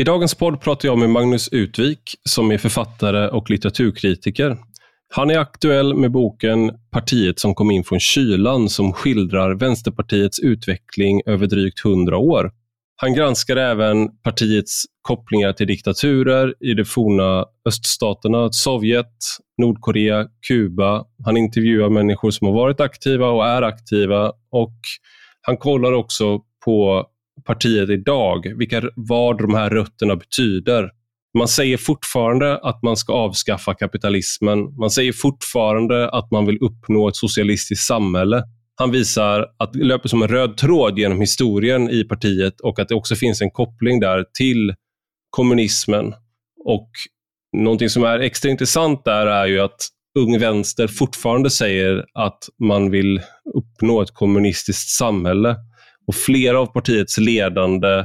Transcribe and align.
I 0.00 0.04
dagens 0.04 0.34
podd 0.34 0.60
pratar 0.60 0.88
jag 0.88 0.98
med 0.98 1.10
Magnus 1.10 1.48
Utvik 1.48 2.00
som 2.28 2.50
är 2.50 2.58
författare 2.58 3.28
och 3.28 3.50
litteraturkritiker. 3.50 4.56
Han 5.14 5.30
är 5.30 5.38
aktuell 5.38 5.94
med 5.94 6.10
boken 6.10 6.72
Partiet 6.90 7.38
som 7.38 7.54
kom 7.54 7.70
in 7.70 7.84
från 7.84 8.00
kylan 8.00 8.68
som 8.68 8.92
skildrar 8.92 9.54
Vänsterpartiets 9.54 10.38
utveckling 10.38 11.22
över 11.26 11.46
drygt 11.46 11.80
hundra 11.80 12.18
år. 12.18 12.50
Han 12.96 13.14
granskar 13.14 13.56
även 13.56 14.08
partiets 14.22 14.84
kopplingar 15.02 15.52
till 15.52 15.66
diktaturer 15.66 16.54
i 16.60 16.74
de 16.74 16.84
forna 16.84 17.44
öststaterna, 17.68 18.52
Sovjet, 18.52 19.16
Nordkorea, 19.58 20.26
Kuba. 20.48 21.04
Han 21.24 21.36
intervjuar 21.36 21.88
människor 21.88 22.30
som 22.30 22.46
har 22.46 22.54
varit 22.54 22.80
aktiva 22.80 23.28
och 23.28 23.46
är 23.46 23.62
aktiva 23.62 24.32
och 24.50 24.78
han 25.42 25.56
kollar 25.56 25.92
också 25.92 26.40
på 26.64 27.06
partiet 27.44 27.90
idag, 27.90 28.58
vilka, 28.58 28.82
vad 28.96 29.38
de 29.38 29.54
här 29.54 29.70
rötterna 29.70 30.16
betyder. 30.16 30.90
Man 31.38 31.48
säger 31.48 31.76
fortfarande 31.76 32.58
att 32.58 32.82
man 32.82 32.96
ska 32.96 33.12
avskaffa 33.12 33.74
kapitalismen. 33.74 34.58
Man 34.78 34.90
säger 34.90 35.12
fortfarande 35.12 36.10
att 36.10 36.30
man 36.30 36.46
vill 36.46 36.58
uppnå 36.60 37.08
ett 37.08 37.16
socialistiskt 37.16 37.86
samhälle. 37.86 38.42
Han 38.76 38.90
visar 38.90 39.46
att 39.58 39.72
det 39.72 39.84
löper 39.84 40.08
som 40.08 40.22
en 40.22 40.28
röd 40.28 40.56
tråd 40.56 40.98
genom 40.98 41.20
historien 41.20 41.90
i 41.90 42.04
partiet 42.04 42.60
och 42.60 42.78
att 42.78 42.88
det 42.88 42.94
också 42.94 43.14
finns 43.14 43.42
en 43.42 43.50
koppling 43.50 44.00
där 44.00 44.24
till 44.38 44.74
kommunismen. 45.30 46.14
Och 46.64 46.90
Någonting 47.56 47.90
som 47.90 48.04
är 48.04 48.18
extra 48.18 48.50
intressant 48.50 49.04
där 49.04 49.26
är 49.26 49.46
ju 49.46 49.60
att 49.60 49.88
Ung 50.18 50.38
Vänster 50.38 50.86
fortfarande 50.86 51.50
säger 51.50 52.04
att 52.14 52.38
man 52.58 52.90
vill 52.90 53.20
uppnå 53.54 54.02
ett 54.02 54.14
kommunistiskt 54.14 54.90
samhälle. 54.90 55.56
Och 56.10 56.14
Flera 56.14 56.60
av 56.60 56.66
partiets 56.66 57.18
ledande 57.18 58.04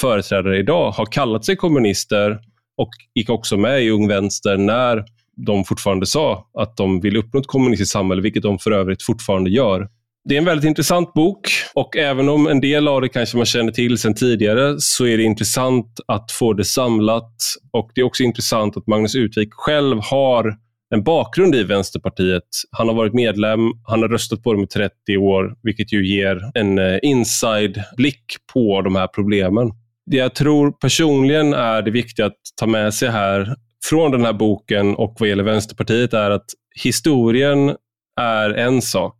företrädare 0.00 0.58
idag 0.58 0.90
har 0.90 1.06
kallat 1.06 1.44
sig 1.44 1.56
kommunister 1.56 2.38
och 2.76 2.88
gick 3.14 3.30
också 3.30 3.56
med 3.56 3.82
i 3.82 3.90
Ung 3.90 4.08
Vänster 4.08 4.56
när 4.56 5.04
de 5.46 5.64
fortfarande 5.64 6.06
sa 6.06 6.50
att 6.58 6.76
de 6.76 7.00
vill 7.00 7.16
uppnå 7.16 7.40
ett 7.40 7.46
kommunistiskt 7.46 7.92
samhälle, 7.92 8.22
vilket 8.22 8.42
de 8.42 8.58
för 8.58 8.70
övrigt 8.70 9.02
fortfarande 9.02 9.50
gör. 9.50 9.88
Det 10.28 10.34
är 10.34 10.38
en 10.38 10.44
väldigt 10.44 10.68
intressant 10.68 11.12
bok 11.12 11.48
och 11.74 11.96
även 11.96 12.28
om 12.28 12.46
en 12.46 12.60
del 12.60 12.88
av 12.88 13.00
det 13.00 13.08
kanske 13.08 13.36
man 13.36 13.46
känner 13.46 13.72
till 13.72 13.98
sedan 13.98 14.14
tidigare 14.14 14.74
så 14.78 15.06
är 15.06 15.16
det 15.16 15.22
intressant 15.22 16.00
att 16.06 16.32
få 16.32 16.52
det 16.52 16.64
samlat 16.64 17.34
och 17.72 17.90
det 17.94 18.00
är 18.00 18.04
också 18.04 18.22
intressant 18.22 18.76
att 18.76 18.86
Magnus 18.86 19.14
Utvik 19.14 19.48
själv 19.52 19.98
har 20.02 20.56
en 20.94 21.02
bakgrund 21.02 21.54
i 21.54 21.64
Vänsterpartiet. 21.64 22.48
Han 22.70 22.88
har 22.88 22.94
varit 22.94 23.14
medlem, 23.14 23.60
han 23.86 24.02
har 24.02 24.08
röstat 24.08 24.42
på 24.42 24.52
dem 24.52 24.62
i 24.62 24.66
30 24.66 25.16
år, 25.16 25.56
vilket 25.62 25.92
ju 25.92 26.06
ger 26.06 26.50
en 26.54 26.78
eh, 26.78 26.98
inside-blick 27.02 28.24
på 28.52 28.82
de 28.82 28.96
här 28.96 29.06
problemen. 29.06 29.70
Det 30.06 30.16
jag 30.16 30.34
tror 30.34 30.72
personligen 30.72 31.54
är 31.54 31.82
det 31.82 31.90
viktiga 31.90 32.26
att 32.26 32.38
ta 32.56 32.66
med 32.66 32.94
sig 32.94 33.10
här 33.10 33.56
från 33.84 34.10
den 34.10 34.24
här 34.24 34.32
boken 34.32 34.94
och 34.94 35.16
vad 35.18 35.28
gäller 35.28 35.44
Vänsterpartiet 35.44 36.14
är 36.14 36.30
att 36.30 36.46
historien 36.82 37.76
är 38.20 38.50
en 38.50 38.82
sak. 38.82 39.16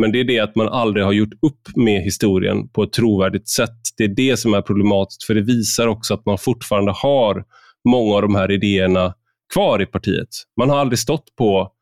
Men 0.00 0.12
det 0.12 0.20
är 0.20 0.24
det 0.24 0.40
att 0.40 0.56
man 0.56 0.68
aldrig 0.68 1.04
har 1.04 1.12
gjort 1.12 1.32
upp 1.42 1.76
med 1.76 2.02
historien 2.02 2.68
på 2.68 2.82
ett 2.82 2.92
trovärdigt 2.92 3.48
sätt. 3.48 3.78
Det 3.96 4.04
är 4.04 4.08
det 4.08 4.36
som 4.36 4.54
är 4.54 4.62
problematiskt, 4.62 5.24
för 5.24 5.34
det 5.34 5.40
visar 5.40 5.86
också 5.86 6.14
att 6.14 6.26
man 6.26 6.38
fortfarande 6.38 6.92
har 6.92 7.44
många 7.88 8.14
av 8.14 8.22
de 8.22 8.34
här 8.34 8.50
idéerna 8.50 9.14
kvar 9.52 9.82
i 9.82 9.86
partiet. 9.86 10.28
Man 10.60 10.70
har 10.70 10.78
aldrig 10.78 10.98
stått 10.98 11.36
på 11.38 11.72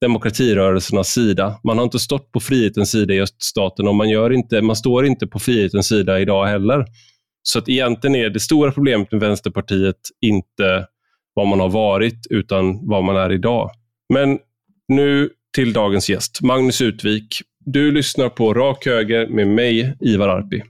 demokratirörelsernas 0.00 1.08
sida. 1.08 1.60
Man 1.64 1.78
har 1.78 1.84
inte 1.84 1.98
stått 1.98 2.32
på 2.32 2.40
frihetens 2.40 2.90
sida 2.90 3.14
i 3.14 3.20
öststaten 3.20 3.88
och 3.88 3.94
man, 3.94 4.08
gör 4.08 4.32
inte, 4.32 4.62
man 4.62 4.76
står 4.76 5.06
inte 5.06 5.26
på 5.26 5.38
frihetens 5.38 5.88
sida 5.88 6.20
idag 6.20 6.46
heller. 6.46 6.84
Så 7.42 7.58
att 7.58 7.68
egentligen 7.68 8.16
är 8.16 8.30
det 8.30 8.40
stora 8.40 8.72
problemet 8.72 9.12
med 9.12 9.20
Vänsterpartiet 9.20 9.96
inte 10.20 10.86
vad 11.34 11.46
man 11.46 11.60
har 11.60 11.68
varit, 11.68 12.26
utan 12.30 12.88
vad 12.88 13.04
man 13.04 13.16
är 13.16 13.32
idag. 13.32 13.70
Men 14.14 14.38
nu 14.88 15.30
till 15.54 15.72
dagens 15.72 16.10
gäst, 16.10 16.42
Magnus 16.42 16.80
Utvik. 16.80 17.40
Du 17.64 17.92
lyssnar 17.92 18.28
på 18.28 18.54
Rak 18.54 18.86
Höger 18.86 19.26
med 19.26 19.48
mig, 19.48 19.96
Ivar 20.00 20.28
Arpi. 20.28 20.62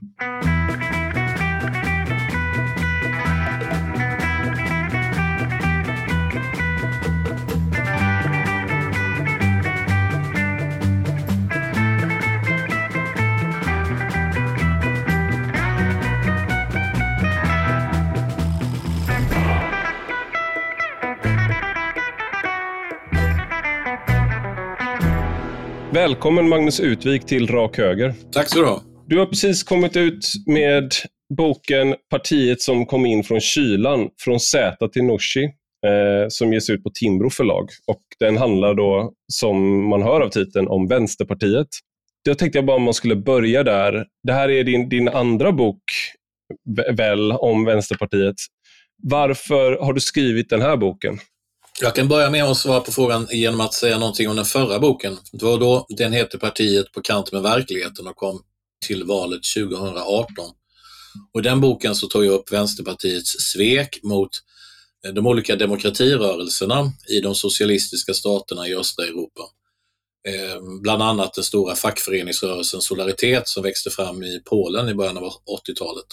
Välkommen 25.93 26.49
Magnus 26.49 26.79
Utvik 26.79 27.25
till 27.25 27.47
Rak 27.47 27.77
Höger. 27.77 28.13
Tack 28.31 28.49
så 28.49 28.59
du 28.59 28.65
ha. 28.65 28.81
Du 29.07 29.19
har 29.19 29.25
precis 29.25 29.63
kommit 29.63 29.97
ut 29.97 30.25
med 30.47 30.91
boken 31.37 31.95
Partiet 32.09 32.61
som 32.61 32.85
kom 32.85 33.05
in 33.05 33.23
från 33.23 33.39
kylan, 33.39 34.09
från 34.19 34.39
Zäta 34.39 34.87
till 34.87 35.03
Nooshi, 35.03 35.43
eh, 35.43 36.27
som 36.29 36.53
ges 36.53 36.69
ut 36.69 36.83
på 36.83 36.89
Timbro 36.93 37.29
förlag. 37.29 37.69
Och 37.87 38.01
den 38.19 38.37
handlar 38.37 38.73
då, 38.73 39.13
som 39.33 39.87
man 39.89 40.01
hör 40.01 40.21
av 40.21 40.29
titeln, 40.29 40.67
om 40.67 40.87
Vänsterpartiet. 40.87 41.67
Jag 42.23 42.37
tänkte 42.37 42.61
bara 42.61 42.77
om 42.77 42.83
man 42.83 42.93
skulle 42.93 43.15
börja 43.15 43.63
där. 43.63 44.05
Det 44.23 44.33
här 44.33 44.49
är 44.49 44.63
din, 44.63 44.89
din 44.89 45.09
andra 45.09 45.51
bok, 45.51 45.83
väl, 46.97 47.31
om 47.31 47.65
Vänsterpartiet. 47.65 48.35
Varför 49.03 49.77
har 49.81 49.93
du 49.93 49.99
skrivit 49.99 50.49
den 50.49 50.61
här 50.61 50.77
boken? 50.77 51.19
Jag 51.81 51.95
kan 51.95 52.07
börja 52.07 52.29
med 52.29 52.43
att 52.43 52.57
svara 52.57 52.79
på 52.79 52.91
frågan 52.91 53.27
genom 53.31 53.61
att 53.61 53.73
säga 53.73 53.99
någonting 53.99 54.29
om 54.29 54.35
den 54.35 54.45
förra 54.45 54.79
boken. 54.79 55.17
Det 55.31 55.45
var 55.45 55.59
då 55.59 55.85
den 55.89 56.13
hette 56.13 56.37
Partiet 56.37 56.91
på 56.91 57.01
kant 57.01 57.31
med 57.31 57.41
verkligheten 57.41 58.07
och 58.07 58.15
kom 58.15 58.41
till 58.85 59.03
valet 59.03 59.41
2018. 59.55 60.25
Och 61.33 61.39
I 61.39 61.43
den 61.43 61.61
boken 61.61 61.95
så 61.95 62.07
tog 62.07 62.25
jag 62.25 62.33
upp 62.33 62.51
Vänsterpartiets 62.51 63.31
svek 63.31 63.99
mot 64.03 64.29
eh, 65.05 65.13
de 65.13 65.27
olika 65.27 65.55
demokratirörelserna 65.55 66.91
i 67.09 67.21
de 67.21 67.35
socialistiska 67.35 68.13
staterna 68.13 68.67
i 68.67 68.75
östra 68.75 69.05
Europa. 69.05 69.41
Eh, 70.27 70.61
bland 70.81 71.03
annat 71.03 71.33
den 71.33 71.43
stora 71.43 71.75
fackföreningsrörelsen 71.75 72.81
Solidaritet 72.81 73.47
som 73.47 73.63
växte 73.63 73.89
fram 73.89 74.23
i 74.23 74.41
Polen 74.45 74.89
i 74.89 74.93
början 74.93 75.17
av 75.17 75.23
80-talet. 75.23 76.05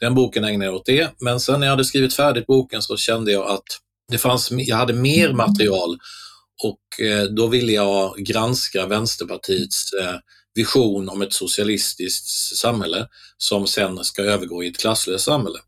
Den 0.00 0.14
boken 0.14 0.44
ägnade 0.44 0.64
jag 0.64 0.74
åt 0.74 0.86
det, 0.86 1.10
men 1.20 1.40
sen 1.40 1.60
när 1.60 1.66
jag 1.66 1.72
hade 1.72 1.84
skrivit 1.84 2.14
färdigt 2.14 2.46
boken 2.46 2.82
så 2.82 2.96
kände 2.96 3.32
jag 3.32 3.50
att 3.50 3.80
det 4.08 4.18
fanns, 4.18 4.48
jag 4.50 4.76
hade 4.76 4.92
mer 4.92 5.24
mm. 5.24 5.36
material 5.36 5.98
och 6.62 7.00
eh, 7.00 7.24
då 7.24 7.46
ville 7.46 7.72
jag 7.72 8.16
granska 8.16 8.86
Vänsterpartiets 8.86 9.92
eh, 9.92 10.16
vision 10.54 11.08
om 11.08 11.22
ett 11.22 11.32
socialistiskt 11.32 12.56
samhälle 12.56 13.08
som 13.36 13.66
sen 13.66 14.04
ska 14.04 14.22
övergå 14.22 14.64
i 14.64 14.68
ett 14.68 14.78
klasslöst 14.78 15.24
samhälle. 15.24 15.58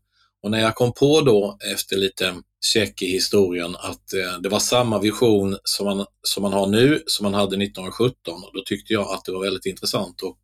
Och 0.43 0.51
när 0.51 0.59
jag 0.59 0.75
kom 0.75 0.93
på 0.93 1.21
då 1.21 1.57
efter 1.73 1.97
lite 1.97 2.35
check 2.73 3.01
i 3.01 3.05
historien 3.05 3.75
att 3.79 4.13
eh, 4.13 4.39
det 4.39 4.49
var 4.49 4.59
samma 4.59 4.99
vision 4.99 5.57
som 5.63 5.85
man, 5.85 6.05
som 6.21 6.43
man 6.43 6.53
har 6.53 6.67
nu 6.67 7.03
som 7.05 7.23
man 7.23 7.33
hade 7.33 7.55
1917, 7.63 8.41
då 8.53 8.63
tyckte 8.65 8.93
jag 8.93 9.13
att 9.13 9.25
det 9.25 9.31
var 9.31 9.43
väldigt 9.43 9.65
intressant 9.65 10.21
och 10.21 10.39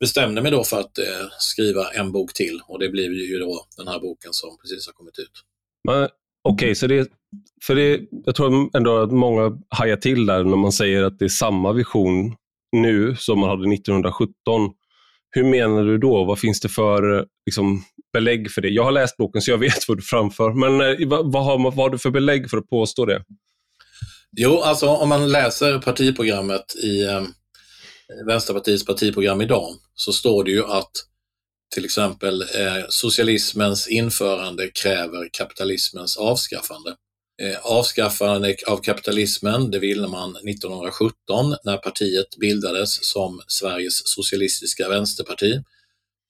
bestämde 0.00 0.42
mig 0.42 0.50
då 0.50 0.64
för 0.64 0.80
att 0.80 0.98
skriva 1.38 1.90
en 1.90 2.12
bok 2.12 2.34
till 2.34 2.60
och 2.68 2.78
det 2.78 2.88
blev 2.88 3.12
ju 3.12 3.38
då 3.38 3.66
den 3.76 3.88
här 3.88 4.00
boken 4.00 4.32
som 4.32 4.58
precis 4.62 4.86
har 4.86 4.92
kommit 4.92 5.18
ut. 5.18 5.32
Men 5.84 6.08
Okej, 6.42 6.66
okay, 6.66 6.74
så 6.74 6.86
det, 6.86 7.08
för 7.66 7.74
det, 7.74 8.00
jag 8.24 8.34
tror 8.34 8.76
ändå 8.76 8.98
att 8.98 9.12
många 9.12 9.58
hajar 9.68 9.96
till 9.96 10.26
där 10.26 10.44
när 10.44 10.56
man 10.56 10.72
säger 10.72 11.02
att 11.02 11.18
det 11.18 11.24
är 11.24 11.28
samma 11.28 11.72
vision 11.72 12.36
nu 12.72 13.16
som 13.16 13.38
man 13.38 13.48
hade 13.48 13.74
1917. 13.74 14.34
Hur 15.30 15.44
menar 15.44 15.84
du 15.84 15.98
då? 15.98 16.24
Vad 16.24 16.38
finns 16.38 16.60
det 16.60 16.68
för 16.68 17.26
liksom, 17.46 17.84
belägg 18.12 18.50
för 18.50 18.60
det? 18.62 18.68
Jag 18.68 18.84
har 18.84 18.92
läst 18.92 19.16
boken 19.16 19.42
så 19.42 19.50
jag 19.50 19.58
vet 19.58 19.78
vad 19.88 19.98
du 19.98 20.02
framför, 20.02 20.52
men 20.52 20.80
eh, 20.80 21.08
vad, 21.08 21.32
vad, 21.32 21.44
har, 21.44 21.58
vad 21.58 21.74
har 21.74 21.90
du 21.90 21.98
för 21.98 22.10
belägg 22.10 22.50
för 22.50 22.56
att 22.56 22.68
påstå 22.68 23.04
det? 23.04 23.24
Jo, 24.36 24.60
alltså 24.60 24.88
om 24.88 25.08
man 25.08 25.32
läser 25.32 25.78
partiprogrammet 25.78 26.74
i 26.84 27.04
eh, 27.04 27.22
Vänsterpartiets 28.26 28.86
partiprogram 28.86 29.40
idag 29.40 29.68
så 29.94 30.12
står 30.12 30.44
det 30.44 30.50
ju 30.50 30.64
att 30.64 30.90
till 31.74 31.84
exempel 31.84 32.42
eh, 32.42 32.84
socialismens 32.88 33.88
införande 33.88 34.68
kräver 34.68 35.28
kapitalismens 35.32 36.16
avskaffande. 36.16 36.96
Eh, 37.42 37.58
avskaffande 37.62 38.56
av 38.66 38.76
kapitalismen, 38.76 39.70
det 39.70 39.78
ville 39.78 40.08
man 40.08 40.36
1917 40.36 41.56
när 41.64 41.76
partiet 41.76 42.36
bildades 42.40 43.04
som 43.04 43.40
Sveriges 43.46 44.08
socialistiska 44.08 44.88
vänsterparti. 44.88 45.62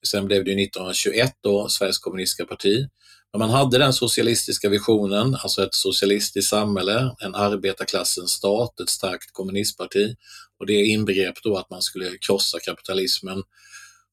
Sen 0.07 0.25
blev 0.25 0.43
det 0.43 0.63
1921 0.63 1.33
då 1.43 1.69
Sveriges 1.69 1.97
kommunistiska 1.97 2.45
parti. 2.45 2.87
Men 3.31 3.39
man 3.39 3.49
hade 3.49 3.77
den 3.77 3.93
socialistiska 3.93 4.69
visionen, 4.69 5.35
alltså 5.35 5.63
ett 5.63 5.73
socialistiskt 5.73 6.49
samhälle, 6.49 7.15
en 7.19 7.35
arbetarklassens 7.35 8.31
stat, 8.31 8.79
ett 8.79 8.89
starkt 8.89 9.33
kommunistparti 9.33 10.15
och 10.59 10.65
det 10.65 10.85
inbegrep 10.85 11.35
då 11.43 11.57
att 11.57 11.69
man 11.69 11.81
skulle 11.81 12.17
krossa 12.17 12.59
kapitalismen 12.59 13.43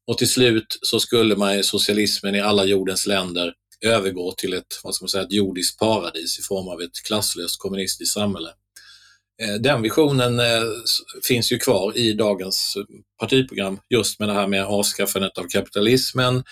och 0.06 0.18
till 0.18 0.30
slut 0.30 0.78
så 0.82 1.00
skulle 1.00 1.36
man 1.36 1.64
socialismen 1.64 2.34
i 2.34 2.40
alla 2.40 2.64
jordens 2.64 3.06
länder 3.06 3.52
övergå 3.84 4.32
till 4.32 4.54
ett, 4.54 4.80
vad 4.84 4.94
ska 4.94 5.02
man 5.02 5.08
säga, 5.08 5.24
ett 5.24 5.32
jordiskt 5.32 5.78
paradis 5.78 6.38
i 6.38 6.42
form 6.42 6.68
av 6.68 6.82
ett 6.82 7.02
klasslöst 7.06 7.58
kommunistiskt 7.58 8.14
samhälle. 8.14 8.50
Eh, 9.42 9.54
den 9.54 9.82
visionen 9.82 10.40
eh, 10.40 10.62
finns 11.22 11.52
ju 11.52 11.58
kvar 11.58 11.96
i 11.96 12.12
dagens 12.12 12.76
eh, 12.76 12.84
partiprogram 13.20 13.78
just 13.90 14.20
med 14.20 14.28
det 14.28 14.34
här 14.34 14.46
med 14.46 14.64
avskaffandet 14.64 15.38
av 15.38 15.48
kapitalismen, 15.48 16.44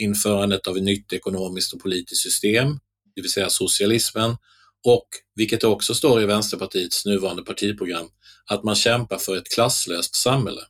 införandet 0.00 0.66
av 0.66 0.76
ett 0.76 0.82
nytt 0.82 1.12
ekonomiskt 1.12 1.72
och 1.72 1.80
politiskt 1.80 2.22
system, 2.22 2.78
det 3.14 3.22
vill 3.22 3.30
säga 3.30 3.50
socialismen, 3.50 4.36
och 4.84 5.08
vilket 5.34 5.64
också 5.64 5.94
står 5.94 6.22
i 6.22 6.26
Vänsterpartiets 6.26 7.06
nuvarande 7.06 7.42
partiprogram, 7.42 8.08
att 8.46 8.64
man 8.64 8.74
kämpar 8.74 9.18
för 9.18 9.36
ett 9.36 9.54
klasslöst 9.54 10.16
samhälle. 10.16 10.60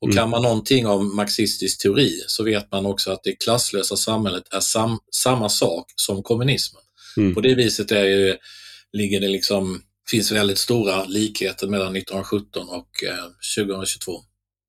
Och 0.00 0.08
mm. 0.08 0.16
kan 0.16 0.30
man 0.30 0.42
någonting 0.42 0.86
om 0.86 1.16
marxistisk 1.16 1.82
teori 1.82 2.10
så 2.26 2.44
vet 2.44 2.72
man 2.72 2.86
också 2.86 3.12
att 3.12 3.22
det 3.22 3.32
klasslösa 3.32 3.96
samhället 3.96 4.44
är 4.54 4.60
sam 4.60 4.98
samma 5.10 5.48
sak 5.48 5.86
som 5.96 6.22
kommunismen. 6.22 6.82
Mm. 7.16 7.34
På 7.34 7.40
det 7.40 7.54
viset 7.54 7.90
är 7.90 8.04
ju, 8.04 8.36
ligger 8.92 9.20
det 9.20 9.28
liksom, 9.28 9.82
finns 10.10 10.32
väldigt 10.32 10.58
stora 10.58 11.04
likheter 11.04 11.66
mellan 11.66 11.96
1917 11.96 12.68
och 12.68 13.04
eh, 13.04 13.64
2022. 13.66 14.12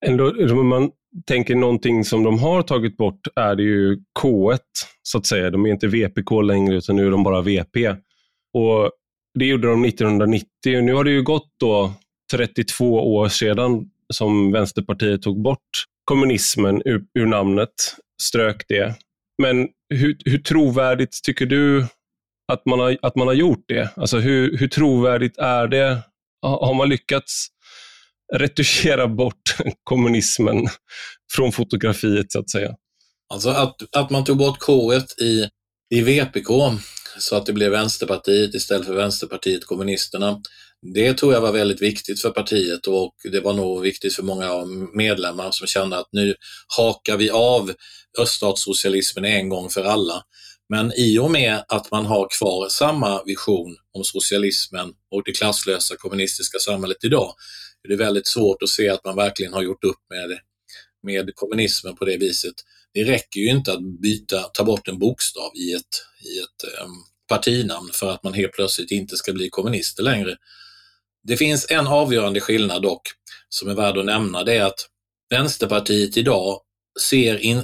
Ändå, 0.06 0.34
om 0.60 0.68
man 0.68 0.92
tänker 1.28 1.56
någonting 1.56 2.06
som 2.06 2.24
de 2.24 2.40
har 2.40 2.62
tagit 2.62 2.98
bort 2.98 3.28
är 3.36 3.56
det 3.56 3.64
ju 3.64 3.98
K1, 4.20 4.60
så 5.04 5.18
att 5.18 5.26
säga. 5.26 5.50
De 5.50 5.66
är 5.66 5.70
inte 5.70 5.88
VPK 5.88 6.42
längre, 6.44 6.76
utan 6.76 6.96
nu 6.96 7.08
är 7.08 7.12
de 7.12 7.24
bara 7.24 7.42
VP. 7.42 7.88
Och 8.54 8.92
Det 9.40 9.46
gjorde 9.46 9.68
de 9.68 9.86
1990 9.86 10.78
och 10.78 10.84
nu 10.84 10.94
har 10.94 11.04
det 11.04 11.12
ju 11.12 11.24
gått 11.24 11.50
då 11.60 11.94
32 12.32 13.16
år 13.16 13.30
sedan 13.30 13.90
som 14.14 14.52
Vänsterpartiet 14.52 15.22
tog 15.22 15.42
bort 15.44 15.86
kommunismen 16.04 16.82
ur, 16.86 17.02
ur 17.20 17.26
namnet, 17.26 17.96
strök 18.22 18.66
det. 18.68 18.96
Men 19.42 19.68
hur, 19.90 20.18
hur 20.26 20.38
trovärdigt 20.38 21.24
tycker 21.24 21.46
du 21.46 21.88
att 22.52 22.66
man 22.66 22.80
har, 22.80 22.98
att 23.02 23.16
man 23.16 23.28
har 23.28 23.34
gjort 23.34 23.64
det? 23.68 23.90
Alltså 23.96 24.18
hur, 24.18 24.58
hur 24.58 24.68
trovärdigt 24.68 25.38
är 25.38 25.68
det? 25.68 26.02
Har 26.42 26.74
man 26.74 26.90
lyckats 26.90 27.48
retuschera 28.34 29.08
bort 29.08 29.56
kommunismen 29.84 30.68
från 31.34 31.52
fotografiet 31.52 32.32
så 32.32 32.40
att 32.40 32.50
säga? 32.50 32.76
Alltså 33.34 33.50
att, 33.50 33.96
att 33.96 34.10
man 34.10 34.24
tog 34.24 34.38
bort 34.38 34.60
K 34.60 34.94
i, 35.22 35.50
i 35.96 36.02
VPK 36.02 36.48
så 37.20 37.36
att 37.36 37.46
det 37.46 37.54
blev 37.54 37.72
Vänsterpartiet 37.72 38.56
istället 38.56 38.86
för 38.88 38.94
Vänsterpartiet 38.94 39.66
kommunisterna. 39.66 40.42
Det 40.82 41.14
tror 41.14 41.34
jag 41.34 41.42
var 41.42 41.52
väldigt 41.52 41.82
viktigt 41.82 42.22
för 42.22 42.30
partiet 42.30 42.88
och 42.88 43.16
det 43.32 43.40
var 43.40 43.54
nog 43.54 43.82
viktigt 43.82 44.16
för 44.16 44.24
många 44.24 44.66
medlemmar 44.94 45.52
som 45.52 45.68
kände 45.68 45.98
att 45.98 46.10
nu 46.12 46.36
hakar 46.78 47.18
vi 47.18 47.30
av 47.30 47.74
öststatssocialismen 48.20 49.26
en 49.26 49.50
gång 49.50 49.70
för 49.70 49.84
alla. 49.84 50.24
Men 50.70 50.94
i 50.98 51.20
och 51.20 51.32
med 51.32 51.64
att 51.68 51.92
man 51.92 52.06
har 52.06 52.28
kvar 52.40 52.70
samma 52.70 53.24
vision 53.24 53.78
om 53.94 54.04
socialismen 54.04 54.94
och 55.12 55.24
det 55.26 55.32
klasslösa 55.32 55.96
kommunistiska 55.98 56.60
samhället 56.60 57.04
idag, 57.04 57.34
är 57.84 57.90
det 57.90 57.96
väldigt 57.96 58.28
svårt 58.28 58.64
att 58.64 58.70
se 58.70 58.90
att 58.90 59.06
man 59.06 59.16
verkligen 59.16 59.54
har 59.54 59.62
gjort 59.62 59.84
upp 59.84 60.00
med, 60.10 60.40
med 61.04 61.36
kommunismen 61.36 61.96
på 61.96 62.06
det 62.06 62.18
viset. 62.18 62.56
Det 62.94 63.04
räcker 63.04 63.40
ju 63.40 63.50
inte 63.50 63.74
att 63.74 64.02
byta, 64.02 64.42
ta 64.42 64.64
bort 64.64 64.88
en 64.88 65.00
bokstav 65.00 65.52
i 65.56 65.74
ett, 65.74 66.04
i 66.22 66.40
ett 66.40 66.84
um, 66.84 66.92
partinamn 67.28 67.90
för 67.94 68.12
att 68.12 68.24
man 68.24 68.34
helt 68.34 68.54
plötsligt 68.54 68.92
inte 68.92 69.18
ska 69.18 69.34
bli 69.34 69.50
kommunister 69.50 70.04
längre. 70.04 70.38
Det 71.24 71.38
finns 71.38 71.66
en 71.70 71.88
avgörande 71.88 72.40
skillnad 72.40 72.82
dock 72.82 73.02
som 73.50 73.70
är 73.70 73.74
värd 73.74 73.98
att 73.98 74.06
nämna. 74.06 74.44
Det 74.44 74.54
är 74.54 74.64
att 74.64 74.88
Vänsterpartiet 75.30 76.18
idag 76.18 76.62
ser 77.10 77.38
in, 77.38 77.64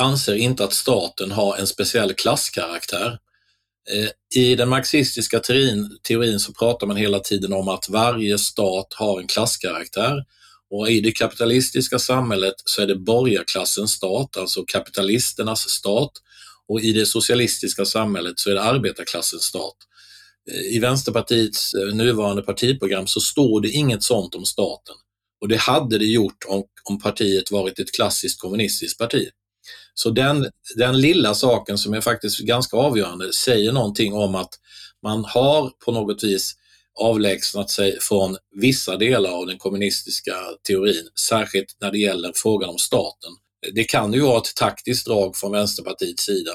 anser 0.00 0.34
inte 0.34 0.64
att 0.64 0.72
staten 0.72 1.30
har 1.30 1.56
en 1.56 1.66
speciell 1.66 2.14
klasskaraktär. 2.14 3.18
Eh, 3.90 4.40
I 4.42 4.54
den 4.54 4.68
marxistiska 4.68 5.40
teorin, 5.40 5.98
teorin 6.02 6.40
så 6.40 6.52
pratar 6.52 6.86
man 6.86 6.96
hela 6.96 7.20
tiden 7.20 7.52
om 7.52 7.68
att 7.68 7.88
varje 7.88 8.38
stat 8.38 8.94
har 8.94 9.20
en 9.20 9.26
klasskaraktär 9.26 10.24
och 10.70 10.90
i 10.90 11.00
det 11.00 11.12
kapitalistiska 11.12 11.98
samhället 11.98 12.54
så 12.64 12.82
är 12.82 12.86
det 12.86 12.96
borgarklassens 12.96 13.92
stat, 13.92 14.36
alltså 14.36 14.64
kapitalisternas 14.66 15.60
stat 15.70 16.12
och 16.68 16.80
i 16.80 16.92
det 16.92 17.06
socialistiska 17.06 17.84
samhället 17.84 18.38
så 18.38 18.50
är 18.50 18.54
det 18.54 18.62
arbetarklassens 18.62 19.42
stat. 19.42 19.76
I 20.50 20.78
Vänsterpartiets 20.78 21.74
eh, 21.74 21.94
nuvarande 21.94 22.42
partiprogram 22.42 23.06
så 23.06 23.20
står 23.20 23.60
det 23.60 23.70
inget 23.70 24.02
sånt 24.02 24.34
om 24.34 24.44
staten. 24.44 24.94
Och 25.40 25.48
det 25.48 25.56
hade 25.56 25.98
det 25.98 26.06
gjort 26.06 26.44
om, 26.48 26.64
om 26.84 26.98
partiet 26.98 27.50
varit 27.50 27.78
ett 27.78 27.94
klassiskt 27.94 28.40
kommunistiskt 28.40 28.98
parti. 28.98 29.28
Så 29.94 30.10
den, 30.10 30.50
den 30.76 31.00
lilla 31.00 31.34
saken 31.34 31.78
som 31.78 31.94
är 31.94 32.00
faktiskt 32.00 32.38
ganska 32.38 32.76
avgörande 32.76 33.32
säger 33.32 33.72
någonting 33.72 34.14
om 34.14 34.34
att 34.34 34.54
man 35.02 35.24
har 35.24 35.70
på 35.84 35.92
något 35.92 36.24
vis 36.24 36.54
avlägsnat 37.00 37.70
sig 37.70 37.98
från 38.00 38.36
vissa 38.54 38.96
delar 38.96 39.30
av 39.30 39.46
den 39.46 39.58
kommunistiska 39.58 40.34
teorin, 40.66 41.08
särskilt 41.28 41.76
när 41.80 41.90
det 41.90 41.98
gäller 41.98 42.32
frågan 42.34 42.70
om 42.70 42.78
staten. 42.78 43.30
Det 43.72 43.84
kan 43.84 44.12
ju 44.12 44.20
vara 44.20 44.38
ett 44.38 44.56
taktiskt 44.56 45.06
drag 45.06 45.36
från 45.36 45.52
Vänsterpartiets 45.52 46.24
sida 46.24 46.52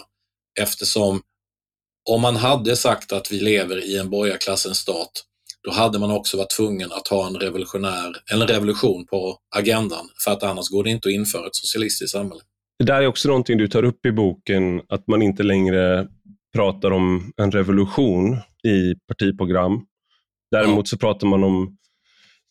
eftersom 0.59 1.21
om 2.09 2.21
man 2.21 2.35
hade 2.35 2.75
sagt 2.75 3.11
att 3.11 3.31
vi 3.31 3.39
lever 3.39 3.85
i 3.85 3.97
en 3.97 4.09
borgarklassens 4.09 4.77
stat, 4.77 5.11
då 5.63 5.71
hade 5.71 5.99
man 5.99 6.11
också 6.11 6.37
varit 6.37 6.49
tvungen 6.49 6.91
att 6.91 7.07
ha 7.07 7.27
en 7.27 7.35
revolutionär, 7.35 8.13
en 8.33 8.47
revolution 8.47 9.05
på 9.05 9.37
agendan, 9.55 10.09
för 10.23 10.31
att 10.31 10.43
annars 10.43 10.69
går 10.69 10.83
det 10.83 10.89
inte 10.89 11.09
att 11.09 11.13
införa 11.13 11.47
ett 11.47 11.55
socialistiskt 11.55 12.11
samhälle. 12.11 12.41
Det 12.79 12.85
där 12.85 13.01
är 13.01 13.07
också 13.07 13.27
någonting 13.27 13.57
du 13.57 13.67
tar 13.67 13.83
upp 13.83 14.05
i 14.05 14.11
boken, 14.11 14.81
att 14.89 15.07
man 15.07 15.21
inte 15.21 15.43
längre 15.43 16.07
pratar 16.55 16.91
om 16.91 17.31
en 17.37 17.51
revolution 17.51 18.37
i 18.63 18.95
partiprogram. 19.07 19.85
Däremot 20.51 20.87
så 20.87 20.97
pratar 20.97 21.27
man 21.27 21.43
om, 21.43 21.77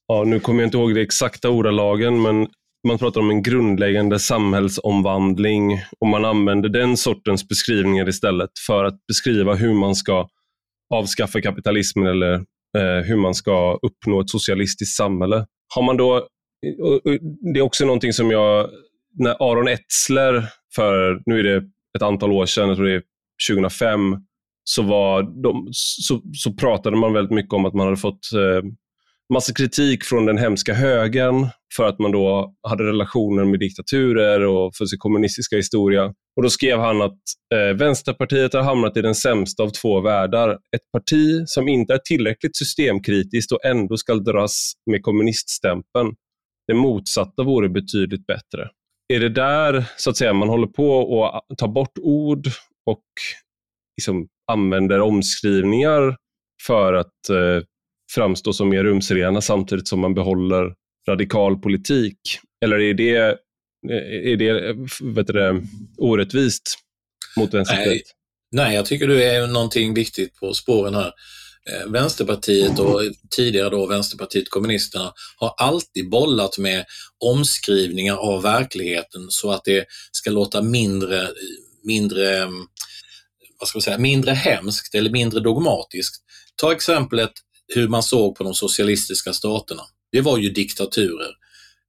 ja, 0.09 0.25
nu 0.25 0.41
kommer 0.41 0.63
jag 0.63 0.67
inte 0.67 0.79
ihåg 0.79 0.95
det 0.95 1.01
exakta 1.01 1.51
ordalagen, 1.51 2.23
men 2.23 2.49
man 2.87 2.99
pratar 2.99 3.21
om 3.21 3.31
en 3.31 3.43
grundläggande 3.43 4.19
samhällsomvandling 4.19 5.73
och 6.01 6.07
man 6.07 6.25
använder 6.25 6.69
den 6.69 6.97
sortens 6.97 7.49
beskrivningar 7.49 8.09
istället 8.09 8.51
för 8.67 8.85
att 8.85 9.07
beskriva 9.07 9.55
hur 9.55 9.75
man 9.75 9.95
ska 9.95 10.29
avskaffa 10.95 11.41
kapitalismen 11.41 12.07
eller 12.07 12.35
eh, 12.79 13.05
hur 13.05 13.17
man 13.17 13.35
ska 13.35 13.79
uppnå 13.83 14.21
ett 14.21 14.31
socialistiskt 14.31 14.97
samhälle. 14.97 15.47
Har 15.75 15.83
man 15.83 15.97
då, 15.97 16.29
det 17.55 17.59
är 17.59 17.63
också 17.63 17.85
någonting 17.85 18.13
som 18.13 18.31
jag, 18.31 18.71
när 19.19 19.51
Aron 19.51 19.69
Etzler 19.69 20.49
för, 20.75 21.23
nu 21.27 21.39
är 21.39 21.45
det 21.45 21.57
ett 21.97 22.03
antal 22.03 22.33
år 22.33 22.47
sedan, 22.47 22.69
jag 22.69 22.77
tror 22.77 22.87
det 22.87 22.95
är 22.95 23.03
2005, 23.51 24.17
så, 24.65 24.83
var 24.83 25.43
de, 25.43 25.69
så, 25.73 26.23
så 26.35 26.53
pratade 26.53 26.97
man 26.97 27.13
väldigt 27.13 27.35
mycket 27.35 27.53
om 27.53 27.65
att 27.65 27.75
man 27.75 27.87
hade 27.87 27.97
fått 27.97 28.33
eh, 28.35 28.71
massa 29.35 29.53
kritik 29.53 30.05
från 30.05 30.27
den 30.27 30.39
hemska 30.39 30.75
högern 30.75 31.47
för 31.77 31.85
att 31.85 31.99
man 31.99 32.13
då 32.13 32.55
hade 32.69 32.85
relationer 32.85 33.45
med 33.45 33.61
diktaturer 33.61 34.41
och 34.41 34.75
för 34.75 34.87
sin 34.87 34.99
kommunistiska 34.99 35.57
historia. 35.57 36.05
Och 36.37 36.43
Då 36.43 36.51
skrev 36.51 36.79
han 36.79 37.03
att 37.03 37.19
eh, 37.55 37.77
Vänsterpartiet 37.77 38.53
har 38.53 38.63
hamnat 38.63 38.97
i 38.97 39.03
den 39.03 39.15
sämsta 39.15 39.63
av 39.63 39.71
två 39.71 40.01
världar. 40.01 40.51
Ett 40.51 40.91
parti 40.93 41.43
som 41.47 41.69
inte 41.69 41.95
är 41.95 41.99
tillräckligt 41.99 42.57
systemkritiskt 42.57 43.53
och 43.53 43.65
ändå 43.65 43.97
ska 43.97 44.15
dras 44.15 44.73
med 44.91 45.03
kommuniststämpeln. 45.03 46.15
Det 46.67 46.75
motsatta 46.75 47.43
vore 47.43 47.69
betydligt 47.69 48.27
bättre. 48.27 48.69
Är 49.15 49.21
det 49.21 49.29
där 49.29 49.85
så 49.97 50.11
att 50.11 50.17
säga, 50.17 50.33
man 50.33 50.49
håller 50.49 50.67
på 50.67 51.27
att 51.27 51.59
ta 51.59 51.69
bort 51.69 51.99
ord 52.03 52.47
och 52.87 53.05
liksom 53.97 54.29
använder 54.53 55.01
omskrivningar 55.01 56.17
för 56.67 56.93
att 56.93 57.29
eh, 57.31 57.63
framstå 58.15 58.53
som 58.53 58.69
mer 58.69 58.85
rumsrena 58.85 59.41
samtidigt 59.41 59.89
som 59.89 60.01
man 60.01 60.15
behåller 60.15 60.75
radikal 61.09 61.59
politik? 61.59 62.19
Eller 62.65 62.81
är 62.81 62.95
det, 62.95 63.17
eh, 63.91 64.33
är 64.33 64.37
det 64.37 64.77
vet 65.01 65.27
du, 65.27 65.63
orättvist 65.99 66.79
mot 67.37 67.55
Vänsterpartiet? 67.55 68.03
Nej, 68.51 68.65
nej, 68.65 68.75
jag 68.75 68.87
tycker 68.87 69.07
du 69.07 69.25
är 69.25 69.47
någonting 69.47 69.95
viktigt 69.95 70.41
på 70.41 70.55
spåren 70.55 70.95
här. 70.95 71.13
Eh, 71.71 71.91
vänsterpartiet 71.91 72.79
och 72.79 73.01
tidigare 73.31 73.71
då 73.71 73.87
Vänsterpartiet 73.87 74.51
kommunisterna 74.51 75.13
har 75.37 75.55
alltid 75.57 76.11
bollat 76.11 76.59
med 76.59 76.85
omskrivningar 77.25 78.17
av 78.17 78.43
verkligheten 78.43 79.27
så 79.29 79.51
att 79.51 79.65
det 79.65 79.85
ska 80.13 80.31
låta 80.31 80.63
mindre, 80.63 81.29
mindre, 81.85 82.39
eh, 82.39 82.49
vad 83.61 83.69
ska 83.69 83.77
man 83.77 83.83
säga, 83.83 83.99
mindre 83.99 84.33
hemskt 84.33 84.95
eller 84.95 85.11
mindre 85.11 85.41
dogmatiskt. 85.41 86.17
Ta 86.57 86.73
exemplet 86.73 87.33
hur 87.75 87.89
man 87.89 88.03
såg 88.03 88.37
på 88.37 88.45
de 88.45 88.55
socialistiska 88.55 89.33
staterna. 89.33 89.83
Det 90.13 90.21
var 90.21 90.39
ju 90.39 90.51
diktaturer. 90.51 91.31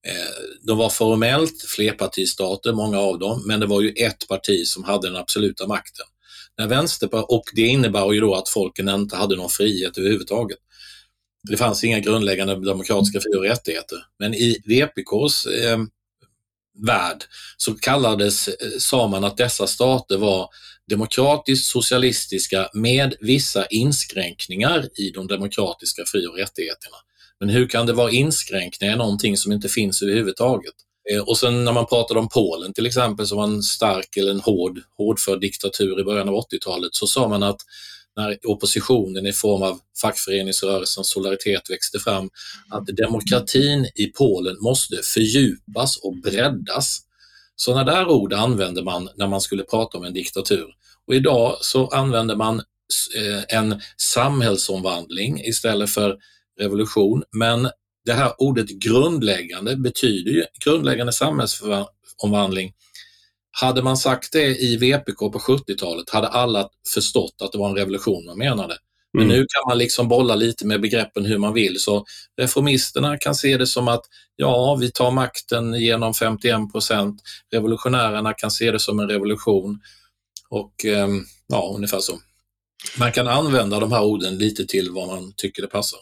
Eh, 0.07 0.57
de 0.61 0.77
var 0.77 0.89
formellt 0.89 1.61
flerpartistater, 1.61 2.73
många 2.73 2.99
av 2.99 3.19
dem, 3.19 3.43
men 3.45 3.59
det 3.59 3.65
var 3.65 3.81
ju 3.81 3.89
ett 3.89 4.27
parti 4.27 4.67
som 4.67 4.83
hade 4.83 5.07
den 5.07 5.15
absoluta 5.15 5.67
makten. 5.67 6.05
När 6.57 7.31
och 7.31 7.43
det 7.53 7.61
innebar 7.61 8.13
ju 8.13 8.19
då 8.19 8.35
att 8.35 8.49
folken 8.49 8.89
inte 8.89 9.15
hade 9.15 9.35
någon 9.35 9.49
frihet 9.49 9.97
överhuvudtaget. 9.97 10.57
Det 11.49 11.57
fanns 11.57 11.83
inga 11.83 11.99
grundläggande 11.99 12.65
demokratiska 12.65 13.19
fri 13.19 13.35
och 13.37 13.43
rättigheter. 13.43 13.97
Men 14.19 14.33
i 14.33 14.61
VPKs 14.65 15.45
eh, 15.45 15.77
värld 16.87 17.23
så 17.57 17.75
kallades, 17.75 18.47
eh, 18.47 18.53
sa 18.79 19.07
man 19.07 19.23
att 19.23 19.37
dessa 19.37 19.67
stater 19.67 20.17
var 20.17 20.49
demokratiskt 20.89 21.71
socialistiska 21.71 22.69
med 22.73 23.15
vissa 23.19 23.65
inskränkningar 23.65 24.89
i 24.99 25.11
de 25.11 25.27
demokratiska 25.27 26.03
fri 26.05 26.27
och 26.27 26.37
rättigheterna. 26.37 26.97
Men 27.39 27.49
hur 27.49 27.67
kan 27.67 27.85
det 27.85 27.93
vara 27.93 28.11
inskränkningar 28.11 28.93
i 28.93 28.97
någonting 28.97 29.37
som 29.37 29.51
inte 29.51 29.69
finns 29.69 30.01
överhuvudtaget? 30.01 30.73
Eh, 31.11 31.21
och 31.21 31.37
sen 31.37 31.63
när 31.63 31.71
man 31.71 31.85
pratade 31.85 32.19
om 32.19 32.29
Polen 32.29 32.73
till 32.73 32.85
exempel, 32.85 33.27
som 33.27 33.37
var 33.37 33.47
en 33.47 33.63
stark 33.63 34.17
eller 34.17 34.31
en 34.31 34.39
hård, 34.39 34.79
hårdför 34.97 35.37
diktatur 35.37 35.99
i 35.99 36.03
början 36.03 36.29
av 36.29 36.35
80-talet, 36.35 36.89
så 36.95 37.07
sa 37.07 37.27
man 37.27 37.43
att 37.43 37.61
när 38.15 38.37
oppositionen 38.43 39.25
i 39.25 39.33
form 39.33 39.63
av 39.63 39.79
fackföreningsrörelsen 40.01 41.03
Solidaritet 41.03 41.69
växte 41.69 41.99
fram, 41.99 42.29
att 42.69 42.87
demokratin 42.87 43.85
i 43.95 44.05
Polen 44.05 44.55
måste 44.61 44.95
fördjupas 45.03 45.97
och 45.97 46.21
breddas. 46.23 46.99
Sådana 47.59 47.83
där 47.83 48.07
ord 48.07 48.33
använde 48.33 48.83
man 48.83 49.09
när 49.15 49.27
man 49.27 49.41
skulle 49.41 49.63
prata 49.63 49.97
om 49.97 50.03
en 50.03 50.13
diktatur. 50.13 50.67
Och 51.07 51.15
idag 51.15 51.57
så 51.61 51.87
använder 51.87 52.35
man 52.35 52.59
eh, 53.15 53.57
en 53.57 53.81
samhällsomvandling 53.97 55.39
istället 55.39 55.89
för 55.89 56.17
revolution. 56.59 57.23
Men 57.31 57.69
det 58.05 58.13
här 58.13 58.33
ordet 58.37 58.69
grundläggande 58.69 59.75
betyder 59.75 60.31
ju 60.31 60.45
grundläggande 60.65 61.13
samhällsomvandling. 61.13 62.73
Hade 63.51 63.83
man 63.83 63.97
sagt 63.97 64.31
det 64.31 64.57
i 64.57 64.77
VPK 64.77 65.19
på 65.19 65.39
70-talet 65.39 66.09
hade 66.09 66.27
alla 66.27 66.69
förstått 66.93 67.41
att 67.41 67.51
det 67.51 67.57
var 67.57 67.69
en 67.69 67.75
revolution 67.75 68.25
man 68.25 68.37
menade. 68.37 68.77
Men 69.17 69.25
mm. 69.25 69.37
nu 69.37 69.45
kan 69.49 69.69
man 69.69 69.77
liksom 69.77 70.07
bolla 70.07 70.35
lite 70.35 70.65
med 70.65 70.81
begreppen 70.81 71.25
hur 71.25 71.37
man 71.37 71.53
vill. 71.53 71.79
Så 71.79 72.05
reformisterna 72.41 73.17
kan 73.17 73.35
se 73.35 73.57
det 73.57 73.67
som 73.67 73.87
att 73.87 74.01
ja, 74.35 74.75
vi 74.75 74.91
tar 74.91 75.11
makten 75.11 75.73
genom 75.73 76.13
51 76.13 76.71
procent. 76.71 77.21
Revolutionärerna 77.53 78.33
kan 78.33 78.51
se 78.51 78.71
det 78.71 78.79
som 78.79 78.99
en 78.99 79.09
revolution. 79.09 79.79
Och 80.49 80.85
ehm, 80.85 81.23
ja, 81.47 81.73
ungefär 81.75 81.99
så. 81.99 82.13
Man 82.99 83.11
kan 83.11 83.27
använda 83.27 83.79
de 83.79 83.91
här 83.91 84.03
orden 84.03 84.37
lite 84.37 84.65
till 84.65 84.91
vad 84.91 85.07
man 85.07 85.33
tycker 85.37 85.61
det 85.61 85.67
passar. 85.67 85.99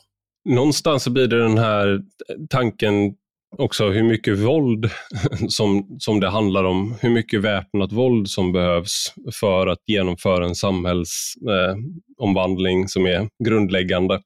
Någonstans 0.50 1.03
så 1.03 1.10
blir 1.10 1.27
det 1.27 1.41
den 1.41 1.57
här 1.57 2.01
tanken 2.50 3.13
också 3.57 3.89
hur 3.89 4.03
mycket 4.03 4.38
våld 4.38 4.89
som, 5.50 5.97
som 6.00 6.19
det 6.19 6.29
handlar 6.29 6.63
om. 6.63 6.95
Hur 7.01 7.09
mycket 7.09 7.41
väpnat 7.41 7.91
våld 7.91 8.29
som 8.29 8.51
behövs 8.51 9.13
för 9.33 9.67
att 9.67 9.79
genomföra 9.88 10.45
en 10.45 10.55
samhällsomvandling 10.55 12.81
eh, 12.81 12.88
som 12.88 13.05
är 13.05 13.29
grundläggande. 13.45 14.21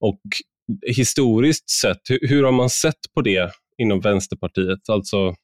Och 0.00 0.20
historiskt 0.86 1.70
sett, 1.70 2.00
hur, 2.08 2.28
hur, 2.28 2.44
har 2.44 2.52
man 2.52 2.70
sett 2.70 3.14
på 3.14 3.20
det 3.20 3.52
inom 3.78 4.00
Vänsterpartiet? 4.00 4.88
Alltså, 4.88 5.34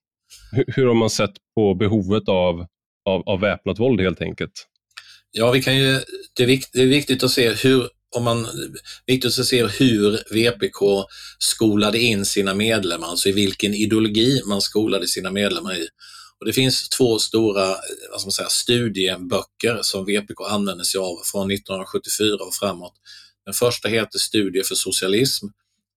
hur, 0.53 0.65
hur 0.67 0.87
har 0.87 0.95
man 0.95 1.11
sett 1.11 1.35
på 1.55 1.75
behovet 1.75 2.29
av, 2.29 2.67
av, 3.05 3.29
av 3.29 3.41
väpnat 3.41 3.79
våld 3.79 4.01
helt 4.01 4.21
enkelt? 4.21 4.69
Ja, 5.37 5.51
vi 5.51 5.63
kan 5.63 5.77
ju, 5.77 6.01
det, 6.37 6.45
är 6.45 6.61
det 6.73 6.83
är 6.83 6.87
viktigt 6.87 7.23
att 7.23 7.31
se 7.31 7.53
hur 7.53 7.89
om 8.15 8.25
man, 8.25 8.47
viktigt 9.07 9.39
att 9.39 9.47
se 9.47 9.67
hur 9.67 10.23
VPK 10.31 11.09
skolade 11.39 11.99
in 11.99 12.25
sina 12.25 12.55
medlemmar, 12.55 13.09
alltså 13.09 13.29
i 13.29 13.33
vilken 13.33 13.75
ideologi 13.75 14.43
man 14.47 14.61
skolade 14.61 15.09
sina 15.09 15.31
medlemmar 15.31 15.75
i. 15.75 15.89
Och 16.41 16.47
det 16.47 16.53
finns 16.53 16.89
två 16.89 17.19
stora 17.19 17.71
eh, 17.71 17.77
vad 18.11 18.21
ska 18.21 18.27
man 18.27 18.33
säga, 18.33 18.49
studieböcker 18.49 19.79
som 19.83 20.05
VPK 20.05 20.41
använder 20.49 20.85
sig 20.85 20.99
av 20.99 21.17
från 21.25 21.51
1974 21.51 22.35
och 22.35 22.55
framåt. 22.55 22.95
Den 23.45 23.55
första 23.55 23.89
heter 23.89 24.19
Studier 24.19 24.63
för 24.65 24.75
socialism. 24.75 25.47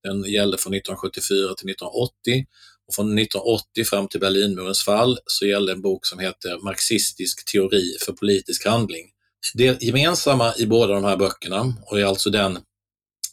Den 0.02 0.24
gällde 0.24 0.58
från 0.58 0.74
1974 0.74 1.54
till 1.54 1.70
1980 1.70 2.46
och 2.88 2.94
från 2.94 3.18
1980 3.18 3.84
fram 3.84 4.08
till 4.08 4.20
Berlinmurens 4.20 4.84
fall 4.84 5.18
så 5.26 5.46
gällde 5.46 5.72
en 5.72 5.82
bok 5.82 6.06
som 6.06 6.18
heter 6.18 6.64
Marxistisk 6.64 7.52
teori 7.52 7.96
för 8.00 8.12
politisk 8.12 8.66
handling. 8.66 9.06
Det 9.54 9.82
gemensamma 9.82 10.54
i 10.56 10.66
båda 10.66 10.94
de 10.94 11.04
här 11.04 11.16
böckerna, 11.16 11.74
och 11.86 12.00
är 12.00 12.04
alltså 12.04 12.30
den 12.30 12.58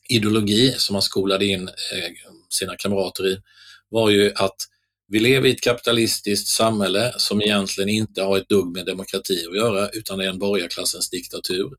ideologi 0.09 0.75
som 0.77 0.93
man 0.93 1.01
skolade 1.01 1.45
in 1.45 1.67
eh, 1.67 2.11
sina 2.49 2.75
kamrater 2.75 3.27
i, 3.27 3.37
var 3.89 4.09
ju 4.09 4.31
att 4.35 4.55
vi 5.07 5.19
lever 5.19 5.47
i 5.47 5.51
ett 5.51 5.61
kapitalistiskt 5.61 6.47
samhälle 6.47 7.13
som 7.17 7.41
egentligen 7.41 7.89
inte 7.89 8.21
har 8.21 8.37
ett 8.37 8.49
dugg 8.49 8.67
med 8.67 8.85
demokrati 8.85 9.45
att 9.49 9.55
göra, 9.55 9.89
utan 9.89 10.19
är 10.19 10.29
en 10.29 10.39
borgarklassens 10.39 11.09
diktatur. 11.09 11.69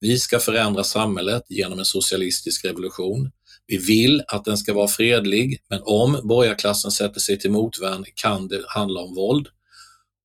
Vi 0.00 0.18
ska 0.18 0.38
förändra 0.38 0.84
samhället 0.84 1.42
genom 1.48 1.78
en 1.78 1.84
socialistisk 1.84 2.64
revolution. 2.64 3.30
Vi 3.66 3.76
vill 3.76 4.22
att 4.28 4.44
den 4.44 4.58
ska 4.58 4.74
vara 4.74 4.88
fredlig, 4.88 5.60
men 5.70 5.80
om 5.84 6.20
borgarklassen 6.24 6.90
sätter 6.90 7.20
sig 7.20 7.38
till 7.38 7.50
motvärn 7.50 8.04
kan 8.14 8.48
det 8.48 8.64
handla 8.68 9.00
om 9.00 9.14
våld. 9.14 9.48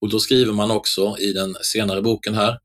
Och 0.01 0.09
då 0.09 0.19
skriver 0.19 0.53
man 0.53 0.71
också 0.71 1.15
i 1.19 1.33
den 1.33 1.55
senare 1.61 2.01
boken 2.01 2.33
här 2.33 2.57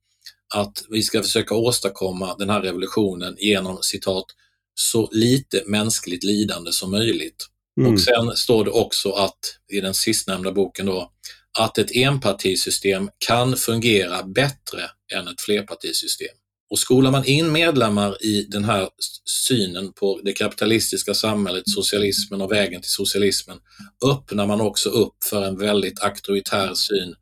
att 0.54 0.84
vi 0.90 1.02
ska 1.02 1.22
försöka 1.22 1.54
åstadkomma 1.54 2.36
den 2.38 2.50
här 2.50 2.60
revolutionen 2.60 3.36
genom 3.38 3.78
citat 3.82 4.24
så 4.74 5.08
lite 5.12 5.62
mänskligt 5.66 6.24
lidande 6.24 6.72
som 6.72 6.90
möjligt. 6.90 7.46
Mm. 7.80 7.92
Och 7.92 8.00
sen 8.00 8.36
står 8.36 8.64
det 8.64 8.70
också 8.70 9.10
att 9.10 9.38
i 9.72 9.80
den 9.80 9.94
sistnämnda 9.94 10.52
boken 10.52 10.86
då 10.86 11.12
att 11.58 11.78
ett 11.78 11.96
enpartisystem 11.96 13.10
kan 13.18 13.56
fungera 13.56 14.22
bättre 14.22 14.82
än 15.14 15.28
ett 15.28 15.40
flerpartisystem. 15.40 16.34
Och 16.70 16.78
skolar 16.78 17.10
man 17.10 17.24
in 17.24 17.52
medlemmar 17.52 18.24
i 18.24 18.42
den 18.42 18.64
här 18.64 18.88
synen 19.24 19.92
på 19.92 20.20
det 20.24 20.32
kapitalistiska 20.32 21.14
samhället, 21.14 21.62
socialismen 21.66 22.40
och 22.40 22.52
vägen 22.52 22.82
till 22.82 22.90
socialismen, 22.90 23.58
öppnar 24.04 24.46
man 24.46 24.60
också 24.60 24.88
upp 24.88 25.24
för 25.24 25.44
en 25.44 25.58
väldigt 25.58 26.02
auktoritär 26.02 26.74
syn 26.74 27.14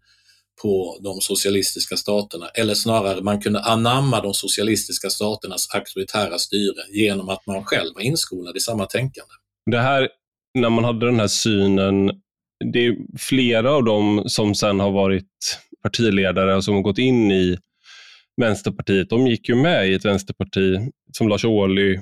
på 0.65 0.99
de 1.03 1.21
socialistiska 1.21 1.97
staterna, 1.97 2.49
eller 2.49 2.75
snarare 2.75 3.23
man 3.23 3.41
kunde 3.41 3.61
anamma 3.61 4.21
de 4.21 4.35
socialistiska 4.35 5.11
staternas 5.11 5.69
auktoritära 5.75 6.39
styre 6.39 6.83
genom 6.93 7.29
att 7.29 7.47
man 7.47 7.65
själv 7.65 7.95
var 7.95 8.03
inskolad 8.03 8.57
i 8.57 8.61
samma 8.61 8.87
tänkande. 8.87 9.35
Det 9.71 9.79
här, 9.79 10.09
när 10.59 10.71
man 10.71 10.85
hade 10.85 11.07
den 11.07 11.21
här 11.21 11.29
synen, 11.29 12.11
det 12.73 12.87
är 12.87 12.97
flera 13.19 13.73
av 13.73 13.85
dem 13.85 14.23
som 14.27 14.55
sen 14.55 14.81
har 14.81 14.91
varit 14.91 15.59
partiledare 15.83 16.57
och 16.57 16.65
som 16.65 16.75
har 16.75 16.83
gått 16.83 16.99
in 16.99 17.33
i 17.33 17.59
Vänsterpartiet, 18.41 19.11
de 19.11 19.27
gick 19.27 19.49
ju 19.49 19.55
med 19.55 19.89
i 19.89 19.95
ett 19.95 20.05
vänsterparti 20.05 20.79
som 21.13 21.29
Lars 21.29 21.45
Ohly, 21.45 21.99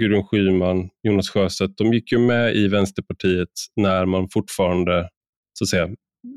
Gudrun 0.00 0.24
Schyman, 0.24 0.88
Jonas 1.02 1.30
Sjöstedt, 1.30 1.78
de 1.78 1.92
gick 1.92 2.12
ju 2.12 2.18
med 2.18 2.56
i 2.56 2.68
Vänsterpartiet 2.68 3.48
när 3.76 4.06
man 4.06 4.28
fortfarande 4.32 5.08
så 5.58 5.64
att 5.64 5.68
säga, 5.68 5.88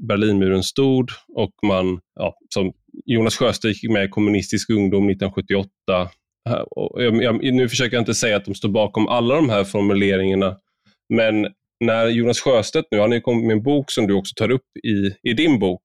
Berlinmuren 0.07 0.63
stod 0.63 1.09
och 1.35 1.51
man, 1.63 1.99
ja, 2.15 2.37
som 2.53 2.73
Jonas 3.05 3.37
Sjöstedt 3.37 3.83
gick 3.83 3.91
med 3.91 4.05
i 4.05 4.09
Kommunistisk 4.09 4.69
ungdom 4.69 5.09
1978. 5.09 6.09
Och 6.71 7.03
jag, 7.03 7.23
jag, 7.23 7.53
nu 7.53 7.69
försöker 7.69 7.95
jag 7.95 8.01
inte 8.01 8.13
säga 8.13 8.37
att 8.37 8.45
de 8.45 8.55
står 8.55 8.69
bakom 8.69 9.07
alla 9.07 9.35
de 9.35 9.49
här 9.49 9.63
formuleringarna, 9.63 10.57
men 11.13 11.47
när 11.79 12.07
Jonas 12.07 12.39
Sjöstedt 12.39 12.87
nu, 12.91 12.99
han 12.99 13.11
har 13.11 13.19
kommit 13.19 13.45
med 13.45 13.53
en 13.53 13.63
bok 13.63 13.91
som 13.91 14.07
du 14.07 14.13
också 14.13 14.33
tar 14.35 14.51
upp 14.51 14.77
i, 14.83 15.29
i 15.29 15.33
din 15.33 15.59
bok, 15.59 15.83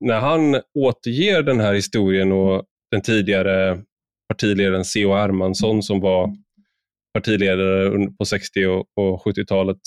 när 0.00 0.20
han 0.20 0.60
återger 0.78 1.42
den 1.42 1.60
här 1.60 1.74
historien 1.74 2.32
och 2.32 2.64
den 2.90 3.02
tidigare 3.02 3.82
partiledaren 4.28 4.84
C.H. 4.84 5.16
Hermansson 5.16 5.82
som 5.82 6.00
var 6.00 6.36
partiledare 7.14 8.08
på 8.18 8.24
60 8.24 8.66
och 8.96 9.24
70-talet, 9.24 9.80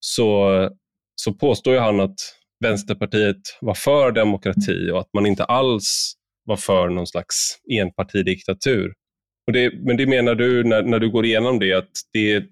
så, 0.00 0.50
så 1.14 1.32
påstår 1.32 1.76
han 1.76 2.00
att 2.00 2.14
Vänsterpartiet 2.60 3.40
var 3.60 3.74
för 3.74 4.12
demokrati 4.12 4.90
och 4.90 5.00
att 5.00 5.08
man 5.14 5.26
inte 5.26 5.44
alls 5.44 6.12
var 6.44 6.56
för 6.56 6.88
någon 6.88 7.06
slags 7.06 7.36
enpartidiktatur. 7.70 8.92
Och 9.46 9.52
det, 9.52 9.72
men 9.86 9.96
det 9.96 10.06
menar 10.06 10.34
du 10.34 10.64
när, 10.64 10.82
när 10.82 10.98
du 10.98 11.10
går 11.10 11.24
igenom 11.24 11.58
det, 11.58 11.72
att 11.72 11.90
det, 12.12 12.44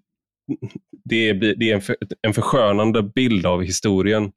det, 1.04 1.32
det 1.32 1.70
är 1.70 1.74
en, 1.74 1.80
för, 1.80 1.96
en 2.22 2.34
förskönande 2.34 3.02
bild 3.02 3.46
av 3.46 3.62
historien? 3.62 4.32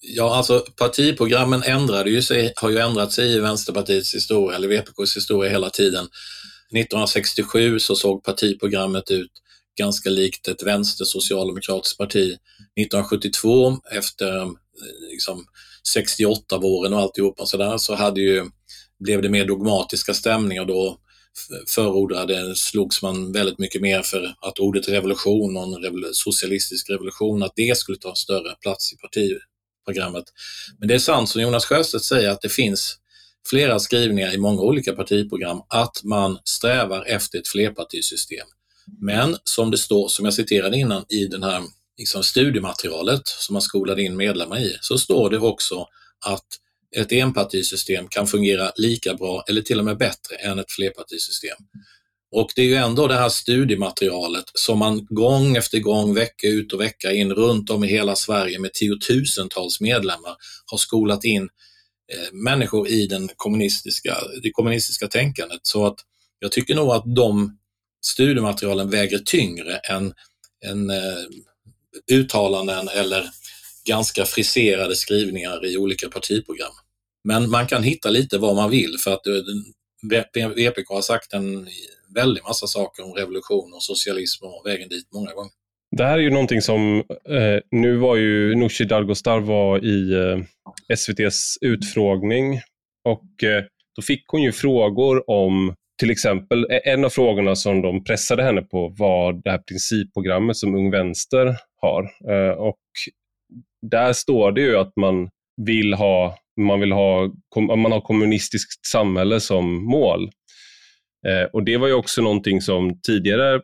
Ja, 0.00 0.36
alltså 0.36 0.64
partiprogrammen 0.78 1.62
ändrade 1.62 2.10
ju 2.10 2.22
sig, 2.22 2.52
har 2.56 2.70
ju 2.70 2.78
ändrat 2.78 3.12
sig 3.12 3.32
i 3.36 3.40
Vänsterpartiets 3.40 4.14
historia, 4.14 4.56
eller 4.56 4.68
VPKs 4.68 5.16
historia 5.16 5.50
hela 5.50 5.70
tiden. 5.70 6.04
1967 6.70 7.78
så 7.78 7.96
såg 7.96 8.24
partiprogrammet 8.24 9.10
ut 9.10 9.30
ganska 9.78 10.10
likt 10.10 10.48
ett 10.48 10.62
vänstersocialdemokratiskt 10.62 11.98
parti. 11.98 12.38
1972 12.80 13.78
efter 13.92 14.42
eh, 14.42 14.50
liksom, 15.10 15.46
68-våren 15.96 16.92
och 16.92 17.00
alltihopa 17.00 17.46
så 17.46 17.56
där, 17.56 17.78
så 17.78 17.94
hade 17.94 18.20
ju, 18.20 18.44
blev 18.98 19.22
det 19.22 19.28
mer 19.28 19.44
dogmatiska 19.44 20.14
stämningar 20.14 20.64
då 20.64 20.98
förordade, 21.74 22.56
slogs 22.56 23.02
man 23.02 23.32
väldigt 23.32 23.58
mycket 23.58 23.82
mer 23.82 24.02
för 24.02 24.34
att 24.40 24.58
ordet 24.58 24.88
revolution 24.88 25.56
och 25.56 25.62
en 25.62 25.82
revol 25.82 26.04
socialistisk 26.12 26.90
revolution, 26.90 27.42
att 27.42 27.52
det 27.56 27.78
skulle 27.78 27.98
ta 27.98 28.14
större 28.14 28.54
plats 28.60 28.92
i 28.92 28.96
partiprogrammet. 28.96 30.24
Men 30.78 30.88
det 30.88 30.94
är 30.94 30.98
sant 30.98 31.28
som 31.28 31.42
Jonas 31.42 31.64
Sjöstedt 31.64 32.04
säger 32.04 32.30
att 32.30 32.40
det 32.40 32.48
finns 32.48 32.98
flera 33.50 33.78
skrivningar 33.78 34.34
i 34.34 34.38
många 34.38 34.62
olika 34.62 34.92
partiprogram 34.92 35.62
att 35.68 36.00
man 36.04 36.38
strävar 36.44 37.04
efter 37.04 37.38
ett 37.38 37.48
flerpartisystem. 37.48 38.46
Men 39.00 39.36
som 39.44 39.70
det 39.70 39.78
står, 39.78 40.08
som 40.08 40.24
jag 40.24 40.34
citerade 40.34 40.76
innan 40.76 41.04
i 41.08 41.26
den 41.26 41.42
här 41.42 41.62
liksom 41.98 42.24
studiematerialet 42.24 43.22
som 43.26 43.52
man 43.52 43.62
skolade 43.62 44.02
in 44.02 44.16
medlemmar 44.16 44.58
i, 44.58 44.76
så 44.80 44.98
står 44.98 45.30
det 45.30 45.38
också 45.38 45.86
att 46.26 46.46
ett 46.96 47.12
enpartisystem 47.12 48.08
kan 48.08 48.26
fungera 48.26 48.72
lika 48.76 49.14
bra 49.14 49.44
eller 49.48 49.62
till 49.62 49.78
och 49.78 49.84
med 49.84 49.98
bättre 49.98 50.36
än 50.36 50.58
ett 50.58 50.72
flerpartisystem. 50.72 51.56
Och 52.32 52.52
det 52.56 52.62
är 52.62 52.66
ju 52.66 52.74
ändå 52.74 53.06
det 53.06 53.14
här 53.14 53.28
studiematerialet 53.28 54.44
som 54.54 54.78
man 54.78 55.06
gång 55.10 55.56
efter 55.56 55.78
gång, 55.78 56.14
vecka 56.14 56.48
ut 56.48 56.72
och 56.72 56.80
vecka 56.80 57.12
in 57.12 57.34
runt 57.34 57.70
om 57.70 57.84
i 57.84 57.86
hela 57.86 58.16
Sverige 58.16 58.58
med 58.58 58.72
tiotusentals 58.72 59.80
medlemmar 59.80 60.36
har 60.66 60.78
skolat 60.78 61.24
in 61.24 61.42
eh, 62.12 62.32
människor 62.32 62.88
i 62.88 63.06
den 63.06 63.28
kommunistiska, 63.36 64.16
det 64.42 64.50
kommunistiska 64.50 65.08
tänkandet. 65.08 65.60
Så 65.62 65.86
att 65.86 65.96
jag 66.38 66.52
tycker 66.52 66.74
nog 66.74 66.90
att 66.90 67.14
de 67.16 67.58
studiematerialen 68.02 68.90
väger 68.90 69.18
tyngre 69.18 69.76
än, 69.76 70.14
än 70.66 70.90
eh, 70.90 71.24
uttalanden 72.12 72.88
eller 72.88 73.24
ganska 73.84 74.24
friserade 74.24 74.96
skrivningar 74.96 75.66
i 75.66 75.76
olika 75.76 76.08
partiprogram. 76.08 76.72
Men 77.24 77.50
man 77.50 77.66
kan 77.66 77.82
hitta 77.82 78.10
lite 78.10 78.38
vad 78.38 78.56
man 78.56 78.70
vill 78.70 78.96
för 78.98 79.12
att 79.12 79.26
eh, 79.26 80.52
VPK 80.56 80.88
har 80.88 81.02
sagt 81.02 81.32
en 81.32 81.68
väldig 82.14 82.42
massa 82.42 82.66
saker 82.66 83.04
om 83.04 83.12
revolution 83.12 83.72
och 83.74 83.82
socialism 83.82 84.44
och 84.44 84.62
vägen 84.66 84.88
dit 84.88 85.08
många 85.14 85.32
gånger. 85.32 85.52
Det 85.96 86.04
här 86.04 86.18
är 86.18 86.22
ju 86.22 86.30
någonting 86.30 86.62
som, 86.62 86.98
eh, 87.28 87.60
nu 87.70 87.96
var 87.96 88.16
ju 88.16 88.54
Nooshi 88.54 88.84
Dadgostar 88.84 89.40
var 89.40 89.84
i 89.84 90.12
eh, 90.12 90.44
SVTs 90.88 91.58
utfrågning 91.60 92.60
och 93.04 93.44
eh, 93.44 93.64
då 93.96 94.02
fick 94.02 94.24
hon 94.26 94.42
ju 94.42 94.52
frågor 94.52 95.30
om 95.30 95.74
till 96.02 96.10
exempel, 96.10 96.66
e- 96.70 96.80
en 96.84 97.04
av 97.04 97.08
frågorna 97.08 97.56
som 97.56 97.82
de 97.82 98.04
pressade 98.04 98.42
henne 98.42 98.62
på 98.62 98.88
var 98.98 99.32
det 99.32 99.50
här 99.50 99.58
principprogrammet 99.58 100.56
som 100.56 100.74
Ung 100.74 100.90
Vänster 100.90 101.56
har. 101.80 102.02
Eh, 102.02 102.50
och 102.50 102.80
där 103.90 104.12
står 104.12 104.52
det 104.52 104.60
ju 104.60 104.76
att 104.76 104.92
man 104.96 105.30
vill 105.66 105.94
ha, 105.94 106.38
man 106.60 106.80
vill 106.80 106.92
ha, 106.92 107.30
man 107.76 107.92
har 107.92 108.00
kommunistiskt 108.00 108.86
samhälle 108.86 109.40
som 109.40 109.84
mål. 109.84 110.30
Eh, 111.26 111.44
och 111.52 111.64
Det 111.64 111.76
var 111.76 111.88
ju 111.88 111.94
också 111.94 112.22
någonting 112.22 112.60
som 112.60 113.00
tidigare, 113.00 113.54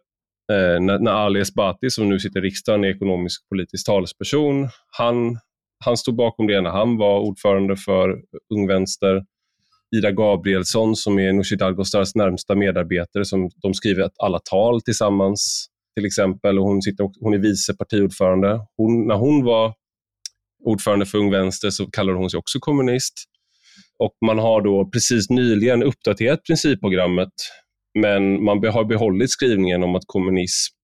eh, 0.52 0.80
när, 0.80 0.99
när 0.99 1.12
Ali 1.12 1.40
Esbati, 1.40 1.90
som 1.90 2.09
nu 2.09 2.18
sitter 2.21 2.40
i 2.40 2.42
riksdagen, 2.42 2.85
är 2.85 2.88
ekonomisk 2.88 3.49
politisk 3.49 3.87
talesperson, 3.87 4.68
han, 4.99 5.38
han 5.85 5.97
stod 5.97 6.16
bakom 6.16 6.47
det 6.47 6.61
när 6.61 6.71
han 6.71 6.97
var 6.97 7.21
ordförande 7.21 7.76
för 7.76 8.16
Ung 8.54 8.66
Vänster. 8.66 9.23
Ida 9.97 10.11
Gabrielsson 10.11 10.97
som 10.97 11.18
är 11.18 11.33
Nooshi 11.33 11.57
Dadgostars 11.57 12.14
närmsta 12.14 12.54
medarbetare, 12.54 13.25
som 13.25 13.50
de 13.62 13.75
skriver 13.75 14.11
alla 14.18 14.38
tal 14.38 14.80
tillsammans 14.80 15.68
till 15.97 16.07
exempel. 16.07 16.59
Och 16.59 16.64
hon, 16.64 16.83
sitter, 16.83 17.11
hon 17.21 17.35
är 17.35 17.38
vice 17.38 17.75
partiordförande. 17.75 18.61
Hon, 18.76 19.07
när 19.07 19.14
hon 19.14 19.45
var 19.45 19.75
ordförande 20.64 21.07
för 21.07 21.18
Ung 21.18 21.30
Vänster 21.30 21.71
så 21.71 21.87
kallade 21.90 22.18
hon 22.18 22.30
sig 22.30 22.38
också 22.38 22.59
kommunist. 22.61 23.14
Och 23.99 24.12
Man 24.26 24.38
har 24.38 24.61
då 24.62 24.90
precis 24.90 25.30
nyligen 25.30 25.83
uppdaterat 25.83 26.45
principprogrammet 26.45 27.33
men 27.99 28.45
man 28.45 28.64
har 28.64 28.85
behållit 28.85 29.30
skrivningen 29.30 29.83
om 29.83 29.95
att 29.95 30.02
kommunism 30.07 30.75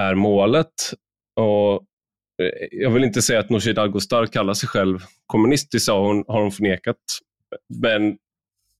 är 0.00 0.14
målet. 0.14 0.72
Och 1.40 1.74
eh, 2.42 2.68
jag 2.70 2.90
vill 2.90 3.04
inte 3.04 3.22
säga 3.22 3.40
att 3.40 3.50
Nooshi 3.50 3.72
Dadgostar 3.72 4.26
kallar 4.26 4.54
sig 4.54 4.68
själv 4.68 4.98
kommunist, 5.26 5.68
det 5.72 5.80
sa 5.80 6.06
hon, 6.06 6.24
har 6.26 6.42
hon 6.42 6.52
förnekat. 6.52 6.96
Men 7.82 8.16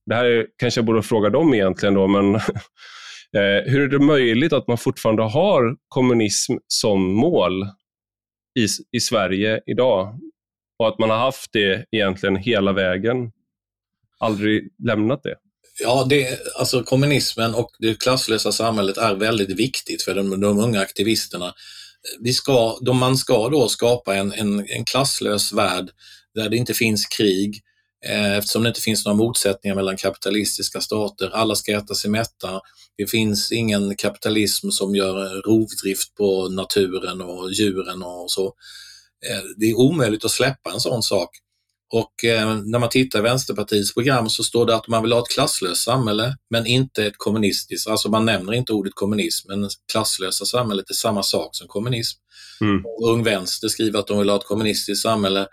det 0.05 0.15
här 0.15 0.25
är, 0.25 0.47
kanske 0.57 0.77
jag 0.77 0.85
borde 0.85 1.03
fråga 1.03 1.29
dem 1.29 1.53
egentligen 1.53 1.93
då, 1.93 2.07
men 2.07 2.35
eh, 3.35 3.63
hur 3.65 3.81
är 3.81 3.87
det 3.87 3.99
möjligt 3.99 4.53
att 4.53 4.67
man 4.67 4.77
fortfarande 4.77 5.23
har 5.23 5.75
kommunism 5.87 6.53
som 6.67 7.13
mål 7.13 7.63
i, 8.59 8.67
i 8.97 8.99
Sverige 8.99 9.61
idag? 9.65 10.19
Och 10.79 10.87
att 10.87 10.99
man 10.99 11.09
har 11.09 11.17
haft 11.17 11.53
det 11.53 11.85
egentligen 11.91 12.35
hela 12.35 12.73
vägen, 12.73 13.31
aldrig 14.19 14.69
lämnat 14.83 15.23
det. 15.23 15.35
Ja, 15.79 16.05
det, 16.09 16.39
alltså 16.59 16.83
kommunismen 16.83 17.55
och 17.55 17.71
det 17.79 17.99
klasslösa 17.99 18.51
samhället 18.51 18.97
är 18.97 19.15
väldigt 19.15 19.49
viktigt 19.49 20.03
för 20.03 20.15
de, 20.15 20.41
de 20.41 20.59
unga 20.59 20.81
aktivisterna. 20.81 21.53
Vi 22.19 22.33
ska, 22.33 22.77
de, 22.81 22.97
man 22.97 23.17
ska 23.17 23.49
då 23.49 23.69
skapa 23.69 24.15
en, 24.15 24.33
en, 24.33 24.59
en 24.69 24.85
klasslös 24.85 25.53
värld 25.53 25.89
där 26.35 26.49
det 26.49 26.57
inte 26.57 26.73
finns 26.73 27.05
krig, 27.05 27.55
eh, 27.55 27.72
eftersom 28.11 28.63
det 28.63 28.69
inte 28.69 28.81
finns 28.81 29.05
några 29.05 29.17
motsättningar 29.17 29.75
mellan 29.75 29.97
kapitalistiska 29.97 30.81
stater. 30.81 31.29
Alla 31.33 31.55
ska 31.55 31.77
äta 31.77 31.95
sig 31.95 32.11
mätta. 32.11 32.61
Det 32.97 33.07
finns 33.07 33.51
ingen 33.51 33.95
kapitalism 33.95 34.69
som 34.69 34.95
gör 34.95 35.41
rovdrift 35.41 36.15
på 36.15 36.49
naturen 36.49 37.21
och 37.21 37.51
djuren 37.51 38.03
och 38.03 38.31
så. 38.31 38.45
Eh, 39.29 39.43
det 39.57 39.65
är 39.65 39.77
omöjligt 39.77 40.25
att 40.25 40.31
släppa 40.31 40.71
en 40.71 40.79
sån 40.79 41.03
sak. 41.03 41.29
Och 41.93 42.25
eh, 42.25 42.55
när 42.65 42.79
man 42.79 42.89
tittar 42.89 43.19
i 43.19 43.21
Vänsterpartiets 43.21 43.93
program 43.93 44.29
så 44.29 44.43
står 44.43 44.65
det 44.65 44.75
att 44.75 44.87
man 44.87 45.03
vill 45.03 45.11
ha 45.13 45.19
ett 45.19 45.35
klasslöst 45.35 45.83
samhälle, 45.83 46.37
men 46.49 46.67
inte 46.67 47.05
ett 47.05 47.17
kommunistiskt. 47.17 47.87
Alltså 47.87 48.09
man 48.09 48.25
nämner 48.25 48.53
inte 48.53 48.73
ordet 48.73 48.95
kommunism, 48.95 49.51
men 49.51 49.69
klasslösa 49.91 50.45
samhället 50.45 50.89
är 50.89 50.93
samma 50.93 51.23
sak 51.23 51.55
som 51.55 51.67
kommunism. 51.67 52.19
Mm. 52.61 52.83
Ung 53.03 53.23
Vänster 53.23 53.67
skriver 53.67 53.99
att 53.99 54.07
de 54.07 54.19
vill 54.19 54.29
ha 54.29 54.37
ett 54.37 54.45
kommunistiskt 54.45 55.03
samhälle. 55.03 55.47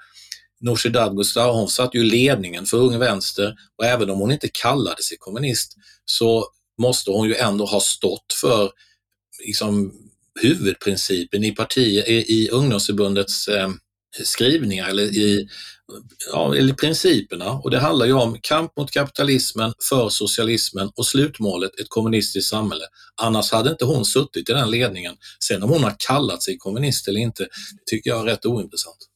Nooshi 0.61 0.88
Dadgostar, 0.88 1.53
hon 1.53 1.68
satt 1.68 1.94
ju 1.94 2.03
ledningen 2.03 2.66
för 2.66 2.77
Ung 2.77 2.99
Vänster 2.99 3.55
och 3.79 3.85
även 3.85 4.11
om 4.11 4.18
hon 4.18 4.33
inte 4.33 4.49
kallade 4.49 5.03
sig 5.03 5.16
kommunist 5.20 5.77
så 6.05 6.46
måste 6.83 7.11
hon 7.11 7.29
ju 7.29 7.35
ändå 7.35 7.64
ha 7.64 7.81
stått 7.81 8.33
för 8.40 8.70
liksom, 9.46 9.92
huvudprincipen 10.40 11.44
i, 11.44 11.53
parti, 11.53 11.79
i, 11.79 12.42
i 12.42 12.49
ungdomsförbundets 12.51 13.49
eh, 13.49 13.70
skrivningar 14.25 14.88
eller 14.88 15.03
i, 15.03 15.49
ja, 16.33 16.55
eller 16.55 16.75
principerna. 16.75 17.51
Och 17.53 17.70
det 17.70 17.79
handlar 17.79 18.07
ju 18.07 18.12
om 18.12 18.38
kamp 18.40 18.77
mot 18.77 18.90
kapitalismen, 18.90 19.73
för 19.88 20.09
socialismen 20.09 20.90
och 20.96 21.07
slutmålet 21.07 21.81
ett 21.81 21.88
kommunistiskt 21.88 22.51
samhälle. 22.51 22.85
Annars 23.23 23.53
hade 23.53 23.70
inte 23.70 23.85
hon 23.85 24.05
suttit 24.05 24.49
i 24.49 24.53
den 24.53 24.70
ledningen. 24.70 25.16
Sen 25.44 25.62
om 25.62 25.70
hon 25.70 25.83
har 25.83 25.96
kallat 25.99 26.42
sig 26.42 26.59
kommunist 26.59 27.09
eller 27.09 27.20
inte, 27.20 27.42
det 27.42 27.90
tycker 27.90 28.11
jag 28.11 28.20
är 28.20 28.25
rätt 28.25 28.46
ointressant. 28.46 29.10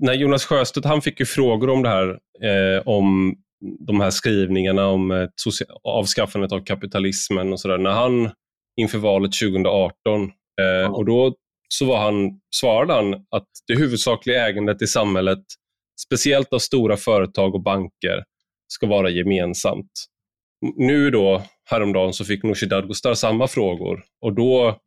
När 0.00 0.14
Jonas 0.14 0.44
Sjöstedt 0.44 0.86
han 0.86 1.02
fick 1.02 1.20
ju 1.20 1.26
frågor 1.26 1.70
om 1.70 1.82
det 1.82 1.88
här, 1.88 2.08
eh, 2.42 2.82
om 2.84 3.34
de 3.86 4.00
här 4.00 4.10
skrivningarna 4.10 4.86
om 4.86 5.10
eh, 5.10 5.28
avskaffandet 5.82 6.52
av 6.52 6.64
kapitalismen 6.64 7.52
och 7.52 7.60
sådär, 7.60 7.78
när 7.78 7.90
han 7.90 8.30
inför 8.76 8.98
valet 8.98 9.32
2018, 9.32 10.30
eh, 10.60 10.92
och 10.92 11.04
då 11.04 11.34
så 11.68 11.86
var 11.86 11.98
han, 11.98 12.40
svarade 12.54 12.92
han 12.92 13.14
att 13.14 13.48
det 13.66 13.74
huvudsakliga 13.74 14.48
ägandet 14.48 14.82
i 14.82 14.86
samhället, 14.86 15.44
speciellt 16.06 16.52
av 16.52 16.58
stora 16.58 16.96
företag 16.96 17.54
och 17.54 17.62
banker, 17.62 18.24
ska 18.68 18.86
vara 18.86 19.10
gemensamt. 19.10 19.90
Nu 20.76 21.10
då, 21.10 21.42
häromdagen, 21.70 22.12
så 22.12 22.24
fick 22.24 22.42
Nooshi 22.42 22.66
Dadgostar 22.66 23.14
samma 23.14 23.48
frågor 23.48 24.02
och 24.20 24.34
då 24.34 24.78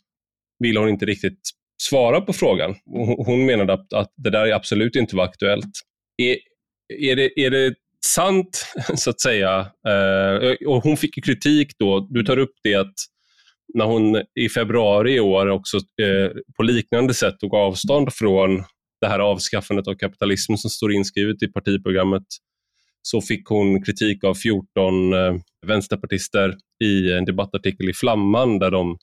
ville 0.60 0.80
hon 0.80 0.90
inte 0.90 1.06
riktigt 1.06 1.40
svara 1.82 2.22
på 2.22 2.34
frågan. 2.34 2.76
Hon 3.18 3.46
menade 3.46 3.74
att, 3.74 3.94
att 3.94 4.14
det 4.16 4.30
där 4.30 4.52
absolut 4.52 4.96
inte 4.96 5.16
var 5.16 5.24
aktuellt. 5.24 5.72
Är, 6.18 6.38
är, 6.94 7.16
det, 7.16 7.40
är 7.40 7.50
det 7.50 7.76
sant, 8.06 8.66
så 8.96 9.10
att 9.10 9.22
säga? 9.22 9.60
Eh, 9.88 10.68
och 10.68 10.84
hon 10.84 10.98
fick 10.98 11.26
kritik 11.26 11.72
då. 11.80 12.08
Du 12.10 12.24
tar 12.24 12.38
upp 12.38 12.54
det 12.64 12.76
att 12.76 12.96
när 13.74 13.86
hon 13.86 14.22
i 14.40 14.50
februari 14.50 15.14
i 15.16 15.20
år 15.20 15.48
också 15.48 15.78
eh, 15.78 16.32
på 16.58 16.64
liknande 16.64 17.14
sätt 17.14 17.40
tog 17.40 17.56
avstånd 17.56 18.14
från 18.14 18.64
det 19.02 19.08
här 19.08 19.20
avskaffandet 19.20 19.88
av 19.88 19.94
kapitalismen 19.94 20.58
som 20.58 20.70
står 20.70 20.94
inskrivet 20.94 21.44
i 21.44 21.48
partiprogrammet 21.48 22.24
så 23.02 23.22
fick 23.22 23.48
hon 23.48 23.84
kritik 23.84 24.24
av 24.24 24.34
14 24.34 25.14
eh, 25.14 25.36
vänsterpartister 25.68 26.56
i 26.84 27.14
en 27.14 27.26
debattartikel 27.26 27.90
i 27.90 27.94
Flamman 27.94 28.60
där 28.60 28.72
de 28.72 28.98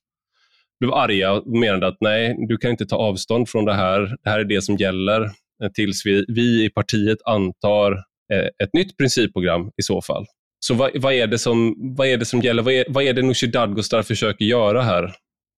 blev 0.85 0.95
arga 0.95 1.33
och 1.33 1.47
menade 1.47 1.87
att 1.87 1.97
nej, 2.01 2.37
du 2.49 2.57
kan 2.57 2.71
inte 2.71 2.87
ta 2.87 2.97
avstånd 2.97 3.49
från 3.49 3.65
det 3.65 3.75
här. 3.75 4.01
Det 4.25 4.31
här 4.31 4.41
är 4.41 4.45
det 4.45 4.63
som 4.63 4.77
gäller 4.77 5.23
eh, 5.63 5.71
tills 5.75 6.07
vi, 6.07 6.25
vi 6.29 6.65
i 6.65 6.71
partiet 6.71 7.19
antar 7.25 7.93
eh, 8.33 8.65
ett 8.65 8.73
nytt 8.73 8.97
principprogram 8.97 9.71
i 9.77 9.83
så 9.83 10.03
fall. 10.03 10.27
Så 10.61 10.75
vad, 10.75 10.91
vad, 10.95 11.13
är 11.13 11.27
det 11.27 11.39
som, 11.39 11.75
vad 11.97 12.07
är 12.07 12.17
det 12.17 12.25
som 12.25 12.41
gäller? 12.41 12.63
Vad 12.63 12.75
är, 12.75 12.85
vad 12.89 13.05
är 13.05 13.13
det 13.13 13.23
Nooshi 13.23 13.47
Dadgostar 13.47 14.03
försöker 14.03 14.45
göra 14.45 14.83
här? 14.83 15.15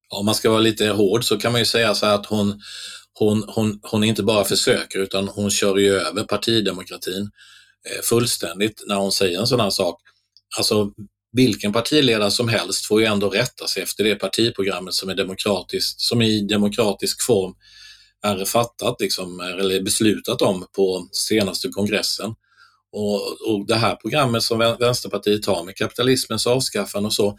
Om 0.09 0.27
man 0.27 0.35
ska 0.35 0.51
vara 0.51 0.61
lite 0.61 0.89
hård 0.89 1.25
så 1.25 1.39
kan 1.39 1.53
man 1.53 1.61
ju 1.61 1.65
säga 1.65 1.95
så 1.95 2.07
att 2.07 2.27
hon, 2.27 2.61
hon, 3.19 3.45
hon, 3.49 3.81
hon 3.83 4.05
inte 4.05 4.23
bara 4.23 4.45
försöker 4.45 4.99
utan 4.99 5.29
hon 5.29 5.51
kör 5.51 5.77
ju 5.77 5.95
över 5.95 6.23
partidemokratin 6.23 7.31
eh, 7.91 8.03
fullständigt 8.03 8.85
när 8.87 8.97
hon 8.97 9.13
säger 9.13 9.41
en 9.41 9.47
sån 9.47 9.61
här 9.61 9.71
sak. 9.71 10.01
Alltså 10.59 10.91
vilken 11.37 11.73
partiledare 11.73 12.31
som 12.31 12.49
helst 12.49 12.87
får 12.87 13.01
ju 13.01 13.07
ändå 13.07 13.29
rätta 13.31 13.67
sig 13.67 13.83
efter 13.83 14.05
det 14.05 14.15
partiprogrammet 14.15 14.95
som 14.95 15.09
är 15.09 15.15
demokratiskt, 15.15 16.01
som 16.01 16.23
i 16.23 16.47
demokratisk 16.47 17.23
form 17.27 17.55
är 18.23 18.45
fattat 18.45 19.01
liksom, 19.01 19.41
eller 19.41 19.83
beslutat 19.83 20.43
om 20.43 20.67
på 20.77 21.09
senaste 21.13 21.69
kongressen. 21.69 22.35
Och, 22.93 23.21
och 23.51 23.67
det 23.67 23.75
här 23.75 23.97
programmet 23.97 24.43
som 24.43 24.59
Vänsterpartiet 24.59 25.47
har 25.47 25.65
med 25.65 25.77
kapitalismens 25.77 26.47
avskaffande 26.47 27.07
och 27.07 27.13
så, 27.13 27.39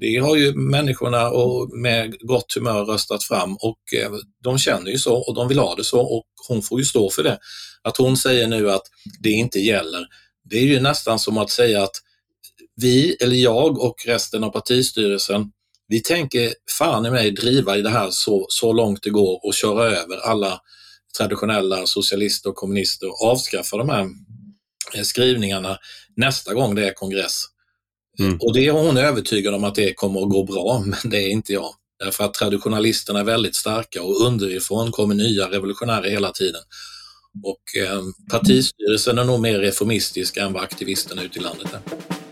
Det 0.00 0.16
har 0.16 0.36
ju 0.36 0.54
människorna 0.54 1.30
och 1.30 1.78
med 1.78 2.14
gott 2.20 2.54
humör 2.54 2.84
röstat 2.84 3.24
fram 3.24 3.56
och 3.56 3.78
eh, 4.02 4.10
de 4.44 4.58
känner 4.58 4.90
ju 4.90 4.98
så 4.98 5.16
och 5.16 5.34
de 5.34 5.48
vill 5.48 5.58
ha 5.58 5.74
det 5.74 5.84
så 5.84 6.00
och 6.00 6.24
hon 6.48 6.62
får 6.62 6.78
ju 6.78 6.84
stå 6.84 7.10
för 7.10 7.22
det. 7.22 7.38
Att 7.82 7.96
hon 7.96 8.16
säger 8.16 8.46
nu 8.46 8.70
att 8.70 8.82
det 9.20 9.30
inte 9.30 9.58
gäller, 9.58 10.06
det 10.50 10.56
är 10.56 10.62
ju 10.62 10.80
nästan 10.80 11.18
som 11.18 11.38
att 11.38 11.50
säga 11.50 11.82
att 11.82 11.96
vi, 12.76 13.16
eller 13.20 13.36
jag 13.36 13.78
och 13.78 14.06
resten 14.06 14.44
av 14.44 14.50
partistyrelsen, 14.50 15.50
vi 15.88 16.02
tänker 16.02 16.54
fan 16.78 17.06
i 17.06 17.10
mig 17.10 17.30
driva 17.30 17.76
i 17.76 17.82
det 17.82 17.90
här 17.90 18.10
så, 18.10 18.46
så 18.48 18.72
långt 18.72 19.02
det 19.02 19.10
går 19.10 19.46
och 19.46 19.54
köra 19.54 19.84
över 19.84 20.16
alla 20.16 20.60
traditionella 21.18 21.86
socialister 21.86 22.50
och 22.50 22.56
kommunister 22.56 23.08
och 23.08 23.22
avskaffa 23.22 23.76
de 23.76 23.88
här 23.88 24.08
eh, 24.94 25.02
skrivningarna 25.02 25.78
nästa 26.16 26.54
gång 26.54 26.74
det 26.74 26.88
är 26.88 26.92
kongress. 26.92 27.44
Mm. 28.18 28.38
Och 28.40 28.54
det 28.54 28.66
är 28.66 28.72
hon 28.72 28.96
övertygad 28.96 29.54
om 29.54 29.64
att 29.64 29.74
det 29.74 29.94
kommer 29.94 30.22
att 30.22 30.30
gå 30.30 30.44
bra, 30.44 30.82
men 30.86 31.10
det 31.10 31.16
är 31.16 31.28
inte 31.28 31.52
jag. 31.52 31.70
Därför 31.98 32.24
att 32.24 32.34
traditionalisterna 32.34 33.20
är 33.20 33.24
väldigt 33.24 33.56
starka 33.56 34.02
och 34.02 34.26
underifrån 34.26 34.92
kommer 34.92 35.14
nya 35.14 35.50
revolutionärer 35.50 36.10
hela 36.10 36.32
tiden. 36.32 36.62
Och 37.44 37.82
eh, 37.82 38.02
partistyrelsen 38.30 39.18
är 39.18 39.24
nog 39.24 39.40
mer 39.40 39.58
reformistisk 39.58 40.36
än 40.36 40.52
vad 40.52 40.62
aktivisterna 40.62 41.22
ute 41.22 41.38
i 41.38 41.42
landet 41.42 41.68
är. 41.72 42.25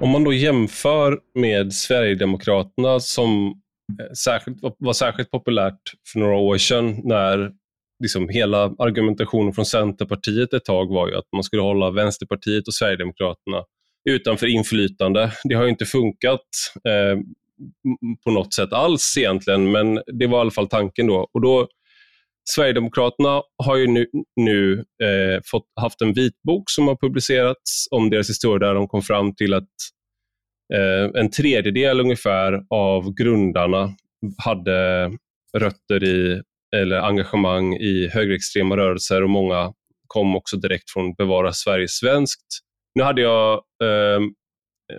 Om 0.00 0.10
man 0.10 0.24
då 0.24 0.32
jämför 0.32 1.18
med 1.34 1.72
Sverigedemokraterna 1.72 3.00
som 3.00 3.46
eh, 4.00 4.12
särskilt, 4.24 4.58
var 4.78 4.92
särskilt 4.92 5.30
populärt 5.30 5.80
för 6.12 6.18
några 6.18 6.36
år 6.36 6.58
sedan 6.58 7.00
när 7.04 7.50
liksom 8.02 8.28
hela 8.28 8.64
argumentationen 8.78 9.52
från 9.52 9.66
Centerpartiet 9.66 10.52
ett 10.54 10.64
tag 10.64 10.94
var 10.94 11.08
ju 11.08 11.16
att 11.16 11.28
man 11.32 11.42
skulle 11.42 11.62
hålla 11.62 11.90
Vänsterpartiet 11.90 12.66
och 12.68 12.74
Sverigedemokraterna 12.74 13.64
utanför 14.10 14.46
inflytande. 14.46 15.32
Det 15.44 15.54
har 15.54 15.66
inte 15.66 15.84
funkat 15.84 16.46
eh, 16.88 17.18
på 18.24 18.30
något 18.30 18.54
sätt 18.54 18.72
alls 18.72 19.14
egentligen, 19.18 19.70
men 19.70 20.00
det 20.06 20.26
var 20.26 20.38
i 20.38 20.40
alla 20.40 20.50
fall 20.50 20.68
tanken 20.68 21.06
då. 21.06 21.28
Och 21.32 21.40
då 21.40 21.68
Sverigedemokraterna 22.44 23.42
har 23.64 23.76
ju 23.76 23.86
nu, 23.86 24.06
nu 24.36 24.72
eh, 24.78 25.40
fått, 25.50 25.66
haft 25.80 26.00
en 26.00 26.12
vitbok 26.12 26.70
som 26.70 26.88
har 26.88 26.96
publicerats 26.96 27.86
om 27.90 28.10
deras 28.10 28.30
historia 28.30 28.68
där 28.68 28.74
de 28.74 28.88
kom 28.88 29.02
fram 29.02 29.34
till 29.34 29.54
att 29.54 29.68
eh, 30.74 31.20
en 31.20 31.30
tredjedel 31.30 32.00
ungefär 32.00 32.62
av 32.70 33.14
grundarna 33.14 33.94
hade 34.44 35.10
rötter 35.58 36.04
i 36.04 36.42
eller 36.76 36.96
engagemang 36.96 37.74
i 37.74 38.08
högerextrema 38.12 38.76
rörelser 38.76 39.22
och 39.22 39.30
många 39.30 39.72
kom 40.06 40.36
också 40.36 40.56
direkt 40.56 40.90
från 40.90 41.14
Bevara 41.14 41.52
Sverige 41.52 41.88
svenskt. 41.88 42.46
Nu 42.94 43.02
hade 43.02 43.22
jag 43.22 43.52
eh, 43.54 44.20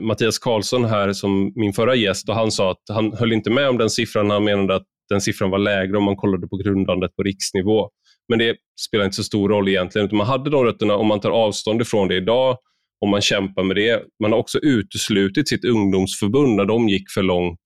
Mattias 0.01 0.39
Karlsson 0.39 0.85
här 0.85 1.13
som 1.13 1.53
min 1.55 1.73
förra 1.73 1.95
gäst 1.95 2.29
och 2.29 2.35
han 2.35 2.51
sa 2.51 2.71
att 2.71 2.83
han 2.89 3.13
höll 3.13 3.33
inte 3.33 3.49
med 3.49 3.69
om 3.69 3.77
den 3.77 3.89
siffran. 3.89 4.29
Han 4.29 4.43
menade 4.43 4.75
att 4.75 4.85
den 5.11 5.21
siffran 5.21 5.49
var 5.49 5.59
lägre 5.59 5.97
om 5.97 6.03
man 6.03 6.15
kollade 6.15 6.47
på 6.47 6.57
grundandet 6.57 7.15
på 7.15 7.23
riksnivå. 7.23 7.89
Men 8.29 8.39
det 8.39 8.57
spelar 8.87 9.05
inte 9.05 9.15
så 9.15 9.23
stor 9.23 9.49
roll 9.49 9.69
egentligen. 9.69 10.05
Utan 10.05 10.17
man 10.17 10.27
hade 10.27 10.49
de 10.49 10.63
rötterna, 10.63 10.95
om 10.95 11.07
man 11.07 11.19
tar 11.19 11.31
avstånd 11.31 11.81
ifrån 11.81 12.07
det 12.07 12.15
idag, 12.15 12.57
om 13.01 13.09
man 13.09 13.21
kämpar 13.21 13.63
med 13.63 13.75
det. 13.75 14.03
Man 14.23 14.31
har 14.31 14.39
också 14.39 14.59
uteslutit 14.59 15.49
sitt 15.49 15.65
ungdomsförbund 15.65 16.55
när 16.55 16.65
de 16.65 16.89
gick 16.89 17.11
för 17.11 17.21
långt 17.21 17.61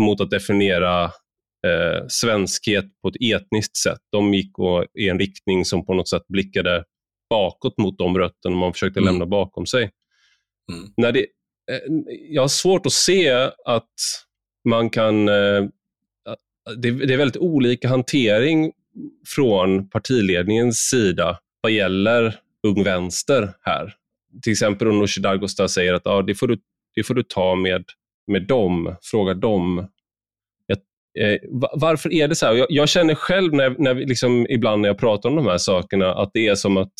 mot 0.00 0.20
att 0.20 0.30
definiera 0.30 1.04
eh, 1.04 2.06
svenskhet 2.08 2.84
på 3.02 3.08
ett 3.08 3.34
etniskt 3.34 3.76
sätt. 3.76 4.00
De 4.12 4.34
gick 4.34 4.58
och, 4.58 4.86
i 4.98 5.08
en 5.08 5.18
riktning 5.18 5.64
som 5.64 5.86
på 5.86 5.94
något 5.94 6.08
sätt 6.08 6.28
blickade 6.28 6.84
bakåt 7.30 7.78
mot 7.78 7.98
de 7.98 8.18
rötterna 8.18 8.56
man 8.56 8.72
försökte 8.72 9.00
mm. 9.00 9.12
lämna 9.12 9.26
bakom 9.26 9.66
sig. 9.66 9.90
Mm. 10.72 10.90
När 10.96 11.12
det, 11.12 11.20
eh, 11.70 11.80
jag 12.28 12.42
har 12.42 12.48
svårt 12.48 12.86
att 12.86 12.92
se 12.92 13.30
att 13.64 13.94
man 14.68 14.90
kan 14.90 15.28
eh, 15.28 15.64
det, 16.76 16.90
det, 16.90 17.14
är 17.14 17.18
väldigt 17.18 17.36
olika 17.36 17.88
hantering 17.88 18.72
från 19.26 19.88
partiledningens 19.90 20.78
sida 20.78 21.38
vad 21.60 21.72
gäller 21.72 22.34
Ung 22.66 22.84
Vänster 22.84 23.52
här. 23.62 23.94
Till 24.42 24.52
exempel 24.52 24.88
om 24.88 24.98
Nooshi 24.98 25.20
Dadgostar 25.20 25.66
säger 25.66 25.94
att 25.94 26.06
ah, 26.06 26.22
det, 26.22 26.34
får 26.34 26.46
du, 26.46 26.58
det 26.94 27.02
får 27.02 27.14
du 27.14 27.22
ta 27.22 27.54
med, 27.54 27.84
med 28.26 28.46
dem, 28.46 28.96
fråga 29.02 29.34
dem. 29.34 29.88
Jag, 30.66 30.78
eh, 31.32 31.38
varför 31.72 32.12
är 32.12 32.28
det 32.28 32.34
så 32.34 32.46
här? 32.46 32.54
Jag, 32.54 32.66
jag 32.70 32.88
känner 32.88 33.14
själv 33.14 33.54
när, 33.54 33.74
när 33.78 33.94
vi, 33.94 34.06
liksom, 34.06 34.46
ibland 34.50 34.82
när 34.82 34.88
jag 34.88 34.98
pratar 34.98 35.28
om 35.28 35.36
de 35.36 35.46
här 35.46 35.58
sakerna 35.58 36.14
att 36.14 36.30
det 36.34 36.48
är 36.48 36.54
som 36.54 36.76
att 36.76 36.92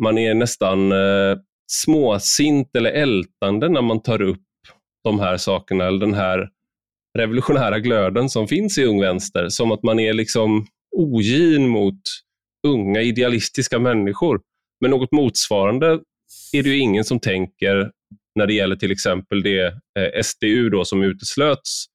man 0.00 0.18
är 0.18 0.34
nästan 0.34 0.92
eh, 0.92 1.38
småsint 1.66 2.76
eller 2.76 2.90
ältande 2.90 3.68
när 3.68 3.82
man 3.82 4.02
tar 4.02 4.22
upp 4.22 4.42
de 5.04 5.20
här 5.20 5.36
sakerna 5.36 5.86
eller 5.86 6.00
den 6.00 6.14
här 6.14 6.48
revolutionära 7.18 7.78
glöden 7.78 8.30
som 8.30 8.48
finns 8.48 8.78
i 8.78 8.84
Ung 8.84 9.00
Vänster. 9.00 9.48
Som 9.48 9.72
att 9.72 9.82
man 9.82 10.00
är 10.00 10.12
liksom 10.12 10.66
ogin 10.96 11.68
mot 11.68 12.00
unga 12.66 13.02
idealistiska 13.02 13.78
människor. 13.78 14.40
Men 14.80 14.90
något 14.90 15.12
motsvarande 15.12 15.86
är 16.52 16.62
det 16.62 16.68
ju 16.68 16.78
ingen 16.78 17.04
som 17.04 17.20
tänker 17.20 17.90
när 18.34 18.46
det 18.46 18.54
gäller 18.54 18.76
till 18.76 18.92
exempel 18.92 19.42
det 19.42 19.66
eh, 19.98 20.22
SDU 20.22 20.70
då 20.70 20.84
som 20.84 21.02
uteslöts 21.02 21.86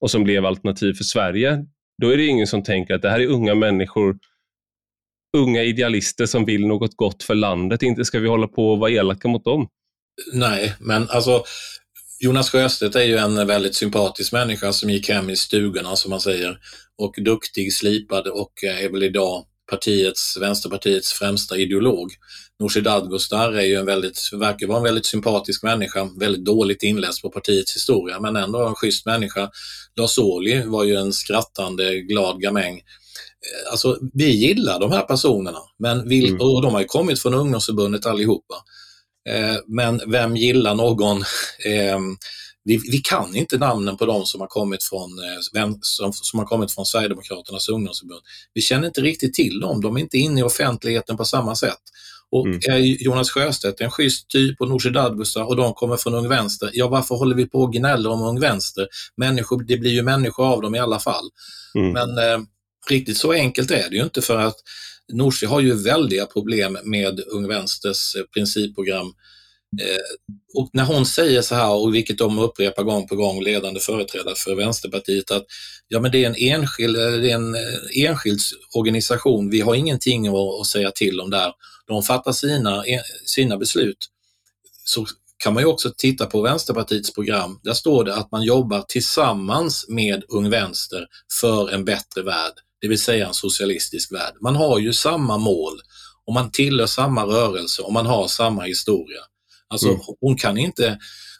och 0.00 0.10
som 0.10 0.24
blev 0.24 0.46
alternativ 0.46 0.94
för 0.94 1.04
Sverige. 1.04 1.66
Då 2.02 2.10
är 2.10 2.16
det 2.16 2.26
ingen 2.26 2.46
som 2.46 2.62
tänker 2.62 2.94
att 2.94 3.02
det 3.02 3.10
här 3.10 3.20
är 3.20 3.26
unga 3.26 3.54
människor, 3.54 4.18
unga 5.36 5.62
idealister 5.62 6.26
som 6.26 6.44
vill 6.44 6.66
något 6.66 6.96
gott 6.96 7.22
för 7.22 7.34
landet. 7.34 7.82
Inte 7.82 8.04
ska 8.04 8.18
vi 8.18 8.28
hålla 8.28 8.48
på 8.48 8.72
och 8.72 8.78
vara 8.78 8.90
elaka 8.90 9.28
mot 9.28 9.44
dem. 9.44 9.68
Nej, 10.32 10.74
men 10.80 11.08
alltså 11.08 11.44
Jonas 12.18 12.50
Sjöstedt 12.50 12.96
är 12.96 13.02
ju 13.02 13.16
en 13.16 13.46
väldigt 13.46 13.74
sympatisk 13.74 14.32
människa 14.32 14.72
som 14.72 14.90
gick 14.90 15.08
hem 15.08 15.30
i 15.30 15.36
stugorna 15.36 15.96
som 15.96 16.10
man 16.10 16.20
säger 16.20 16.58
och 16.98 17.14
duktig, 17.24 17.72
slipad 17.72 18.26
och 18.26 18.52
är 18.64 18.92
väl 18.92 19.02
idag 19.02 19.44
partiets, 19.70 20.36
Vänsterpartiets 20.40 21.12
främsta 21.12 21.56
ideolog. 21.56 22.12
Nooshi 22.60 22.80
Dadgostar 22.80 23.52
är 23.52 23.62
ju 23.62 23.74
en 23.74 23.86
väldigt, 23.86 24.30
verkar 24.32 24.66
vara 24.66 24.78
en 24.78 24.84
väldigt 24.84 25.06
sympatisk 25.06 25.62
människa, 25.62 26.08
väldigt 26.20 26.44
dåligt 26.44 26.82
inläst 26.82 27.22
på 27.22 27.30
partiets 27.30 27.76
historia 27.76 28.20
men 28.20 28.36
ändå 28.36 28.66
en 28.66 28.74
schysst 28.74 29.06
människa. 29.06 29.50
Lars 29.96 30.18
Ohly 30.18 30.62
var 30.64 30.84
ju 30.84 30.94
en 30.94 31.12
skrattande, 31.12 32.00
glad 32.00 32.40
gamäng. 32.40 32.74
Eh, 32.76 33.70
alltså, 33.70 33.98
vi 34.12 34.30
gillar 34.30 34.80
de 34.80 34.92
här 34.92 35.02
personerna, 35.02 35.58
men 35.78 36.08
vill, 36.08 36.28
mm. 36.28 36.40
och 36.40 36.62
de 36.62 36.74
har 36.74 36.80
ju 36.80 36.86
kommit 36.86 37.22
från 37.22 37.34
ungdomsförbundet 37.34 38.06
allihopa. 38.06 38.54
Eh, 39.28 39.56
men 39.66 40.00
vem 40.10 40.36
gillar 40.36 40.74
någon? 40.74 41.16
Eh, 41.64 41.98
vi, 42.64 42.76
vi, 42.76 42.98
kan 42.98 43.36
inte 43.36 43.58
namnen 43.58 43.96
på 43.96 44.06
de 44.06 44.26
som 44.26 44.40
har 44.40 44.48
kommit 44.48 44.84
från, 44.84 45.10
eh, 45.18 45.38
som, 45.80 46.12
som, 46.12 46.38
har 46.38 46.46
kommit 46.46 46.72
från 46.72 46.86
Sverigedemokraternas 46.86 47.68
ungdomsförbund. 47.68 48.20
Vi 48.54 48.60
känner 48.60 48.86
inte 48.86 49.00
riktigt 49.00 49.34
till 49.34 49.60
dem, 49.60 49.80
de 49.80 49.96
är 49.96 50.00
inte 50.00 50.18
inne 50.18 50.40
i 50.40 50.42
offentligheten 50.42 51.16
på 51.16 51.24
samma 51.24 51.54
sätt. 51.54 51.82
Och 52.30 52.46
mm. 52.46 52.58
är 52.68 52.76
Jonas 52.78 53.30
Sjöstedt 53.30 53.80
en 53.80 53.90
schysst 53.90 54.28
typ 54.28 54.60
och 54.60 54.68
Nooshi 54.68 54.90
Dadgostar 54.90 55.42
och 55.42 55.56
de 55.56 55.74
kommer 55.74 55.96
från 55.96 56.14
Ung 56.14 56.28
Vänster, 56.28 56.70
ja 56.72 56.88
varför 56.88 57.14
håller 57.14 57.36
vi 57.36 57.46
på 57.46 57.58
och 57.58 57.72
gnäller 57.72 58.10
om 58.10 58.22
Ung 58.22 58.40
Vänster? 58.40 58.88
Människor, 59.16 59.62
det 59.62 59.76
blir 59.76 59.90
ju 59.90 60.02
människor 60.02 60.46
av 60.46 60.62
dem 60.62 60.74
i 60.74 60.78
alla 60.78 60.98
fall. 60.98 61.30
Mm. 61.74 61.92
Men 61.92 62.18
eh, 62.18 62.40
riktigt 62.90 63.18
så 63.18 63.32
enkelt 63.32 63.70
är 63.70 63.90
det 63.90 63.96
ju 63.96 64.02
inte 64.02 64.22
för 64.22 64.38
att 64.38 64.56
Nooshi 65.12 65.46
har 65.46 65.60
ju 65.60 65.74
väldiga 65.74 66.26
problem 66.26 66.78
med 66.84 67.20
Ung 67.26 67.48
Vänsters 67.48 68.16
eh, 68.16 68.22
principprogram. 68.22 69.06
Eh, 69.82 70.30
och 70.54 70.70
när 70.72 70.84
hon 70.84 71.06
säger 71.06 71.42
så 71.42 71.54
här, 71.54 71.74
och 71.74 71.94
vilket 71.94 72.18
de 72.18 72.38
upprepar 72.38 72.82
gång 72.82 73.08
på 73.08 73.16
gång, 73.16 73.42
ledande 73.42 73.80
företrädare 73.80 74.34
för 74.36 74.54
Vänsterpartiet, 74.54 75.30
att 75.30 75.44
ja, 75.88 76.00
men 76.00 76.10
det 76.10 76.24
är 76.24 76.26
en 76.26 76.36
enskild, 76.36 76.96
eh, 76.96 77.10
det 77.10 77.30
är 77.30 77.34
en 77.34 77.54
eh, 77.54 78.04
enskild 78.04 78.40
organisation, 78.74 79.50
vi 79.50 79.60
har 79.60 79.74
ingenting 79.74 80.26
att 80.60 80.66
säga 80.66 80.90
till 80.90 81.20
om 81.20 81.30
där. 81.30 81.52
De 81.86 82.02
fattar 82.02 82.32
sina, 82.32 82.84
sina 83.26 83.56
beslut. 83.56 84.10
Så 84.84 85.06
kan 85.38 85.54
man 85.54 85.62
ju 85.62 85.66
också 85.66 85.92
titta 85.96 86.26
på 86.26 86.42
Vänsterpartiets 86.42 87.14
program. 87.14 87.60
Där 87.62 87.72
står 87.72 88.04
det 88.04 88.14
att 88.14 88.30
man 88.30 88.42
jobbar 88.42 88.84
tillsammans 88.88 89.86
med 89.88 90.24
Ung 90.28 90.50
Vänster 90.50 91.06
för 91.40 91.70
en 91.70 91.84
bättre 91.84 92.22
värld 92.22 92.52
det 92.86 92.90
vill 92.90 93.02
säga 93.02 93.26
en 93.26 93.34
socialistisk 93.34 94.12
värld. 94.12 94.34
Man 94.40 94.56
har 94.56 94.78
ju 94.78 94.92
samma 94.92 95.38
mål 95.38 95.80
och 96.26 96.34
man 96.34 96.50
tillhör 96.50 96.86
samma 96.86 97.24
rörelse 97.24 97.82
och 97.82 97.92
man 97.92 98.06
har 98.06 98.28
samma 98.28 98.62
historia. 98.62 99.20
Alltså 99.68 99.88
mm. 99.88 100.00
hon, 100.20 100.36
kan 100.36 100.58
inte, 100.58 100.98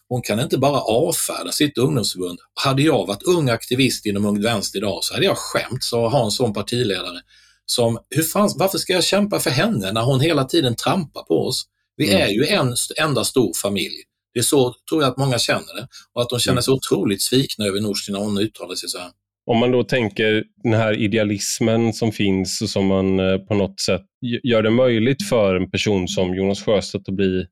hon 0.08 0.22
kan 0.22 0.40
inte 0.40 0.58
bara 0.58 0.80
avfärda 0.80 1.52
sitt 1.52 1.78
ungdomsförbund. 1.78 2.38
Hade 2.64 2.82
jag 2.82 3.06
varit 3.06 3.22
ung 3.22 3.48
aktivist 3.48 4.06
inom 4.06 4.26
Ung 4.26 4.42
Vänster 4.42 4.78
idag 4.78 5.04
så 5.04 5.14
hade 5.14 5.26
jag 5.26 5.38
skämts 5.38 5.92
att 5.92 6.12
ha 6.12 6.24
en 6.24 6.30
sån 6.30 6.52
partiledare 6.52 7.20
som, 7.66 7.98
hur 8.10 8.22
fan, 8.22 8.50
varför 8.56 8.78
ska 8.78 8.92
jag 8.92 9.04
kämpa 9.04 9.40
för 9.40 9.50
henne 9.50 9.92
när 9.92 10.02
hon 10.02 10.20
hela 10.20 10.44
tiden 10.44 10.76
trampar 10.76 11.22
på 11.22 11.46
oss? 11.46 11.64
Vi 11.96 12.08
mm. 12.10 12.22
är 12.22 12.28
ju 12.28 12.46
en 12.46 12.74
enda 12.96 13.24
stor 13.24 13.52
familj. 13.62 14.02
Det 14.34 14.40
är 14.40 14.44
så 14.44 14.74
tror 14.88 15.02
jag 15.02 15.10
att 15.10 15.16
många 15.16 15.38
känner 15.38 15.74
det 15.74 15.88
och 16.14 16.22
att 16.22 16.28
de 16.28 16.38
känner 16.38 16.52
mm. 16.52 16.62
sig 16.62 16.72
mm. 16.72 16.76
otroligt 16.76 17.22
svikna 17.22 17.64
över 17.66 17.80
Nooshi 17.80 18.12
när 18.12 18.18
hon 18.18 18.38
uttalar 18.38 18.74
sig 18.74 18.88
så 18.88 18.98
här. 18.98 19.10
Om 19.50 19.58
man 19.58 19.70
då 19.70 19.82
tänker 19.82 20.44
den 20.62 20.72
här 20.72 20.92
idealismen 20.92 21.92
som 21.92 22.12
finns 22.12 22.62
och 22.62 22.68
som 22.68 22.86
man 22.86 23.20
eh, 23.20 23.38
på 23.38 23.54
något 23.54 23.80
sätt 23.80 24.02
gör 24.42 24.62
det 24.62 24.70
möjligt 24.70 25.28
för 25.28 25.54
en 25.54 25.70
person 25.70 26.08
som 26.08 26.34
Jonas 26.34 26.62
Sjöstedt 26.62 27.08
att 27.08 27.14
bli 27.14 27.46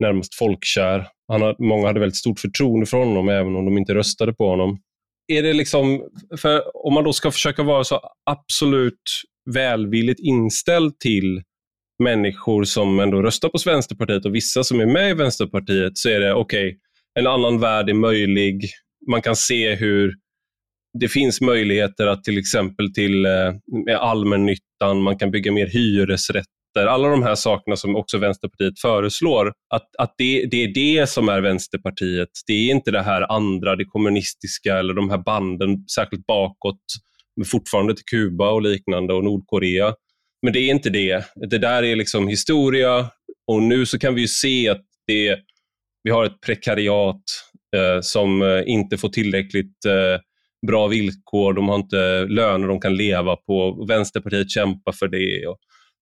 närmast 0.00 0.34
folkkär. 0.34 1.08
Han 1.28 1.42
har, 1.42 1.56
många 1.58 1.86
hade 1.86 2.00
väldigt 2.00 2.16
stort 2.16 2.40
förtroende 2.40 2.86
för 2.86 2.96
honom, 2.98 3.28
även 3.28 3.56
om 3.56 3.64
de 3.64 3.78
inte 3.78 3.94
röstade 3.94 4.32
på 4.32 4.48
honom. 4.48 4.78
Är 5.32 5.42
det 5.42 5.52
liksom, 5.52 6.02
för 6.40 6.86
om 6.86 6.94
man 6.94 7.04
då 7.04 7.12
ska 7.12 7.30
försöka 7.30 7.62
vara 7.62 7.84
så 7.84 8.00
absolut 8.30 9.02
välvilligt 9.54 10.20
inställd 10.20 10.98
till 10.98 11.42
människor 12.02 12.64
som 12.64 13.00
ändå 13.00 13.22
röstar 13.22 13.48
på 13.48 13.58
Vänsterpartiet 13.66 14.24
och 14.24 14.34
vissa 14.34 14.64
som 14.64 14.80
är 14.80 14.86
med 14.86 15.10
i 15.10 15.14
Vänsterpartiet, 15.14 15.98
så 15.98 16.08
är 16.08 16.20
det 16.20 16.34
okej, 16.34 16.66
okay, 16.66 16.78
en 17.18 17.26
annan 17.26 17.60
värld 17.60 17.90
är 17.90 17.94
möjlig. 17.94 18.70
Man 19.10 19.22
kan 19.22 19.36
se 19.36 19.74
hur 19.74 20.14
det 21.00 21.08
finns 21.08 21.40
möjligheter 21.40 22.06
att 22.06 22.24
till 22.24 22.38
exempel 22.38 22.92
till 22.94 23.26
eh, 23.26 24.00
allmännyttan, 24.00 25.02
man 25.02 25.18
kan 25.18 25.30
bygga 25.30 25.52
mer 25.52 25.66
hyresrätter, 25.66 26.86
alla 26.88 27.08
de 27.08 27.22
här 27.22 27.34
sakerna 27.34 27.76
som 27.76 27.96
också 27.96 28.18
Vänsterpartiet 28.18 28.80
föreslår, 28.80 29.52
att, 29.74 29.96
att 29.98 30.14
det, 30.18 30.46
det 30.50 30.64
är 30.64 30.74
det 30.74 31.08
som 31.08 31.28
är 31.28 31.40
Vänsterpartiet. 31.40 32.28
Det 32.46 32.52
är 32.52 32.70
inte 32.70 32.90
det 32.90 33.02
här 33.02 33.32
andra, 33.32 33.76
det 33.76 33.84
kommunistiska 33.84 34.78
eller 34.78 34.94
de 34.94 35.10
här 35.10 35.18
banden, 35.18 35.88
särskilt 35.94 36.26
bakåt, 36.26 36.80
fortfarande 37.46 37.94
till 37.94 38.04
Kuba 38.04 38.50
och 38.50 38.62
liknande 38.62 39.14
och 39.14 39.24
Nordkorea. 39.24 39.94
Men 40.42 40.52
det 40.52 40.60
är 40.60 40.70
inte 40.70 40.90
det. 40.90 41.24
Det 41.50 41.58
där 41.58 41.82
är 41.82 41.96
liksom 41.96 42.28
historia 42.28 43.10
och 43.46 43.62
nu 43.62 43.86
så 43.86 43.98
kan 43.98 44.14
vi 44.14 44.28
se 44.28 44.68
att 44.68 44.84
det, 45.06 45.38
vi 46.02 46.10
har 46.10 46.24
ett 46.24 46.40
prekariat 46.40 47.22
eh, 47.76 48.00
som 48.00 48.42
eh, 48.42 48.62
inte 48.66 48.96
får 48.96 49.08
tillräckligt 49.08 49.84
eh, 49.86 50.20
bra 50.66 50.86
villkor, 50.86 51.52
de 51.52 51.68
har 51.68 51.76
inte 51.76 52.24
löner 52.24 52.68
de 52.68 52.80
kan 52.80 52.96
leva 52.96 53.36
på. 53.36 53.86
Vänsterpartiet 53.88 54.50
kämpar 54.50 54.92
för 54.92 55.08
det. 55.08 55.46
Och 55.46 55.58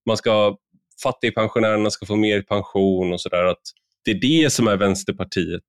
man 0.07 0.17
ska, 0.17 0.57
fattigpensionärerna 1.03 1.89
ska 1.89 2.05
få 2.05 2.15
mer 2.15 2.41
pension 2.41 3.13
och 3.13 3.21
sådär. 3.21 3.55
Det 4.05 4.11
är 4.11 4.21
det 4.21 4.49
som 4.49 4.67
är 4.67 4.77
Vänsterpartiet. 4.77 5.63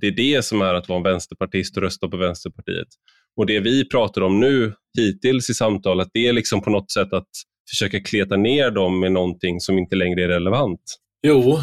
Det 0.00 0.06
är 0.06 0.10
det 0.10 0.44
som 0.44 0.62
är 0.62 0.74
att 0.74 0.88
vara 0.88 0.96
en 0.96 1.02
vänsterpartist 1.02 1.76
och 1.76 1.82
rösta 1.82 2.08
på 2.08 2.16
Vänsterpartiet. 2.16 2.88
Och 3.36 3.46
Det 3.46 3.60
vi 3.60 3.88
pratar 3.88 4.20
om 4.20 4.40
nu 4.40 4.72
hittills 4.98 5.50
i 5.50 5.54
samtalet, 5.54 6.08
det 6.12 6.28
är 6.28 6.32
liksom 6.32 6.62
på 6.62 6.70
något 6.70 6.90
sätt 6.90 7.12
att 7.12 7.28
försöka 7.70 8.00
kleta 8.00 8.36
ner 8.36 8.70
dem 8.70 9.00
med 9.00 9.12
någonting 9.12 9.60
som 9.60 9.78
inte 9.78 9.96
längre 9.96 10.24
är 10.24 10.28
relevant. 10.28 10.80
Jo, 11.26 11.58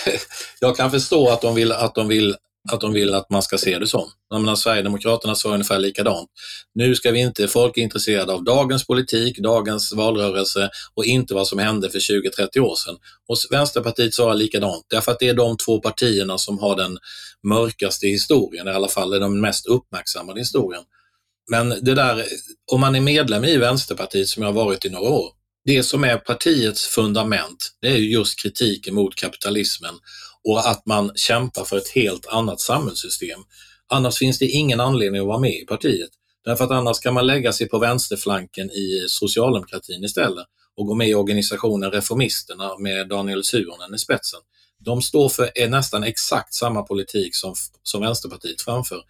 jag 0.60 0.76
kan 0.76 0.90
förstå 0.90 1.28
att 1.28 1.42
de 1.42 1.54
vill 1.54 1.72
att, 1.72 1.94
de 1.94 2.08
vill, 2.08 2.34
att, 2.72 2.80
de 2.80 2.92
vill 2.92 3.14
att 3.14 3.30
man 3.30 3.42
ska 3.42 3.58
se 3.58 3.78
det 3.78 3.86
så. 3.86 4.08
Jag 4.30 4.40
menar, 4.40 4.56
Sverigedemokraterna 4.56 5.34
sa 5.34 5.52
ungefär 5.52 5.78
likadant. 5.78 6.28
Nu 6.74 6.94
ska 6.94 7.10
vi 7.10 7.20
inte, 7.20 7.48
folk 7.48 7.78
är 7.78 7.82
intresserade 7.82 8.32
av 8.32 8.44
dagens 8.44 8.86
politik, 8.86 9.38
dagens 9.38 9.92
valrörelse 9.92 10.70
och 10.94 11.04
inte 11.04 11.34
vad 11.34 11.48
som 11.48 11.58
hände 11.58 11.90
för 11.90 11.98
20-30 11.98 12.58
år 12.58 12.76
sedan. 12.76 12.96
Och 13.28 13.36
Vänsterpartiet 13.50 14.14
sa 14.14 14.32
likadant, 14.32 14.86
därför 14.88 15.12
att 15.12 15.18
det 15.18 15.28
är 15.28 15.34
de 15.34 15.56
två 15.56 15.80
partierna 15.80 16.38
som 16.38 16.58
har 16.58 16.76
den 16.76 16.98
mörkaste 17.48 18.06
historien, 18.06 18.68
i 18.68 18.70
alla 18.70 18.88
fall 18.88 19.12
är 19.12 19.20
de 19.20 19.40
mest 19.40 19.66
uppmärksammade 19.66 20.40
historien. 20.40 20.82
Men 21.50 21.68
det 21.68 21.94
där, 21.94 22.24
om 22.72 22.80
man 22.80 22.94
är 22.94 23.00
medlem 23.00 23.44
i 23.44 23.56
Vänsterpartiet 23.56 24.28
som 24.28 24.42
jag 24.42 24.48
har 24.52 24.64
varit 24.64 24.84
i 24.84 24.90
några 24.90 25.10
år, 25.10 25.30
det 25.64 25.82
som 25.82 26.04
är 26.04 26.16
partiets 26.16 26.86
fundament, 26.86 27.70
det 27.82 27.88
är 27.88 27.96
just 27.96 28.42
kritiken 28.42 28.94
mot 28.94 29.14
kapitalismen 29.14 29.94
och 30.48 30.68
att 30.68 30.86
man 30.86 31.12
kämpar 31.14 31.64
för 31.64 31.76
ett 31.76 31.88
helt 31.88 32.26
annat 32.26 32.60
samhällssystem. 32.60 33.40
Annars 33.88 34.18
finns 34.18 34.38
det 34.38 34.46
ingen 34.46 34.80
anledning 34.80 35.20
att 35.20 35.26
vara 35.26 35.38
med 35.38 35.54
i 35.54 35.66
partiet. 35.66 36.10
Därför 36.44 36.64
att 36.64 36.70
annars 36.70 37.00
kan 37.00 37.14
man 37.14 37.26
lägga 37.26 37.52
sig 37.52 37.68
på 37.68 37.78
vänsterflanken 37.78 38.70
i 38.70 39.04
socialdemokratin 39.08 40.04
istället 40.04 40.46
och 40.76 40.86
gå 40.86 40.94
med 40.94 41.08
i 41.08 41.14
organisationen 41.14 41.90
Reformisterna 41.90 42.78
med 42.78 43.08
Daniel 43.08 43.44
Suhonen 43.44 43.94
i 43.94 43.98
spetsen. 43.98 44.40
De 44.78 45.02
står 45.02 45.28
för 45.28 45.68
nästan 45.68 46.04
exakt 46.04 46.54
samma 46.54 46.82
politik 46.82 47.36
som, 47.36 47.54
som 47.82 48.00
Vänsterpartiet 48.00 48.62
framför. 48.62 49.02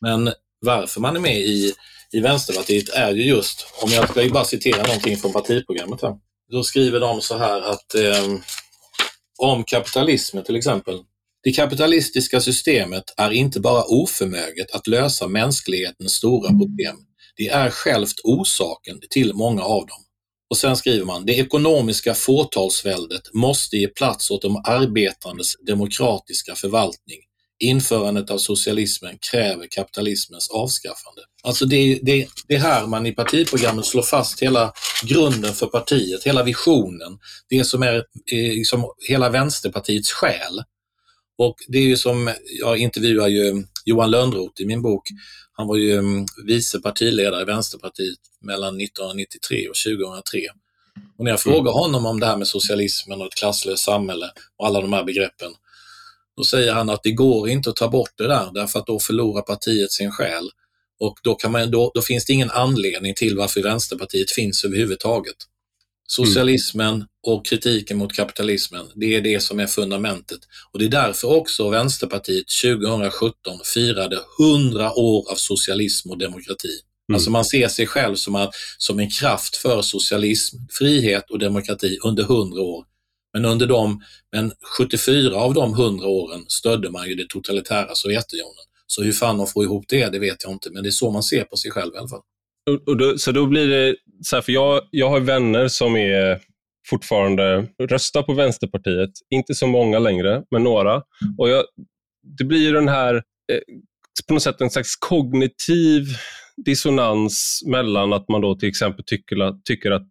Men 0.00 0.32
varför 0.60 1.00
man 1.00 1.16
är 1.16 1.20
med 1.20 1.38
i, 1.38 1.74
i 2.12 2.20
Vänsterpartiet 2.20 2.88
är 2.88 3.12
ju 3.12 3.24
just, 3.24 3.66
om 3.82 3.90
jag 3.90 4.10
ska 4.10 4.22
ju 4.22 4.30
bara 4.30 4.44
citera 4.44 4.82
någonting 4.82 5.16
från 5.16 5.32
partiprogrammet 5.32 6.02
här. 6.02 6.16
Då 6.50 6.62
skriver 6.62 7.00
de 7.00 7.20
så 7.20 7.38
här 7.38 7.60
att 7.60 7.94
eh, 7.94 8.26
om 9.40 9.64
kapitalismen 9.64 10.44
till 10.44 10.56
exempel. 10.56 10.98
Det 11.42 11.52
kapitalistiska 11.52 12.40
systemet 12.40 13.04
är 13.16 13.30
inte 13.30 13.60
bara 13.60 13.84
oförmöget 13.84 14.70
att 14.74 14.86
lösa 14.86 15.28
mänsklighetens 15.28 16.12
stora 16.12 16.48
problem. 16.48 16.96
Det 17.36 17.48
är 17.48 17.70
självt 17.70 18.20
orsaken 18.24 19.00
till 19.10 19.34
många 19.34 19.62
av 19.62 19.86
dem. 19.86 19.98
Och 20.50 20.56
sen 20.56 20.76
skriver 20.76 21.06
man, 21.06 21.26
det 21.26 21.32
ekonomiska 21.32 22.14
fåtalsväldet 22.14 23.34
måste 23.34 23.76
ge 23.76 23.88
plats 23.88 24.30
åt 24.30 24.42
de 24.42 24.56
arbetandes 24.56 25.54
demokratiska 25.66 26.54
förvaltning 26.54 27.18
införandet 27.60 28.30
av 28.30 28.38
socialismen 28.38 29.18
kräver 29.30 29.66
kapitalismens 29.70 30.50
avskaffande. 30.50 31.20
Alltså 31.42 31.66
det, 31.66 31.98
det, 32.02 32.28
det 32.48 32.54
är 32.54 32.58
här 32.58 32.86
man 32.86 33.06
i 33.06 33.12
partiprogrammet 33.12 33.86
slår 33.86 34.02
fast 34.02 34.42
hela 34.42 34.72
grunden 35.04 35.54
för 35.54 35.66
partiet, 35.66 36.24
hela 36.24 36.42
visionen, 36.42 37.18
det 37.48 37.64
som 37.64 37.82
är 37.82 38.04
liksom 38.30 38.84
hela 39.08 39.28
Vänsterpartiets 39.28 40.12
själ. 40.12 40.62
Och 41.38 41.56
det 41.68 41.78
är 41.78 41.82
ju 41.82 41.96
som, 41.96 42.34
jag 42.60 42.78
intervjuar 42.78 43.28
ju 43.28 43.64
Johan 43.84 44.10
Lönnroth 44.10 44.62
i 44.62 44.66
min 44.66 44.82
bok, 44.82 45.08
han 45.52 45.66
var 45.66 45.76
ju 45.76 45.98
mm, 45.98 46.26
vice 46.46 46.80
partiledare 46.80 47.42
i 47.42 47.44
Vänsterpartiet 47.44 48.18
mellan 48.40 48.80
1993 48.80 49.68
och 49.68 49.76
2003. 49.98 50.40
Och 51.18 51.24
när 51.24 51.30
jag 51.30 51.40
frågar 51.40 51.72
honom 51.72 52.06
om 52.06 52.20
det 52.20 52.26
här 52.26 52.36
med 52.36 52.46
socialismen 52.46 53.20
och 53.20 53.26
ett 53.26 53.34
klasslöst 53.34 53.84
samhälle 53.84 54.30
och 54.56 54.66
alla 54.66 54.80
de 54.80 54.92
här 54.92 55.04
begreppen, 55.04 55.52
då 56.40 56.44
säger 56.44 56.72
han 56.72 56.90
att 56.90 57.02
det 57.02 57.12
går 57.12 57.48
inte 57.48 57.70
att 57.70 57.76
ta 57.76 57.88
bort 57.88 58.10
det 58.16 58.28
där 58.28 58.50
därför 58.54 58.78
att 58.78 58.86
då 58.86 59.00
förlorar 59.00 59.42
partiet 59.42 59.92
sin 59.92 60.10
själ. 60.10 60.50
Och 61.00 61.18
då, 61.22 61.34
kan 61.34 61.52
man, 61.52 61.70
då, 61.70 61.90
då 61.94 62.02
finns 62.02 62.24
det 62.24 62.32
ingen 62.32 62.50
anledning 62.50 63.14
till 63.14 63.36
varför 63.36 63.62
Vänsterpartiet 63.62 64.30
finns 64.30 64.64
överhuvudtaget. 64.64 65.36
Socialismen 66.06 67.04
och 67.26 67.46
kritiken 67.46 67.98
mot 67.98 68.12
kapitalismen, 68.12 68.86
det 68.94 69.16
är 69.16 69.20
det 69.20 69.40
som 69.40 69.60
är 69.60 69.66
fundamentet. 69.66 70.38
Och 70.72 70.78
Det 70.78 70.84
är 70.84 70.88
därför 70.88 71.28
också 71.28 71.68
Vänsterpartiet 71.68 72.44
2017 72.64 73.32
firade 73.74 74.18
100 74.40 74.92
år 74.92 75.30
av 75.30 75.36
socialism 75.36 76.10
och 76.10 76.18
demokrati. 76.18 76.80
Mm. 77.08 77.14
Alltså 77.14 77.30
man 77.30 77.44
ser 77.44 77.68
sig 77.68 77.86
själv 77.86 78.14
som, 78.14 78.34
att, 78.34 78.54
som 78.78 78.98
en 78.98 79.10
kraft 79.10 79.56
för 79.56 79.82
socialism, 79.82 80.56
frihet 80.78 81.30
och 81.30 81.38
demokrati 81.38 81.98
under 82.04 82.22
100 82.22 82.60
år. 82.62 82.84
Men 83.32 83.44
under 83.44 83.66
de, 83.66 84.00
men 84.32 84.52
74 84.78 85.36
av 85.36 85.54
de 85.54 85.74
100 85.74 86.06
åren 86.06 86.44
stödde 86.48 86.90
man 86.90 87.08
ju 87.08 87.14
det 87.14 87.28
totalitära 87.28 87.94
Sovjetunionen. 87.94 88.64
Så 88.86 89.02
hur 89.02 89.12
fan 89.12 89.38
de 89.38 89.46
får 89.46 89.64
ihop 89.64 89.84
det, 89.88 90.08
det 90.08 90.18
vet 90.18 90.44
jag 90.44 90.52
inte, 90.52 90.70
men 90.70 90.82
det 90.82 90.88
är 90.88 90.90
så 90.90 91.10
man 91.10 91.22
ser 91.22 91.44
på 91.44 91.56
sig 91.56 91.70
själv 91.70 91.94
i 91.94 91.98
alla 91.98 92.08
fall. 92.08 92.22
Och, 92.70 92.88
och 92.88 92.96
då, 92.96 93.18
så 93.18 93.32
då 93.32 93.46
blir 93.46 93.68
det, 93.68 93.96
så 94.22 94.36
här, 94.36 94.42
för 94.42 94.52
jag, 94.52 94.82
jag 94.90 95.10
har 95.10 95.20
vänner 95.20 95.68
som 95.68 95.96
är 95.96 96.40
fortfarande 96.88 97.68
röstar 97.82 98.22
på 98.22 98.32
Vänsterpartiet. 98.32 99.10
Inte 99.30 99.54
så 99.54 99.66
många 99.66 99.98
längre, 99.98 100.42
men 100.50 100.62
några. 100.62 101.02
Och 101.38 101.48
jag, 101.48 101.64
det 102.38 102.44
blir 102.44 102.58
ju 102.58 102.72
den 102.72 102.88
här, 102.88 103.14
eh, 103.52 103.60
på 104.28 104.34
något 104.34 104.42
sätt 104.42 104.60
en 104.60 104.70
slags 104.70 104.96
kognitiv 104.96 106.06
dissonans 106.64 107.62
mellan 107.66 108.12
att 108.12 108.28
man 108.28 108.40
då 108.40 108.54
till 108.54 108.68
exempel 108.68 109.04
tycker, 109.06 109.62
tycker 109.64 109.90
att 109.90 110.10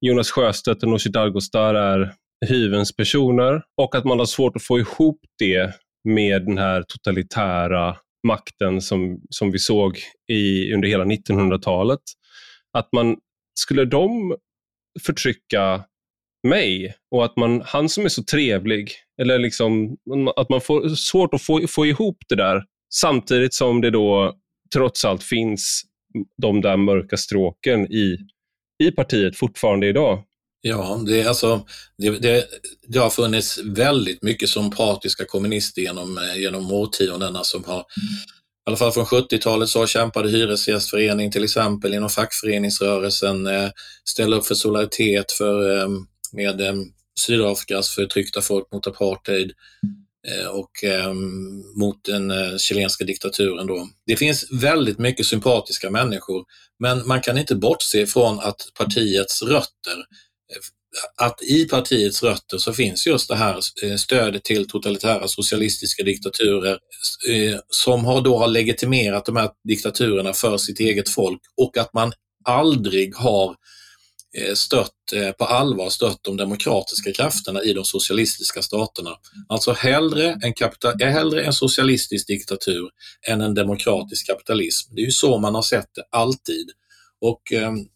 Jonas 0.00 0.30
Sjöstedt 0.30 0.82
och 0.82 0.88
Nooshi 0.88 1.10
Dadgostar 1.10 1.74
är 1.74 2.14
hyvens 2.46 2.96
personer 2.96 3.62
och 3.76 3.94
att 3.94 4.04
man 4.04 4.18
har 4.18 4.26
svårt 4.26 4.56
att 4.56 4.62
få 4.62 4.78
ihop 4.78 5.20
det 5.38 5.74
med 6.04 6.44
den 6.44 6.58
här 6.58 6.82
totalitära 6.82 7.96
makten 8.26 8.80
som, 8.80 9.20
som 9.30 9.50
vi 9.50 9.58
såg 9.58 9.98
i, 10.32 10.72
under 10.74 10.88
hela 10.88 11.04
1900-talet. 11.04 12.00
Att 12.72 12.88
man, 12.92 13.16
skulle 13.60 13.84
de 13.84 14.36
förtrycka 15.06 15.84
mig 16.48 16.94
och 17.10 17.24
att 17.24 17.36
man, 17.36 17.62
han 17.64 17.88
som 17.88 18.04
är 18.04 18.08
så 18.08 18.22
trevlig, 18.22 18.92
eller 19.20 19.38
liksom, 19.38 19.96
att 20.36 20.48
man 20.48 20.60
får 20.60 20.88
svårt 20.88 21.34
att 21.34 21.42
få, 21.42 21.66
få 21.68 21.86
ihop 21.86 22.16
det 22.28 22.36
där 22.36 22.64
samtidigt 22.94 23.54
som 23.54 23.80
det 23.80 23.90
då 23.90 24.36
trots 24.74 25.04
allt 25.04 25.22
finns 25.22 25.82
de 26.42 26.60
där 26.60 26.76
mörka 26.76 27.16
stråken 27.16 27.92
i, 27.92 28.16
i 28.82 28.90
partiet 28.90 29.36
fortfarande 29.36 29.86
idag. 29.86 30.24
Ja, 30.60 31.00
det, 31.06 31.20
är 31.20 31.28
alltså, 31.28 31.66
det, 31.98 32.10
det, 32.10 32.46
det, 32.88 32.98
har 32.98 33.10
funnits 33.10 33.58
väldigt 33.64 34.22
mycket 34.22 34.48
sympatiska 34.48 35.24
kommunister 35.24 35.82
genom, 35.82 36.18
eh, 36.18 36.40
genom 36.40 36.72
årtiondena 36.72 37.44
som 37.44 37.64
har, 37.64 37.80
i 37.80 37.84
alla 38.66 38.76
fall 38.76 38.92
från 38.92 39.04
70-talet 39.04 39.68
så 39.68 39.86
kämpade 39.86 40.30
Hyresgästförening 40.30 41.30
till 41.30 41.44
exempel 41.44 41.94
inom 41.94 42.10
fackföreningsrörelsen, 42.10 43.46
eh, 43.46 43.70
ställa 44.04 44.36
upp 44.36 44.46
för 44.46 44.54
solidaritet 44.54 45.32
för, 45.32 45.78
eh, 45.78 45.88
med 46.32 46.60
eh, 46.60 46.74
Sydafrikas 47.26 47.88
förtryckta 47.88 48.40
folk 48.40 48.72
mot 48.72 48.86
apartheid 48.86 49.52
eh, 50.28 50.46
och 50.46 50.84
eh, 50.84 51.12
mot 51.76 52.04
den 52.04 52.58
chilenska 52.58 53.04
diktaturen. 53.04 53.66
Då. 53.66 53.88
Det 54.06 54.16
finns 54.16 54.52
väldigt 54.52 54.98
mycket 54.98 55.26
sympatiska 55.26 55.90
människor, 55.90 56.44
men 56.78 57.06
man 57.06 57.20
kan 57.20 57.38
inte 57.38 57.54
bortse 57.54 58.06
från 58.06 58.40
att 58.40 58.60
partiets 58.74 59.42
rötter 59.42 60.04
att 61.16 61.42
i 61.42 61.64
partiets 61.64 62.22
rötter 62.22 62.58
så 62.58 62.72
finns 62.72 63.06
just 63.06 63.28
det 63.28 63.36
här 63.36 63.60
eh, 63.82 63.96
stödet 63.96 64.44
till 64.44 64.68
totalitära 64.68 65.28
socialistiska 65.28 66.02
diktaturer 66.02 66.78
eh, 67.30 67.58
som 67.68 68.04
har 68.04 68.20
då 68.20 68.38
har 68.38 68.48
legitimerat 68.48 69.24
de 69.24 69.36
här 69.36 69.50
diktaturerna 69.68 70.32
för 70.32 70.58
sitt 70.58 70.80
eget 70.80 71.08
folk 71.08 71.40
och 71.56 71.78
att 71.78 71.94
man 71.94 72.12
aldrig 72.44 73.16
har 73.16 73.56
eh, 74.36 74.54
stött, 74.54 74.92
på 75.38 75.44
allvar 75.44 75.90
stött 75.90 76.18
de 76.22 76.36
demokratiska 76.36 77.12
krafterna 77.12 77.62
i 77.62 77.72
de 77.72 77.84
socialistiska 77.84 78.62
staterna. 78.62 79.10
Alltså 79.48 79.72
hellre 79.72 80.38
en, 80.42 80.54
kapital, 80.54 81.00
hellre 81.00 81.44
en 81.44 81.52
socialistisk 81.52 82.26
diktatur 82.26 82.90
än 83.28 83.40
en 83.40 83.54
demokratisk 83.54 84.26
kapitalism. 84.26 84.94
Det 84.94 85.00
är 85.00 85.04
ju 85.04 85.10
så 85.10 85.38
man 85.38 85.54
har 85.54 85.62
sett 85.62 85.94
det 85.94 86.04
alltid. 86.10 86.70
Och 87.20 87.52
ehm, 87.52 87.86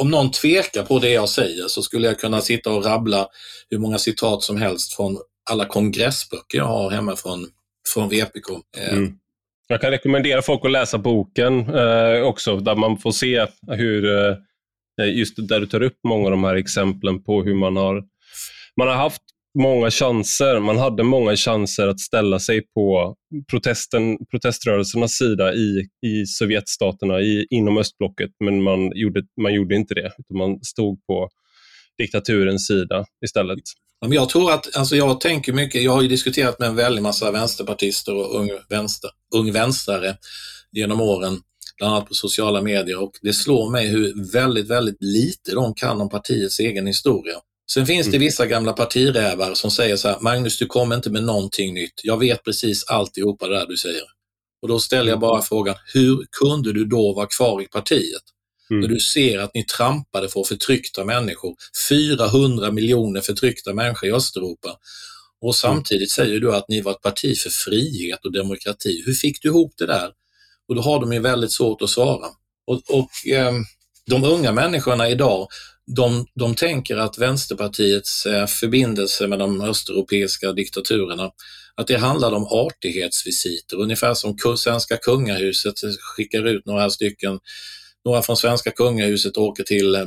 om 0.00 0.10
någon 0.10 0.30
tvekar 0.30 0.82
på 0.82 0.98
det 0.98 1.10
jag 1.10 1.28
säger 1.28 1.68
så 1.68 1.82
skulle 1.82 2.06
jag 2.06 2.20
kunna 2.20 2.40
sitta 2.40 2.70
och 2.70 2.84
rabbla 2.84 3.28
hur 3.70 3.78
många 3.78 3.98
citat 3.98 4.42
som 4.42 4.56
helst 4.56 4.96
från 4.96 5.18
alla 5.50 5.64
kongressböcker 5.64 6.58
jag 6.58 6.64
har 6.64 6.90
hemma 6.90 7.16
från, 7.16 7.46
från 7.94 8.08
VPK. 8.08 8.50
Eh, 8.78 8.92
mm. 8.92 9.12
Jag 9.68 9.80
kan 9.80 9.90
rekommendera 9.90 10.42
folk 10.42 10.64
att 10.64 10.70
läsa 10.70 10.98
boken 10.98 11.74
eh, 11.74 12.22
också, 12.22 12.56
där 12.56 12.76
man 12.76 12.98
får 12.98 13.12
se 13.12 13.46
hur 13.68 14.28
eh, 14.28 14.36
just 15.08 15.48
där 15.48 15.60
du 15.60 15.66
tar 15.66 15.82
upp 15.82 15.98
många 16.04 16.24
av 16.24 16.30
de 16.30 16.44
här 16.44 16.54
exemplen 16.54 17.22
på 17.22 17.42
hur 17.42 17.54
man 17.54 17.76
har, 17.76 18.04
man 18.76 18.88
har 18.88 18.94
haft 18.94 19.22
många 19.58 19.90
chanser. 19.90 20.60
Man 20.60 20.78
hade 20.78 21.02
många 21.02 21.36
chanser 21.36 21.88
att 21.88 22.00
ställa 22.00 22.38
sig 22.38 22.62
på 22.74 23.16
protesten, 23.50 24.18
proteströrelsernas 24.30 25.12
sida 25.12 25.54
i, 25.54 25.88
i 26.06 26.26
Sovjetstaterna, 26.26 27.20
i, 27.20 27.46
inom 27.50 27.78
östblocket, 27.78 28.30
men 28.44 28.62
man 28.62 28.92
gjorde, 28.94 29.22
man 29.42 29.54
gjorde 29.54 29.74
inte 29.74 29.94
det. 29.94 30.12
Utan 30.18 30.36
man 30.36 30.64
stod 30.64 31.06
på 31.06 31.28
diktaturens 31.98 32.66
sida 32.66 33.04
istället. 33.24 33.58
Jag 34.06 34.28
tror 34.28 34.52
att, 34.52 34.76
alltså 34.76 34.96
jag 34.96 35.20
tänker 35.20 35.52
mycket, 35.52 35.82
jag 35.82 35.92
har 35.92 36.02
ju 36.02 36.08
diskuterat 36.08 36.58
med 36.58 36.68
en 36.68 36.76
väldig 36.76 37.02
massa 37.02 37.30
vänsterpartister 37.30 38.14
och 38.14 38.40
ung, 38.40 38.50
vänster, 38.68 39.10
ung 39.34 39.52
vänstrare 39.52 40.16
genom 40.72 41.00
åren 41.00 41.40
bland 41.78 41.94
annat 41.94 42.08
på 42.08 42.14
sociala 42.14 42.62
medier 42.62 43.02
och 43.02 43.12
det 43.22 43.32
slår 43.32 43.70
mig 43.70 43.88
hur 43.88 44.32
väldigt, 44.32 44.70
väldigt 44.70 44.96
lite 45.02 45.54
de 45.54 45.74
kan 45.74 46.00
om 46.00 46.08
partiets 46.08 46.60
egen 46.60 46.86
historia. 46.86 47.34
Sen 47.74 47.86
finns 47.86 48.06
det 48.06 48.16
mm. 48.16 48.20
vissa 48.20 48.46
gamla 48.46 48.72
partirävar 48.72 49.54
som 49.54 49.70
säger 49.70 49.96
så 49.96 50.08
här, 50.08 50.20
Magnus 50.20 50.58
du 50.58 50.66
kommer 50.66 50.96
inte 50.96 51.10
med 51.10 51.24
någonting 51.24 51.74
nytt. 51.74 52.00
Jag 52.02 52.18
vet 52.18 52.44
precis 52.44 52.84
alltihopa 52.84 53.48
det 53.48 53.58
där 53.58 53.66
du 53.66 53.76
säger. 53.76 54.02
Och 54.62 54.68
då 54.68 54.80
ställer 54.80 55.10
jag 55.10 55.20
bara 55.20 55.42
frågan, 55.42 55.74
hur 55.94 56.26
kunde 56.40 56.72
du 56.72 56.84
då 56.84 57.12
vara 57.12 57.26
kvar 57.26 57.62
i 57.62 57.66
partiet? 57.66 58.22
Mm. 58.70 58.80
När 58.80 58.88
du 58.88 59.00
ser 59.00 59.38
att 59.38 59.54
ni 59.54 59.64
trampade 59.64 60.28
för 60.28 60.44
förtryckta 60.44 61.04
människor, 61.04 61.54
400 61.88 62.70
miljoner 62.70 63.20
förtryckta 63.20 63.74
människor 63.74 64.08
i 64.08 64.12
Östeuropa. 64.12 64.78
Och 65.40 65.54
samtidigt 65.54 66.10
säger 66.10 66.40
du 66.40 66.54
att 66.54 66.68
ni 66.68 66.80
var 66.80 66.92
ett 66.92 67.02
parti 67.02 67.38
för 67.38 67.50
frihet 67.50 68.24
och 68.24 68.32
demokrati. 68.32 69.02
Hur 69.06 69.14
fick 69.14 69.42
du 69.42 69.48
ihop 69.48 69.72
det 69.78 69.86
där? 69.86 70.10
Och 70.68 70.74
då 70.74 70.82
har 70.82 71.00
de 71.00 71.12
ju 71.12 71.20
väldigt 71.20 71.52
svårt 71.52 71.82
att 71.82 71.90
svara. 71.90 72.26
Och, 72.66 72.82
och 72.88 73.28
eh, 73.32 73.52
de 74.06 74.24
unga 74.24 74.52
människorna 74.52 75.08
idag, 75.08 75.48
de, 75.96 76.26
de 76.34 76.54
tänker 76.54 76.96
att 76.96 77.18
Vänsterpartiets 77.18 78.26
eh, 78.26 78.46
förbindelse 78.46 79.26
med 79.26 79.38
de 79.38 79.60
östeuropeiska 79.60 80.52
diktaturerna, 80.52 81.30
att 81.74 81.86
det 81.86 81.96
handlar 81.96 82.32
om 82.32 82.44
artighetsvisiter, 82.44 83.76
ungefär 83.76 84.14
som 84.14 84.36
svenska 84.56 84.96
kungahuset 84.96 85.74
skickar 86.00 86.46
ut 86.46 86.66
några 86.66 86.90
stycken 86.90 87.40
några 88.04 88.22
från 88.22 88.36
svenska 88.36 88.70
kungahuset 88.70 89.36
åker 89.36 89.64
till 89.64 89.94
eh, 89.94 90.06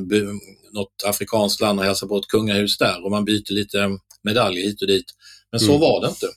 något 0.73 1.03
afrikanskt 1.05 1.61
land 1.61 1.79
och 1.79 1.85
hälsar 1.85 2.07
på 2.07 2.17
ett 2.17 2.27
kungahus 2.27 2.77
där 2.77 3.05
och 3.05 3.11
man 3.11 3.25
byter 3.25 3.53
lite 3.53 3.89
medaljer 4.23 4.63
hit 4.63 4.81
och 4.81 4.87
dit. 4.87 5.05
Men 5.51 5.59
så 5.59 5.69
mm. 5.69 5.81
var 5.81 6.01
det 6.01 6.07
inte. 6.07 6.27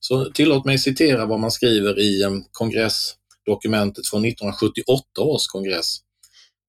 Så 0.00 0.24
tillåt 0.24 0.64
mig 0.64 0.78
citera 0.78 1.26
vad 1.26 1.40
man 1.40 1.50
skriver 1.50 2.00
i 2.00 2.22
eh, 2.22 2.30
kongress 2.52 3.14
dokumentet 3.46 4.06
från 4.06 4.24
1978 4.24 5.20
års 5.20 5.46
kongress. 5.46 5.98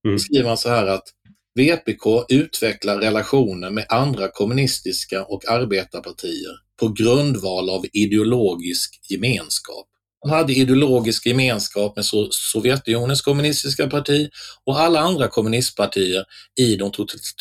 Mm. 0.06 0.15
Då 0.15 0.19
skriver 0.19 0.45
man 0.45 0.58
så 0.58 0.69
här 0.69 0.88
att 0.88 1.04
VPK 1.56 2.26
utvecklar 2.30 2.98
relationer 2.98 3.70
med 3.70 3.86
andra 3.89 4.28
kommunistiska 4.32 5.24
och 5.24 5.50
arbetarpartier 5.50 6.52
på 6.80 6.88
grundval 6.88 7.70
av 7.70 7.86
ideologisk 7.94 9.00
gemenskap. 9.10 9.88
De 10.22 10.32
hade 10.32 10.54
ideologisk 10.54 11.26
gemenskap 11.26 11.96
med 11.96 12.06
Sovjetunionens 12.32 13.22
kommunistiska 13.22 13.88
parti 13.88 14.30
och 14.65 14.80
alla 14.80 15.00
andra 15.00 15.28
kommunistpartier 15.28 16.26
i 16.60 16.76
de 16.76 16.91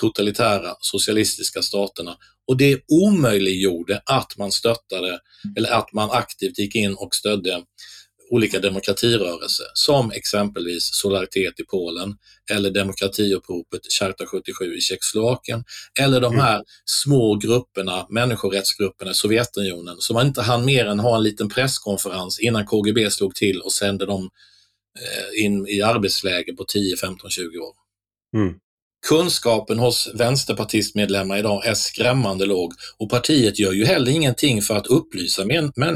totalitära 0.01 0.75
socialistiska 0.81 1.63
staterna. 1.63 2.17
Och 2.47 2.57
det 2.57 2.81
omöjliggjorde 2.89 4.03
att 4.05 4.37
man 4.39 4.53
stöttade, 4.53 5.19
eller 5.57 5.71
att 5.71 5.93
man 5.93 6.11
aktivt 6.11 6.59
gick 6.59 6.75
in 6.75 6.95
och 6.95 7.15
stödde 7.15 7.63
olika 8.35 8.59
demokratirörelser 8.59 9.67
som 9.75 10.11
exempelvis 10.11 10.91
Solidaritet 10.93 11.61
i 11.61 11.65
Polen 11.65 12.17
eller 12.51 12.71
demokratiuppropet 12.71 13.81
Charta 13.99 14.27
77 14.27 14.77
i 14.77 14.81
Tjeckoslovakien 14.81 15.65
eller 16.01 16.21
de 16.21 16.39
här 16.39 16.55
mm. 16.55 16.65
små 16.85 17.37
grupperna, 17.37 18.07
människorättsgrupperna 18.11 19.11
i 19.11 19.15
Sovjetunionen 19.15 19.97
som 19.99 20.15
man 20.15 20.27
inte 20.27 20.43
hann 20.43 20.65
mer 20.65 20.87
än 20.87 21.01
ha 21.01 21.17
en 21.17 21.23
liten 21.23 21.49
presskonferens 21.49 22.41
innan 22.41 22.67
KGB 22.67 23.11
slog 23.11 23.35
till 23.35 23.61
och 23.61 23.73
sände 23.73 24.07
dem 24.07 24.31
eh, 25.01 25.45
in 25.45 25.67
i 25.69 25.83
arbetsläger 25.83 26.53
på 26.53 26.65
10, 26.65 26.97
15, 26.97 27.31
20 27.31 27.59
år. 27.59 27.75
Mm. 28.37 28.55
Kunskapen 29.09 29.79
hos 29.79 30.11
vänsterpartistmedlemmar 30.15 31.39
idag 31.39 31.67
är 31.67 31.75
skrämmande 31.75 32.47
låg 32.47 32.73
och 32.99 33.11
partiet 33.11 33.59
gör 33.59 33.73
ju 33.73 33.85
heller 33.85 34.13
ingenting 34.13 34.63
för 34.63 34.77
att 34.77 34.87
upplysa 34.87 35.45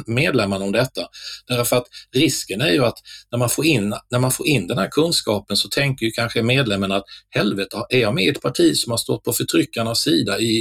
medlemmarna 0.06 0.64
om 0.64 0.72
detta. 0.72 1.02
Därför 1.46 1.76
att 1.76 1.86
risken 2.14 2.60
är 2.60 2.72
ju 2.72 2.84
att 2.84 2.98
när 3.30 3.38
man 3.38 3.48
får 3.48 3.66
in, 3.66 3.94
när 4.10 4.18
man 4.18 4.30
får 4.30 4.46
in 4.46 4.66
den 4.66 4.78
här 4.78 4.88
kunskapen 4.88 5.56
så 5.56 5.68
tänker 5.68 6.06
ju 6.06 6.10
kanske 6.12 6.42
medlemmen 6.42 6.92
att 6.92 7.04
helvete, 7.30 7.76
är 7.88 7.98
jag 7.98 8.14
med 8.14 8.24
i 8.24 8.28
ett 8.28 8.42
parti 8.42 8.76
som 8.76 8.90
har 8.90 8.98
stått 8.98 9.24
på 9.24 9.32
förtryckarnas 9.32 10.00
sida 10.00 10.38
i, 10.38 10.56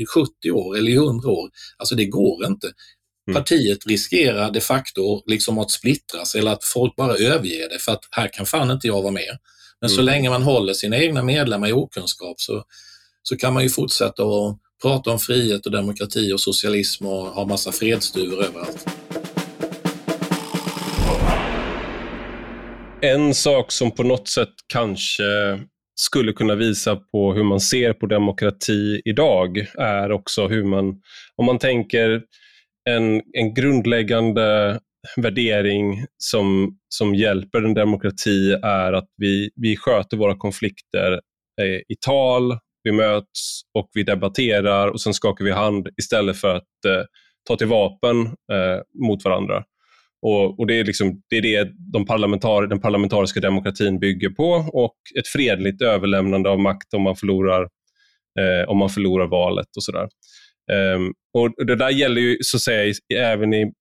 i 0.00 0.06
70 0.06 0.50
år 0.50 0.76
eller 0.76 0.90
i 0.90 0.94
100 0.94 1.28
år? 1.28 1.50
Alltså 1.76 1.94
det 1.94 2.06
går 2.06 2.46
inte. 2.46 2.70
Mm. 3.28 3.34
Partiet 3.42 3.86
riskerar 3.86 4.50
de 4.50 4.60
facto 4.60 5.22
liksom 5.26 5.58
att 5.58 5.70
splittras 5.70 6.34
eller 6.34 6.52
att 6.52 6.64
folk 6.64 6.96
bara 6.96 7.14
överger 7.14 7.68
det 7.68 7.78
för 7.78 7.92
att 7.92 8.08
här 8.10 8.32
kan 8.32 8.46
fan 8.46 8.70
inte 8.70 8.86
jag 8.86 9.02
vara 9.02 9.12
med. 9.12 9.38
Men 9.84 9.90
så 9.90 10.00
mm. 10.00 10.14
länge 10.14 10.30
man 10.30 10.42
håller 10.42 10.72
sina 10.72 10.96
egna 10.96 11.22
medlemmar 11.22 11.68
i 11.68 11.72
okunskap 11.72 12.40
så, 12.40 12.64
så 13.22 13.36
kan 13.36 13.54
man 13.54 13.62
ju 13.62 13.68
fortsätta 13.68 14.22
att 14.22 14.58
prata 14.82 15.10
om 15.10 15.18
frihet 15.18 15.66
och 15.66 15.72
demokrati 15.72 16.32
och 16.32 16.40
socialism 16.40 17.06
och 17.06 17.26
ha 17.26 17.46
massa 17.46 17.72
fredsduvor 17.72 18.44
överallt. 18.44 18.86
En 23.00 23.34
sak 23.34 23.72
som 23.72 23.90
på 23.90 24.02
något 24.02 24.28
sätt 24.28 24.54
kanske 24.66 25.24
skulle 25.94 26.32
kunna 26.32 26.54
visa 26.54 26.96
på 26.96 27.34
hur 27.34 27.44
man 27.44 27.60
ser 27.60 27.92
på 27.92 28.06
demokrati 28.06 29.02
idag 29.04 29.58
är 29.78 30.12
också 30.12 30.48
hur 30.48 30.64
man, 30.64 30.84
om 31.36 31.46
man 31.46 31.58
tänker 31.58 32.22
en, 32.90 33.22
en 33.32 33.54
grundläggande 33.54 34.80
värdering 35.16 36.06
som, 36.18 36.78
som 36.88 37.14
hjälper 37.14 37.62
en 37.62 37.74
demokrati 37.74 38.52
är 38.62 38.92
att 38.92 39.08
vi, 39.16 39.50
vi 39.56 39.76
sköter 39.76 40.16
våra 40.16 40.36
konflikter 40.36 41.12
eh, 41.60 41.76
i 41.88 41.96
tal, 42.06 42.58
vi 42.82 42.92
möts 42.92 43.62
och 43.74 43.90
vi 43.94 44.02
debatterar 44.02 44.88
och 44.88 45.00
sen 45.00 45.14
skakar 45.14 45.44
vi 45.44 45.50
hand 45.50 45.88
istället 46.00 46.36
för 46.36 46.56
att 46.56 46.84
eh, 46.86 47.02
ta 47.48 47.56
till 47.56 47.66
vapen 47.66 48.26
eh, 48.26 49.06
mot 49.06 49.24
varandra. 49.24 49.64
Och, 50.22 50.60
och, 50.60 50.66
Det 50.66 50.80
är 50.80 50.84
liksom, 50.84 51.22
det, 51.28 51.36
är 51.36 51.42
det 51.42 51.70
de 51.92 52.06
parlamentar, 52.06 52.66
den 52.66 52.80
parlamentariska 52.80 53.40
demokratin 53.40 53.98
bygger 53.98 54.30
på 54.30 54.50
och 54.72 54.96
ett 55.18 55.28
fredligt 55.28 55.82
överlämnande 55.82 56.50
av 56.50 56.58
makt 56.58 56.94
om 56.94 57.02
man 57.02 57.16
förlorar, 57.16 57.62
eh, 58.40 58.68
om 58.68 58.78
man 58.78 58.90
förlorar 58.90 59.26
valet 59.26 59.76
och 59.76 59.84
sådär. 59.84 60.08
Um, 60.72 61.12
och 61.34 61.66
Det 61.66 61.76
där 61.76 61.90
gäller 61.90 62.20
ju 62.20 62.36
så 62.40 62.56
att 62.56 62.60
säga 62.60 62.94
även 63.14 63.54
i 63.54 63.72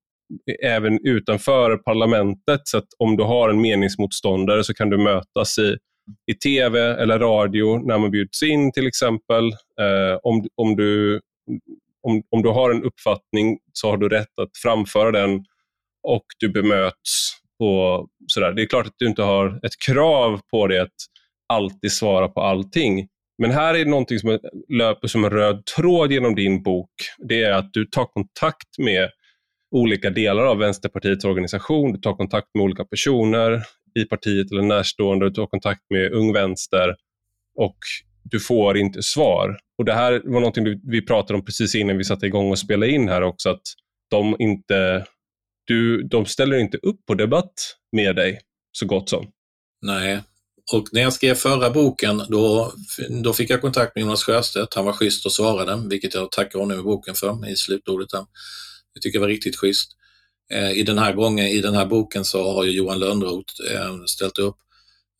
även 0.63 1.07
utanför 1.07 1.77
parlamentet. 1.77 2.61
Så 2.63 2.77
att 2.77 2.87
om 2.97 3.17
du 3.17 3.23
har 3.23 3.49
en 3.49 3.61
meningsmotståndare 3.61 4.63
så 4.63 4.73
kan 4.73 4.89
du 4.89 4.97
mötas 4.97 5.57
i, 5.57 5.77
i 6.31 6.33
tv 6.33 6.79
eller 6.79 7.19
radio 7.19 7.87
när 7.87 7.97
man 7.97 8.11
bjuds 8.11 8.43
in 8.43 8.71
till 8.71 8.87
exempel. 8.87 9.47
Eh, 9.81 10.17
om, 10.23 10.47
om, 10.55 10.75
du, 10.75 11.21
om, 12.03 12.23
om 12.29 12.41
du 12.41 12.49
har 12.49 12.71
en 12.71 12.83
uppfattning 12.83 13.59
så 13.73 13.89
har 13.89 13.97
du 13.97 14.09
rätt 14.09 14.39
att 14.41 14.57
framföra 14.63 15.11
den 15.11 15.45
och 16.07 16.25
du 16.39 16.49
bemöts. 16.49 17.39
Och 17.59 18.07
sådär. 18.27 18.51
Det 18.51 18.61
är 18.61 18.65
klart 18.65 18.87
att 18.87 18.95
du 18.97 19.07
inte 19.07 19.23
har 19.23 19.59
ett 19.65 19.79
krav 19.85 20.41
på 20.51 20.67
dig 20.67 20.79
att 20.79 20.89
alltid 21.53 21.91
svara 21.91 22.27
på 22.27 22.41
allting. 22.41 23.07
Men 23.37 23.51
här 23.51 23.73
är 23.73 23.85
det 23.85 23.89
någonting 23.89 24.19
som 24.19 24.39
löper 24.69 25.07
som 25.07 25.23
en 25.23 25.29
röd 25.29 25.65
tråd 25.65 26.11
genom 26.11 26.35
din 26.35 26.63
bok. 26.63 26.91
Det 27.17 27.43
är 27.43 27.51
att 27.51 27.73
du 27.73 27.85
tar 27.85 28.05
kontakt 28.05 28.77
med 28.77 29.09
olika 29.73 30.09
delar 30.09 30.43
av 30.43 30.57
Vänsterpartiets 30.57 31.25
organisation, 31.25 31.93
du 31.93 31.99
tar 31.99 32.13
kontakt 32.13 32.47
med 32.53 32.63
olika 32.63 32.85
personer 32.85 33.63
i 33.99 34.05
partiet 34.05 34.51
eller 34.51 34.61
närstående, 34.61 35.25
du 35.25 35.33
tar 35.33 35.47
kontakt 35.47 35.81
med 35.89 36.11
Ung 36.11 36.33
Vänster 36.33 36.95
och 37.55 37.77
du 38.23 38.39
får 38.39 38.77
inte 38.77 39.03
svar. 39.03 39.59
Och 39.77 39.85
Det 39.85 39.93
här 39.93 40.21
var 40.25 40.39
någonting 40.39 40.81
vi 40.83 41.05
pratade 41.05 41.39
om 41.39 41.45
precis 41.45 41.75
innan 41.75 41.97
vi 41.97 42.03
satte 42.03 42.25
igång 42.25 42.51
och 42.51 42.59
spelade 42.59 42.91
in 42.91 43.09
här 43.09 43.21
också, 43.21 43.49
att 43.49 43.61
de 44.09 44.35
inte 44.39 45.05
du, 45.65 46.03
de 46.03 46.25
ställer 46.25 46.57
inte 46.57 46.77
upp 46.77 47.05
på 47.05 47.13
debatt 47.13 47.53
med 47.91 48.15
dig 48.15 48.39
så 48.71 48.85
gott 48.85 49.09
som. 49.09 49.27
Nej, 49.81 50.21
och 50.73 50.87
när 50.91 51.01
jag 51.01 51.13
skrev 51.13 51.35
förra 51.35 51.69
boken 51.69 52.21
då, 52.29 52.73
då 53.23 53.33
fick 53.33 53.49
jag 53.49 53.61
kontakt 53.61 53.95
med 53.95 54.01
Jonas 54.01 54.23
Sjöstedt. 54.23 54.73
Han 54.73 54.85
var 54.85 54.93
schysst 54.93 55.25
och 55.25 55.31
svarade, 55.31 55.89
vilket 55.89 56.13
jag 56.13 56.31
tackar 56.31 56.59
honom 56.59 56.79
i 56.79 56.83
boken 56.83 57.15
för 57.15 57.49
i 57.49 57.55
slutordet. 57.55 58.09
Där. 58.09 58.25
Jag 58.93 59.01
tycker 59.01 59.19
det 59.19 59.21
var 59.21 59.29
riktigt 59.29 59.55
schysst. 59.55 59.91
Eh, 60.51 60.71
I 60.71 60.83
den 60.83 60.97
här 60.97 61.13
gången, 61.13 61.47
i 61.47 61.61
den 61.61 61.75
här 61.75 61.85
boken 61.85 62.25
så 62.25 62.53
har 62.53 62.63
ju 62.63 62.71
Johan 62.71 62.99
Lönnroth 62.99 63.53
eh, 63.71 64.03
ställt 64.05 64.39
upp. 64.39 64.55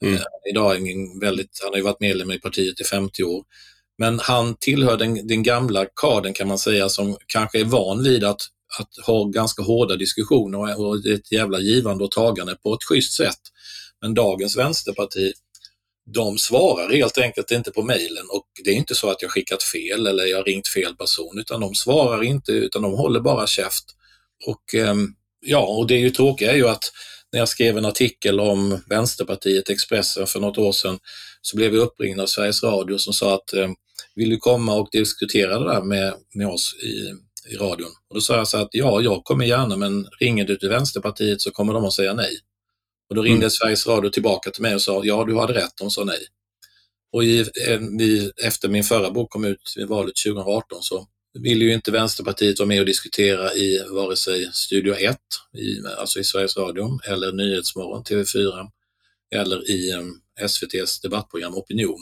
Mm. 0.05 0.15
Eh, 0.15 0.21
idag 0.51 0.75
är 0.75 0.77
en 0.77 1.19
väldigt, 1.19 1.59
han 1.63 1.71
har 1.71 1.77
ju 1.77 1.83
varit 1.83 1.99
medlem 1.99 2.31
i 2.31 2.39
partiet 2.39 2.81
i 2.81 2.83
50 2.83 3.23
år. 3.23 3.43
Men 3.97 4.19
han 4.19 4.55
tillhör 4.59 4.97
den, 4.97 5.27
den 5.27 5.43
gamla 5.43 5.85
kaden 5.85 6.33
kan 6.33 6.47
man 6.47 6.57
säga 6.57 6.89
som 6.89 7.17
kanske 7.27 7.59
är 7.59 7.65
van 7.65 8.03
vid 8.03 8.23
att 8.23 8.41
att 8.79 9.05
ha 9.05 9.23
ganska 9.23 9.63
hårda 9.63 9.95
diskussioner 9.95 10.79
och 10.79 11.05
ett 11.05 11.31
jävla 11.31 11.59
givande 11.59 12.03
och 12.03 12.11
tagande 12.11 12.55
på 12.63 12.73
ett 12.73 12.83
schysst 12.83 13.17
sätt. 13.17 13.39
Men 14.01 14.13
dagens 14.13 14.57
vänsterparti, 14.57 15.33
de 16.05 16.37
svarar 16.37 16.93
helt 16.93 17.17
enkelt 17.17 17.51
inte 17.51 17.71
på 17.71 17.83
mejlen 17.83 18.25
och 18.29 18.47
det 18.63 18.69
är 18.69 18.75
inte 18.75 18.95
så 18.95 19.09
att 19.09 19.21
jag 19.21 19.31
skickat 19.31 19.63
fel 19.63 20.07
eller 20.07 20.25
jag 20.25 20.47
ringt 20.47 20.67
fel 20.67 20.95
person 20.95 21.39
utan 21.39 21.61
de 21.61 21.75
svarar 21.75 22.23
inte 22.23 22.51
utan 22.51 22.81
de 22.81 22.91
håller 22.91 23.19
bara 23.19 23.47
käft. 23.47 23.85
Och 24.45 24.75
ehm, 24.75 25.07
ja, 25.39 25.65
och 25.65 25.87
det 25.87 25.93
är 25.93 25.99
ju 25.99 26.09
tråkiga 26.09 26.51
är 26.51 26.55
ju 26.55 26.67
att 26.67 26.83
när 27.31 27.39
jag 27.39 27.49
skrev 27.49 27.77
en 27.77 27.85
artikel 27.85 28.39
om 28.39 28.81
Vänsterpartiet, 28.89 29.69
Expressen 29.69 30.27
för 30.27 30.39
något 30.39 30.57
år 30.57 30.71
sedan, 30.71 30.99
så 31.41 31.57
blev 31.57 31.71
vi 31.71 31.77
uppringda 31.77 32.23
av 32.23 32.27
Sveriges 32.27 32.63
Radio 32.63 32.97
som 32.97 33.13
sa 33.13 33.35
att 33.35 33.53
ehm, 33.53 33.75
vill 34.15 34.29
du 34.29 34.37
komma 34.37 34.75
och 34.75 34.89
diskutera 34.91 35.59
det 35.59 35.73
där 35.73 35.81
med, 35.81 36.13
med 36.33 36.47
oss 36.47 36.75
i, 36.83 37.13
i 37.53 37.55
radion. 37.55 37.91
Och 38.09 38.15
då 38.15 38.21
sa 38.21 38.37
jag 38.37 38.47
så 38.47 38.57
att 38.57 38.69
ja, 38.71 39.01
jag 39.01 39.23
kommer 39.23 39.45
gärna, 39.45 39.77
men 39.77 40.07
ringer 40.19 40.45
du 40.45 40.55
till 40.55 40.69
Vänsterpartiet 40.69 41.41
så 41.41 41.51
kommer 41.51 41.73
de 41.73 41.85
att 41.85 41.93
säga 41.93 42.13
nej. 42.13 42.37
Och 43.09 43.15
då 43.15 43.21
ringde 43.21 43.37
mm. 43.37 43.49
Sveriges 43.49 43.87
Radio 43.87 44.09
tillbaka 44.09 44.51
till 44.51 44.61
mig 44.61 44.75
och 44.75 44.81
sa 44.81 45.01
ja, 45.05 45.25
du 45.25 45.35
hade 45.35 45.53
rätt, 45.53 45.77
de 45.77 45.91
sa 45.91 46.03
nej. 46.03 46.27
Och 47.11 47.23
i, 47.23 47.39
i, 48.01 48.31
efter 48.43 48.69
min 48.69 48.83
förra 48.83 49.11
bok 49.11 49.31
kom 49.31 49.45
ut 49.45 49.73
i 49.77 49.83
valet 49.83 50.13
2018 50.25 50.83
så 50.83 51.07
ville 51.39 51.65
ju 51.65 51.73
inte 51.73 51.91
Vänsterpartiet 51.91 52.59
vara 52.59 52.67
med 52.67 52.79
och 52.79 52.85
diskutera 52.85 53.53
i 53.53 53.85
vare 53.89 54.15
sig 54.15 54.49
Studio 54.53 54.93
1, 54.93 55.17
i, 55.57 55.87
alltså 55.97 56.19
i 56.19 56.23
Sveriges 56.23 56.57
Radio, 56.57 56.99
eller 57.07 57.31
Nyhetsmorgon, 57.31 58.03
TV4, 58.03 58.69
eller 59.35 59.71
i 59.71 59.93
um, 59.93 60.21
SVTs 60.39 61.01
debattprogram 61.01 61.55
Opinion. 61.55 61.99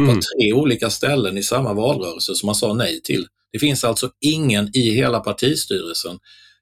Mm. 0.00 0.20
tre 0.20 0.52
olika 0.52 0.90
ställen 0.90 1.38
i 1.38 1.42
samma 1.42 1.72
valrörelse 1.72 2.34
som 2.34 2.46
man 2.46 2.54
sa 2.54 2.74
nej 2.74 3.02
till. 3.02 3.26
Det 3.52 3.58
finns 3.58 3.84
alltså 3.84 4.10
ingen 4.20 4.76
i 4.76 4.90
hela 4.90 5.20
partistyrelsen 5.20 6.18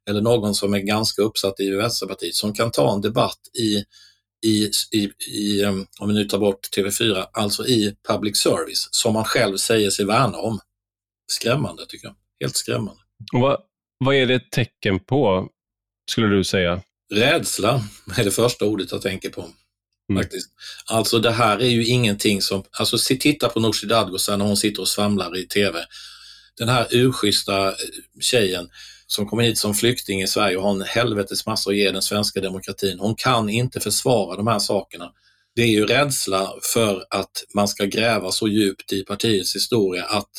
eller 0.08 0.20
någon 0.20 0.54
som 0.54 0.74
är 0.74 0.78
ganska 0.78 1.22
uppsatt 1.22 1.60
i 1.60 1.70
Vänsterpartiet 1.70 2.34
som 2.34 2.54
kan 2.54 2.70
ta 2.70 2.94
en 2.94 3.00
debatt 3.00 3.40
i, 3.58 3.84
i, 4.48 4.70
i, 4.92 5.10
i, 5.30 5.64
um, 5.64 5.86
om 6.00 6.08
vi 6.08 6.14
nu 6.14 6.24
tar 6.24 6.38
bort 6.38 6.68
TV4, 6.76 7.26
alltså 7.32 7.66
i 7.66 7.96
public 8.08 8.36
service 8.38 8.88
som 8.90 9.14
man 9.14 9.24
själv 9.24 9.56
säger 9.56 9.90
sig 9.90 10.04
värna 10.04 10.38
om. 10.38 10.60
Skrämmande 11.32 11.86
tycker 11.86 12.06
jag. 12.06 12.16
Helt 12.40 12.56
skrämmande. 12.56 13.00
vad, 13.32 13.60
vad 13.98 14.14
är 14.14 14.26
det 14.26 14.34
ett 14.34 14.50
tecken 14.50 15.00
på, 15.00 15.48
skulle 16.10 16.26
du 16.26 16.44
säga? 16.44 16.82
Rädsla 17.14 17.84
är 18.18 18.24
det 18.24 18.30
första 18.30 18.64
ordet 18.64 18.92
jag 18.92 19.02
tänker 19.02 19.30
på. 19.30 19.40
Mm. 20.10 20.22
Faktiskt. 20.22 20.48
Alltså 20.86 21.18
det 21.18 21.30
här 21.30 21.58
är 21.58 21.68
ju 21.68 21.86
ingenting 21.86 22.42
som, 22.42 22.64
alltså 22.78 23.16
titta 23.20 23.48
på 23.48 23.60
Nooshi 23.60 23.86
Dadgostar 23.86 24.36
när 24.36 24.44
hon 24.44 24.56
sitter 24.56 24.80
och 24.80 24.88
svamlar 24.88 25.36
i 25.36 25.46
TV 25.46 25.84
den 26.60 26.68
här 26.68 26.86
urschyssta 26.90 27.68
eh, 27.68 27.74
tjejen 28.20 28.68
som 29.12 29.26
kommer 29.26 29.42
hit 29.42 29.58
som 29.58 29.74
flykting 29.74 30.22
i 30.22 30.26
Sverige 30.26 30.56
och 30.56 30.62
har 30.62 30.70
en 30.70 30.82
helvetes 30.82 31.46
massa 31.46 31.70
att 31.70 31.76
ge 31.76 31.90
den 31.90 32.02
svenska 32.02 32.40
demokratin. 32.40 32.98
Hon 32.98 33.14
kan 33.14 33.48
inte 33.48 33.80
försvara 33.80 34.36
de 34.36 34.46
här 34.46 34.58
sakerna. 34.58 35.12
Det 35.54 35.62
är 35.62 35.66
ju 35.66 35.86
rädsla 35.86 36.52
för 36.74 37.04
att 37.10 37.44
man 37.54 37.68
ska 37.68 37.84
gräva 37.84 38.32
så 38.32 38.48
djupt 38.48 38.92
i 38.92 39.04
partiets 39.04 39.54
historia 39.56 40.04
att, 40.04 40.30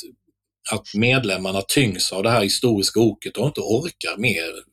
att 0.71 0.93
medlemmarna 0.93 1.61
tyngs 1.61 2.11
av 2.11 2.23
det 2.23 2.29
här 2.29 2.43
historiska 2.43 2.99
oket 2.99 3.37
och 3.37 3.45
inte 3.45 3.61
orkar 3.61 4.17
mer 4.17 4.70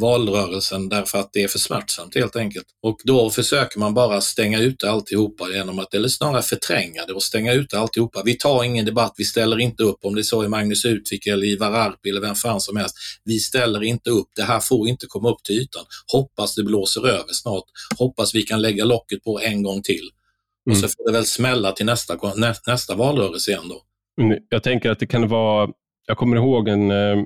valrörelsen 0.00 0.88
därför 0.88 1.18
att 1.18 1.30
det 1.32 1.42
är 1.42 1.48
för 1.48 1.58
smärtsamt 1.58 2.14
helt 2.14 2.36
enkelt. 2.36 2.66
Och 2.82 2.96
då 3.04 3.30
försöker 3.30 3.78
man 3.78 3.94
bara 3.94 4.20
stänga 4.20 4.60
ute 4.60 4.90
alltihopa 4.90 5.48
genom 5.50 5.78
att, 5.78 5.94
eller 5.94 6.08
snarare 6.08 6.42
förtränga 6.42 7.06
det 7.06 7.12
och 7.12 7.22
stänga 7.22 7.52
ute 7.52 7.78
alltihopa. 7.78 8.22
Vi 8.24 8.34
tar 8.34 8.64
ingen 8.64 8.84
debatt, 8.84 9.14
vi 9.16 9.24
ställer 9.24 9.60
inte 9.60 9.82
upp 9.82 9.98
om 10.02 10.14
det 10.14 10.20
är 10.20 10.22
så 10.22 10.44
i 10.44 10.48
Magnus 10.48 10.84
Utvik 10.84 11.26
eller 11.26 11.46
Ivar 11.46 11.72
Arpi 11.72 12.10
eller 12.10 12.20
vem 12.20 12.34
fan 12.34 12.60
som 12.60 12.76
helst. 12.76 12.96
Vi 13.24 13.38
ställer 13.38 13.82
inte 13.82 14.10
upp, 14.10 14.28
det 14.36 14.42
här 14.42 14.60
får 14.60 14.88
inte 14.88 15.06
komma 15.06 15.30
upp 15.30 15.42
till 15.42 15.58
ytan. 15.58 15.84
Hoppas 16.12 16.54
det 16.54 16.64
blåser 16.64 17.08
över 17.08 17.32
snart, 17.32 17.64
hoppas 17.98 18.34
vi 18.34 18.42
kan 18.42 18.62
lägga 18.62 18.84
locket 18.84 19.24
på 19.24 19.40
en 19.40 19.62
gång 19.62 19.82
till. 19.82 20.10
Och 20.70 20.76
så 20.76 20.84
mm. 20.84 20.90
får 20.96 21.06
det 21.06 21.12
väl 21.12 21.26
smälla 21.26 21.72
till 21.72 21.86
nästa, 21.86 22.34
nä, 22.36 22.54
nästa 22.66 22.94
valrörelse 22.94 23.50
igen 23.50 23.68
då. 23.68 23.82
Mm, 24.22 24.38
jag 24.48 24.62
tänker 24.62 24.90
att 24.90 24.98
det 24.98 25.06
kan 25.06 25.28
vara, 25.28 25.68
jag 26.06 26.16
kommer 26.16 26.36
ihåg 26.36 26.68
en 26.68 26.90
eh, 26.90 27.24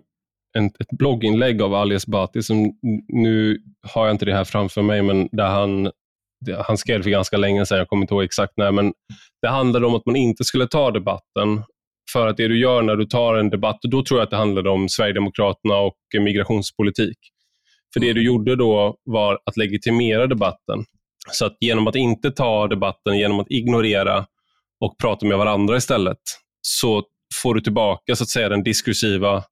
en, 0.59 0.67
ett 0.67 0.99
blogginlägg 0.99 1.63
av 1.63 1.75
Ali 1.75 1.95
Esbati, 1.95 2.43
som 2.43 2.73
nu 3.09 3.59
har 3.83 4.07
jag 4.07 4.15
inte 4.15 4.25
det 4.25 4.35
här 4.35 4.45
framför 4.45 4.83
mig, 4.83 5.03
men 5.03 5.29
där 5.33 5.47
han, 5.47 5.91
han 6.67 6.79
skrev 6.79 7.03
för 7.03 7.11
ganska 7.11 7.37
länge 7.37 7.67
sedan, 7.67 7.79
jag 7.79 7.89
kommer 7.89 8.03
inte 8.03 8.15
ihåg 8.15 8.23
exakt 8.23 8.53
när, 8.57 8.73
men 8.73 8.93
det 9.43 9.49
handlade 9.49 9.87
om 9.87 9.95
att 9.95 10.07
man 10.07 10.17
inte 10.17 10.45
skulle 10.45 10.67
ta 10.67 10.91
debatten. 10.91 11.63
För 12.13 12.27
att 12.27 12.37
det 12.37 12.49
du 12.49 12.59
gör 12.59 12.83
när 12.83 12.97
du 12.97 13.07
tar 13.07 13.35
en 13.35 13.51
debatt, 13.51 13.79
då 13.83 14.05
tror 14.05 14.21
jag 14.21 14.25
att 14.25 14.31
det 14.31 14.37
handlade 14.37 14.71
om 14.71 14.89
Sverigedemokraterna 14.89 15.77
och 15.77 15.97
migrationspolitik. 16.21 17.19
För 17.93 18.01
det 18.01 18.13
du 18.13 18.25
gjorde 18.25 18.57
då 18.57 18.97
var 19.05 19.39
att 19.45 19.57
legitimera 19.57 20.27
debatten. 20.27 20.85
Så 21.31 21.47
att 21.47 21.57
genom 21.61 21.87
att 21.87 21.97
inte 21.97 22.31
ta 22.31 22.67
debatten, 22.67 23.19
genom 23.19 23.41
att 23.41 23.51
ignorera 23.51 24.27
och 24.81 24.99
prata 24.99 25.27
med 25.27 25.39
varandra 25.39 25.77
istället, 25.77 26.19
så 26.63 27.03
får 27.43 27.55
du 27.55 27.61
tillbaka 27.61 28.17
så 28.17 28.23
att 28.23 28.29
säga 28.29 28.49
den 28.49 28.63
diskursiva 28.63 29.45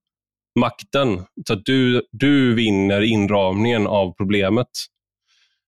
makten 0.59 1.25
så 1.47 1.53
att 1.53 1.65
du, 1.65 2.01
du 2.11 2.55
vinner 2.55 3.01
inramningen 3.01 3.87
av 3.87 4.13
problemet. 4.17 4.67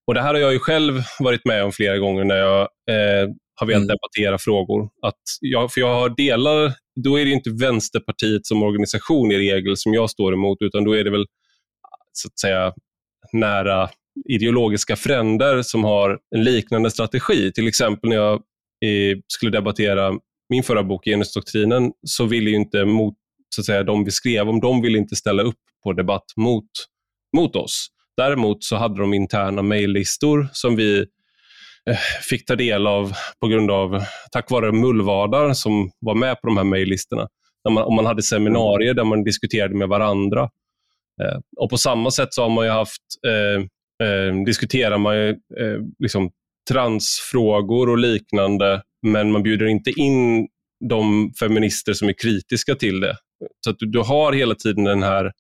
Och 0.08 0.14
Det 0.14 0.22
här 0.22 0.34
har 0.34 0.42
jag 0.42 0.54
ju 0.54 0.60
själv 0.60 1.02
varit 1.20 1.46
med 1.46 1.64
om 1.64 1.72
flera 1.72 1.98
gånger 1.98 2.24
när 2.24 2.36
jag 2.36 2.62
eh, 2.62 3.30
har 3.56 3.68
velat 3.68 3.84
mm. 3.84 3.88
debattera 3.88 4.38
frågor. 4.38 4.90
Att 5.02 5.22
jag, 5.42 5.74
för 5.74 5.82
jag 5.82 5.94
har 5.94 6.10
delar, 6.10 6.74
då 7.04 7.20
är 7.20 7.26
det 7.26 7.32
inte 7.32 7.50
Vänsterpartiet 7.50 8.46
som 8.46 8.64
organisation 8.64 9.32
i 9.32 9.38
regel 9.38 9.78
som 9.78 9.94
jag 9.94 10.10
står 10.10 10.34
emot, 10.34 10.58
utan 10.62 10.84
då 10.84 10.94
är 10.94 11.04
det 11.04 11.12
väl 11.12 11.26
så 12.12 12.28
att 12.28 12.40
säga 12.40 12.74
nära 13.32 13.90
ideologiska 14.30 14.96
fränder 14.96 15.62
som 15.62 15.84
har 15.84 16.20
en 16.36 16.44
liknande 16.44 16.92
strategi. 16.92 17.52
Till 17.52 17.68
exempel 17.68 18.10
när 18.10 18.18
jag 18.18 18.34
eh, 18.34 19.18
skulle 19.28 19.52
debattera 19.52 20.14
min 20.50 20.64
förra 20.64 20.84
bok, 20.84 21.06
Genusdoktrinen, 21.06 21.92
så 22.08 22.26
ville 22.26 22.50
ju 22.50 22.56
inte 22.56 22.86
mot, 22.86 23.14
så 23.54 23.62
att 23.62 23.66
säga, 23.66 23.84
de 23.84 24.04
vi 24.04 24.12
skrev 24.12 24.50
om, 24.50 24.60
de 24.60 24.82
ville 24.82 24.98
inte 24.98 25.16
ställa 25.16 25.44
upp 25.44 25.60
på 25.84 25.94
debatt 25.94 26.26
mot, 26.38 26.70
mot 27.38 27.56
oss. 27.56 27.88
Däremot 28.18 28.64
så 28.64 28.76
hade 28.76 29.00
de 29.00 29.14
interna 29.14 29.62
mejllistor 29.62 30.48
som 30.54 30.76
vi 30.76 31.00
eh, 31.90 31.98
fick 32.30 32.46
ta 32.46 32.56
del 32.56 32.88
av 32.88 33.14
på 33.42 33.48
grund 33.48 33.72
av, 33.72 34.04
tack 34.32 34.52
vare 34.52 34.72
mullvadar 34.72 35.54
som 35.54 35.92
var 36.00 36.16
med 36.16 36.42
på 36.42 36.48
de 36.48 36.58
här 36.58 36.64
mejllistorna. 36.64 37.28
Man, 37.70 37.84
om 37.84 37.96
man 37.96 38.06
hade 38.06 38.24
seminarier 38.24 38.94
där 38.94 39.04
man 39.04 39.24
diskuterade 39.24 39.76
med 39.76 39.88
varandra. 39.88 40.50
Eh, 41.22 41.40
och 41.58 41.70
På 41.70 41.78
samma 41.78 42.12
sätt 42.12 42.34
så 42.34 42.42
har 42.42 42.50
man 42.50 42.66
ju 42.66 42.72
haft, 42.72 43.02
eh, 43.28 43.62
eh, 44.08 44.44
diskuterar 44.46 44.98
man 44.98 45.18
ju, 45.18 45.30
eh, 45.30 45.80
liksom 46.00 46.32
transfrågor 46.70 47.90
och 47.90 47.98
liknande, 47.98 48.82
men 49.02 49.32
man 49.32 49.44
bjuder 49.44 49.66
inte 49.66 49.92
in 49.92 50.48
de 50.90 51.34
feminister 51.40 51.94
som 51.94 52.10
är 52.10 52.14
kritiska 52.14 52.76
till 52.76 53.00
det. 53.00 53.18
Så 53.60 53.70
att 53.70 53.80
du, 53.80 53.86
du, 53.86 54.00
har 54.00 54.34
hela 54.34 54.56
tiden 54.56 54.84
den 54.84 55.04
här, 55.04 55.32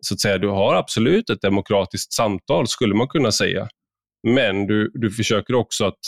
så 0.00 0.14
att 0.14 0.20
säga, 0.20 0.38
du 0.38 0.48
har 0.48 0.74
absolut 0.74 1.30
ett 1.30 1.42
demokratiskt 1.42 2.12
samtal 2.12 2.66
skulle 2.66 2.94
man 2.94 3.08
kunna 3.08 3.32
säga. 3.32 3.68
Men 4.28 4.66
du, 4.66 4.90
du 4.94 5.10
försöker 5.10 5.54
också 5.54 5.84
att 5.84 5.98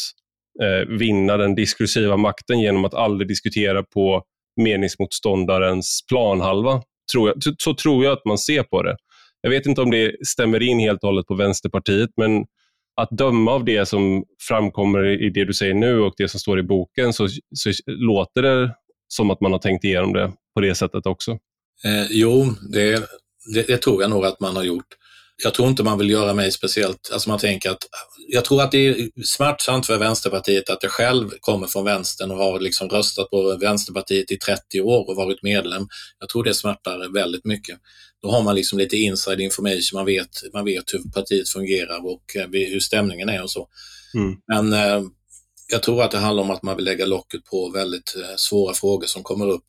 eh, 0.62 0.88
vinna 0.88 1.36
den 1.36 1.54
diskursiva 1.54 2.16
makten 2.16 2.60
genom 2.60 2.84
att 2.84 2.94
aldrig 2.94 3.28
diskutera 3.28 3.82
på 3.82 4.22
meningsmotståndarens 4.60 6.04
planhalva. 6.08 6.82
Tror 7.12 7.28
jag, 7.28 7.42
så, 7.42 7.54
så 7.58 7.74
tror 7.74 8.04
jag 8.04 8.12
att 8.12 8.24
man 8.24 8.38
ser 8.38 8.62
på 8.62 8.82
det. 8.82 8.96
Jag 9.40 9.50
vet 9.50 9.66
inte 9.66 9.80
om 9.80 9.90
det 9.90 10.26
stämmer 10.26 10.62
in 10.62 10.78
helt 10.78 11.02
och 11.02 11.08
hållet 11.08 11.26
på 11.26 11.34
Vänsterpartiet, 11.34 12.10
men 12.16 12.44
att 13.00 13.10
döma 13.10 13.52
av 13.52 13.64
det 13.64 13.86
som 13.86 14.24
framkommer 14.48 15.22
i 15.22 15.30
det 15.30 15.44
du 15.44 15.52
säger 15.52 15.74
nu 15.74 16.00
och 16.00 16.14
det 16.16 16.28
som 16.28 16.40
står 16.40 16.58
i 16.58 16.62
boken 16.62 17.12
så, 17.12 17.28
så 17.54 17.70
låter 17.86 18.42
det 18.42 18.74
som 19.08 19.30
att 19.30 19.40
man 19.40 19.52
har 19.52 19.58
tänkt 19.58 19.84
igenom 19.84 20.12
det 20.12 20.32
på 20.54 20.60
det 20.60 20.74
sättet 20.74 21.06
också. 21.06 21.30
Eh, 21.84 22.06
jo, 22.10 22.54
det, 22.72 23.08
det, 23.54 23.62
det, 23.62 23.78
tror 23.78 24.02
jag 24.02 24.10
nog 24.10 24.24
att 24.24 24.40
man 24.40 24.56
har 24.56 24.62
gjort. 24.62 24.86
jag 25.44 25.54
tror 25.54 25.68
inte 25.68 25.82
man 25.82 25.98
vill 25.98 26.10
göra 26.10 26.34
mig 26.34 26.52
speciellt, 26.52 27.10
alltså 27.12 27.28
man 27.28 27.38
tänker 27.38 27.70
att, 27.70 27.88
jag 28.28 28.44
tror 28.44 28.62
att 28.62 28.72
det 28.72 28.86
är 28.86 29.10
smärtsamt 29.24 29.86
för 29.86 29.98
Vänsterpartiet 29.98 30.70
att 30.70 30.82
jag 30.82 30.92
själv 30.92 31.30
kommer 31.40 31.66
från 31.66 31.84
vänstern 31.84 32.30
och 32.30 32.36
har 32.36 32.60
liksom 32.60 32.88
röstat 32.88 33.30
på 33.30 33.56
Vänsterpartiet 33.60 34.30
i 34.30 34.38
30 34.38 34.80
år 34.80 35.10
och 35.10 35.16
varit 35.16 35.42
medlem. 35.42 35.86
Jag 36.18 36.28
tror 36.28 36.44
det 36.44 36.54
smärtar 36.54 37.12
väldigt 37.12 37.44
mycket. 37.44 37.78
Då 38.22 38.30
har 38.30 38.42
man 38.42 38.54
liksom 38.54 38.78
lite 38.78 38.96
inside 38.96 39.40
information, 39.40 39.98
man 39.98 40.06
vet, 40.06 40.28
man 40.52 40.64
vet 40.64 40.94
hur 40.94 41.10
partiet 41.14 41.48
fungerar 41.48 42.06
och 42.06 42.36
eh, 42.36 42.48
hur 42.50 42.80
stämningen 42.80 43.28
är 43.28 43.42
och 43.42 43.50
så. 43.50 43.68
Mm. 44.14 44.36
Men 44.46 44.72
eh, 44.72 45.02
jag 45.68 45.82
tror 45.82 46.02
att 46.02 46.10
det 46.10 46.18
handlar 46.18 46.42
om 46.42 46.50
att 46.50 46.62
man 46.62 46.76
vill 46.76 46.84
lägga 46.84 47.06
locket 47.06 47.44
på 47.44 47.70
väldigt 47.70 48.16
eh, 48.16 48.36
svåra 48.36 48.74
frågor 48.74 49.06
som 49.06 49.22
kommer 49.22 49.48
upp. 49.48 49.64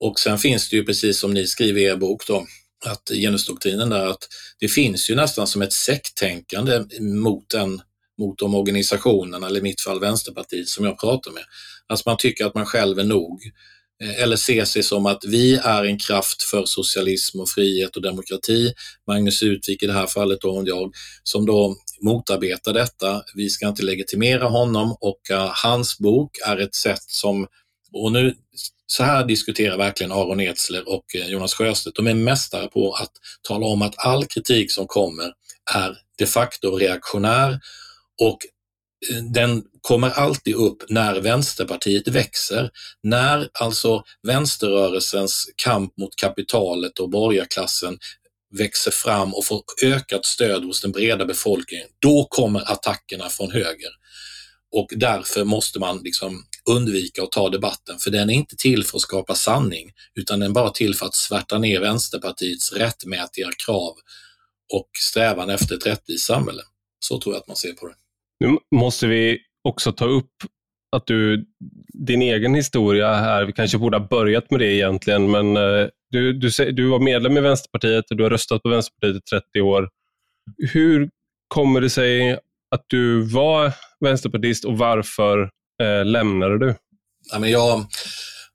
Och 0.00 0.18
sen 0.18 0.38
finns 0.38 0.70
det 0.70 0.76
ju 0.76 0.84
precis 0.84 1.20
som 1.20 1.34
ni 1.34 1.46
skriver 1.46 1.80
i 1.80 1.84
er 1.84 1.96
bok 1.96 2.26
då, 2.26 2.46
att 2.84 3.10
genusdoktrinen 3.14 3.88
där, 3.88 4.06
att 4.06 4.28
det 4.60 4.68
finns 4.68 5.10
ju 5.10 5.14
nästan 5.14 5.46
som 5.46 5.62
ett 5.62 5.72
sekttänkande 5.72 6.84
mot, 7.00 7.50
den, 7.50 7.80
mot 8.18 8.38
de 8.38 8.54
organisationerna, 8.54 9.46
eller 9.46 9.60
i 9.60 9.62
mitt 9.62 9.80
fall 9.80 10.00
Vänsterpartiet 10.00 10.68
som 10.68 10.84
jag 10.84 11.00
pratar 11.00 11.30
med. 11.30 11.42
Alltså 11.86 12.08
man 12.08 12.16
tycker 12.16 12.46
att 12.46 12.54
man 12.54 12.66
själv 12.66 12.98
är 12.98 13.04
nog. 13.04 13.40
Eh, 14.02 14.22
eller 14.22 14.36
ser 14.36 14.64
sig 14.64 14.82
som 14.82 15.06
att 15.06 15.24
vi 15.24 15.54
är 15.54 15.84
en 15.84 15.98
kraft 15.98 16.42
för 16.42 16.64
socialism 16.66 17.40
och 17.40 17.48
frihet 17.48 17.96
och 17.96 18.02
demokrati. 18.02 18.72
Magnus 19.06 19.42
Utvik 19.42 19.82
i 19.82 19.86
det 19.86 19.92
här 19.92 20.06
fallet 20.06 20.40
då, 20.40 20.50
och 20.50 20.68
jag, 20.68 20.92
som 21.22 21.46
då 21.46 21.76
motarbetar 22.00 22.72
detta. 22.72 23.22
Vi 23.34 23.50
ska 23.50 23.68
inte 23.68 23.82
legitimera 23.82 24.48
honom 24.48 24.96
och 25.00 25.20
uh, 25.32 25.50
hans 25.64 25.98
bok 25.98 26.30
är 26.46 26.56
ett 26.56 26.74
sätt 26.74 27.02
som, 27.06 27.46
och 27.92 28.12
nu 28.12 28.34
så 28.90 29.04
här 29.04 29.24
diskuterar 29.24 29.76
verkligen 29.76 30.12
Aron 30.12 30.40
Edsler 30.40 30.88
och 30.88 31.04
eh, 31.14 31.28
Jonas 31.28 31.54
Sjöstedt. 31.54 31.96
De 31.96 32.06
är 32.06 32.14
mästare 32.14 32.68
på 32.68 32.92
att 32.92 33.12
tala 33.48 33.66
om 33.66 33.82
att 33.82 33.94
all 33.98 34.26
kritik 34.26 34.72
som 34.72 34.86
kommer 34.86 35.32
är 35.74 35.96
de 36.18 36.26
facto 36.26 36.76
reaktionär 36.76 37.60
och 38.22 38.38
eh, 39.10 39.22
den 39.22 39.64
kommer 39.80 40.10
alltid 40.10 40.54
upp 40.54 40.82
när 40.88 41.20
Vänsterpartiet 41.20 42.08
växer. 42.08 42.70
När 43.02 43.48
alltså 43.52 44.02
vänsterrörelsens 44.26 45.50
kamp 45.56 45.96
mot 45.96 46.16
kapitalet 46.16 46.98
och 46.98 47.10
borgarklassen 47.10 47.98
växer 48.58 48.90
fram 48.90 49.34
och 49.34 49.44
får 49.44 49.62
ökat 49.84 50.26
stöd 50.26 50.64
hos 50.64 50.80
den 50.80 50.92
breda 50.92 51.24
befolkningen, 51.24 51.88
då 51.98 52.26
kommer 52.30 52.72
attackerna 52.72 53.28
från 53.28 53.50
höger. 53.50 53.90
Och 54.72 54.88
därför 54.96 55.44
måste 55.44 55.78
man 55.78 56.00
liksom 56.04 56.44
undvika 56.68 57.22
att 57.22 57.32
ta 57.32 57.48
debatten, 57.48 57.98
för 57.98 58.10
den 58.10 58.30
är 58.30 58.34
inte 58.34 58.56
till 58.56 58.84
för 58.84 58.96
att 58.96 59.02
skapa 59.02 59.34
sanning, 59.34 59.90
utan 60.14 60.40
den 60.40 60.50
är 60.50 60.54
bara 60.54 60.70
till 60.70 60.94
för 60.94 61.06
att 61.06 61.14
svärta 61.14 61.58
ner 61.58 61.80
Vänsterpartiets 61.80 62.72
rättmätiga 62.72 63.48
krav 63.66 63.94
och 64.74 64.88
strävan 65.10 65.50
efter 65.50 65.74
ett 65.76 65.86
rättvist 65.86 66.26
samhälle. 66.26 66.62
Så 67.00 67.20
tror 67.20 67.34
jag 67.34 67.40
att 67.40 67.48
man 67.48 67.56
ser 67.56 67.72
på 67.72 67.86
det. 67.86 67.94
Nu 68.40 68.58
måste 68.70 69.06
vi 69.06 69.38
också 69.64 69.92
ta 69.92 70.04
upp 70.04 70.32
att 70.96 71.06
du, 71.06 71.46
din 72.06 72.22
egen 72.22 72.54
historia 72.54 73.14
här, 73.14 73.44
vi 73.44 73.52
kanske 73.52 73.78
borde 73.78 73.98
ha 73.98 74.08
börjat 74.08 74.50
med 74.50 74.60
det 74.60 74.74
egentligen, 74.74 75.30
men 75.30 75.56
eh, 75.56 75.88
du, 76.10 76.32
du, 76.32 76.50
du 76.72 76.88
var 76.88 77.00
medlem 77.00 77.36
i 77.36 77.40
Vänsterpartiet 77.40 78.10
och 78.10 78.16
du 78.16 78.22
har 78.22 78.30
röstat 78.30 78.62
på 78.62 78.68
Vänsterpartiet 78.68 79.16
i 79.16 79.20
30 79.20 79.60
år. 79.60 79.88
Hur 80.72 81.10
kommer 81.48 81.80
det 81.80 81.90
sig 81.90 82.38
att 82.70 82.84
du 82.86 83.22
var 83.22 83.72
vänsterpartist 84.00 84.64
och 84.64 84.78
varför 84.78 85.50
eh, 85.82 86.04
lämnade 86.04 86.58
du? 86.58 86.74
Ja, 87.32 87.38
men 87.38 87.50
jag, 87.50 87.86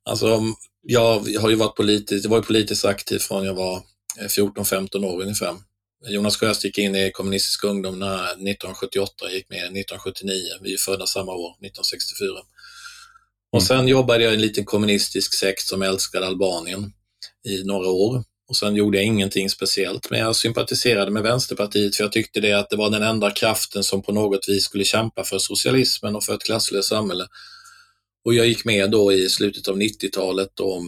alltså, 0.06 0.42
jag 0.82 1.20
har 1.40 1.50
ju 1.50 1.56
varit 1.56 1.76
politiskt, 1.76 2.24
jag 2.26 2.32
var 2.32 2.42
politiskt 2.42 2.86
aktiv 2.86 3.20
från 3.20 3.46
jag 3.46 3.54
var 3.54 3.82
14-15 4.20 5.06
år 5.06 5.22
ungefär. 5.22 5.56
Jonas 6.08 6.38
Sjöstedt 6.38 6.66
gick 6.66 6.78
in 6.78 6.96
i 6.96 7.12
kommunistisk 7.12 7.64
ungdom 7.64 7.94
1978, 7.94 9.32
gick 9.32 9.50
med 9.50 9.58
1979. 9.58 10.38
Vi 10.62 10.74
är 10.74 10.78
födda 10.78 11.06
samma 11.06 11.32
år, 11.32 11.52
1964. 11.52 12.30
Och 13.52 13.60
mm. 13.60 13.68
sen 13.68 13.88
jobbade 13.88 14.24
jag 14.24 14.34
i 14.34 14.36
en 14.36 14.42
liten 14.42 14.66
kommunistisk 14.66 15.34
sekt 15.34 15.62
som 15.62 15.82
älskade 15.82 16.28
Albanien 16.28 16.94
i 17.46 17.64
några 17.64 17.90
år. 17.90 18.24
Och 18.50 18.56
sen 18.56 18.76
gjorde 18.76 18.98
jag 18.98 19.06
ingenting 19.06 19.50
speciellt, 19.50 20.10
men 20.10 20.20
jag 20.20 20.36
sympatiserade 20.36 21.12
med 21.12 21.24
Vänsterpartiet 21.24 21.96
för 21.96 22.04
jag 22.04 22.12
tyckte 22.12 22.40
det 22.40 22.54
att 22.54 22.70
det 22.70 22.76
var 22.76 22.90
den 22.90 23.04
enda 23.04 23.32
kraften 23.32 23.84
som 23.84 24.02
på 24.02 24.12
något 24.12 24.50
vis 24.50 24.64
skulle 24.64 24.84
kämpa 24.84 25.24
för 25.24 25.38
socialismen 25.38 26.16
och 26.16 26.24
för 26.24 26.36
ett 26.36 26.44
klasslöst 26.44 26.90
samhälle. 26.90 27.28
Och 28.26 28.34
jag 28.34 28.48
gick 28.48 28.66
med 28.66 28.92
då 28.92 29.14
i 29.14 29.30
slutet 29.30 29.68
av 29.68 29.78
90-talet 29.78 30.60
och 30.60 30.82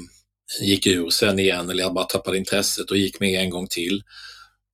gick 0.62 0.88
ur 0.88 1.10
sen 1.10 1.40
igen, 1.40 1.70
eller 1.70 1.84
jag 1.84 1.94
bara 1.94 2.06
tappade 2.06 2.38
intresset 2.38 2.92
och 2.92 2.98
gick 2.98 3.20
med 3.20 3.42
en 3.42 3.50
gång 3.50 3.68
till. 3.68 4.04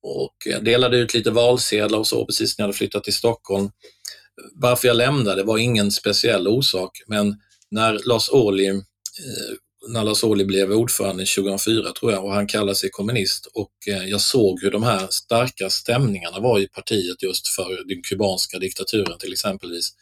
Och 0.02 0.36
jag 0.44 0.64
delade 0.64 0.98
ut 0.98 1.14
lite 1.14 1.30
valsedlar 1.30 1.98
och 1.98 2.06
så 2.06 2.26
precis 2.26 2.58
när 2.58 2.62
jag 2.62 2.68
hade 2.68 2.78
flyttat 2.78 3.04
till 3.04 3.14
Stockholm. 3.14 3.70
Varför 4.54 4.88
jag 4.88 4.96
lämnade 4.96 5.42
var 5.42 5.58
ingen 5.58 5.90
speciell 5.90 6.48
orsak, 6.48 7.02
men 7.06 7.36
när 7.70 8.08
Lars 8.08 8.28
Ohly 8.30 8.66
eh, 8.66 8.82
eh, 9.86 9.92
när 9.92 10.04
Lars 10.04 10.24
Ohly 10.24 10.44
blev 10.44 10.72
ordförande 10.72 11.26
2004 11.26 11.92
tror 11.92 12.12
jag 12.12 12.24
och 12.24 12.32
han 12.32 12.46
kallade 12.46 12.74
sig 12.74 12.90
kommunist 12.90 13.46
och 13.54 13.72
eh, 13.88 14.04
jag 14.08 14.20
såg 14.20 14.62
hur 14.62 14.70
de 14.70 14.82
här 14.82 15.06
starka 15.10 15.70
stämningarna 15.70 16.40
var 16.40 16.58
i 16.58 16.68
partiet 16.68 17.22
just 17.22 17.48
för 17.48 17.88
den 17.88 18.02
kubanska 18.02 18.58
diktaturen 18.58 19.18
till 19.18 19.32
exempelvis. 19.32 19.92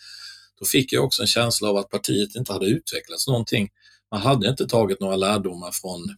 Då 0.61 0.67
fick 0.67 0.93
jag 0.93 1.05
också 1.05 1.23
en 1.23 1.29
känsla 1.29 1.69
av 1.69 1.77
att 1.77 1.91
partiet 1.91 2.37
inte 2.37 2.53
hade 2.53 2.67
utvecklats 2.67 3.29
någonting. 3.29 3.69
Man 4.11 4.21
hade 4.21 4.49
inte 4.49 4.67
tagit 4.67 5.01
några 5.01 5.17
lärdomar 5.17 5.71
från 5.71 6.17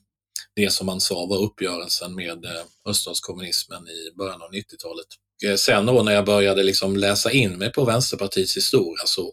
det 0.56 0.72
som 0.72 0.86
man 0.86 1.00
sa 1.00 1.26
var 1.26 1.42
uppgörelsen 1.42 2.14
med 2.14 2.44
eh, 2.44 2.62
öststatskommunismen 2.86 3.88
i 3.88 4.16
början 4.16 4.42
av 4.42 4.50
90-talet. 4.50 5.06
Eh, 5.44 5.56
sen 5.56 5.86
då 5.86 6.02
när 6.02 6.12
jag 6.12 6.24
började 6.24 6.62
liksom 6.62 6.96
läsa 6.96 7.30
in 7.30 7.58
mig 7.58 7.72
på 7.72 7.84
Vänsterpartiets 7.84 8.56
historia 8.56 9.02
så 9.06 9.32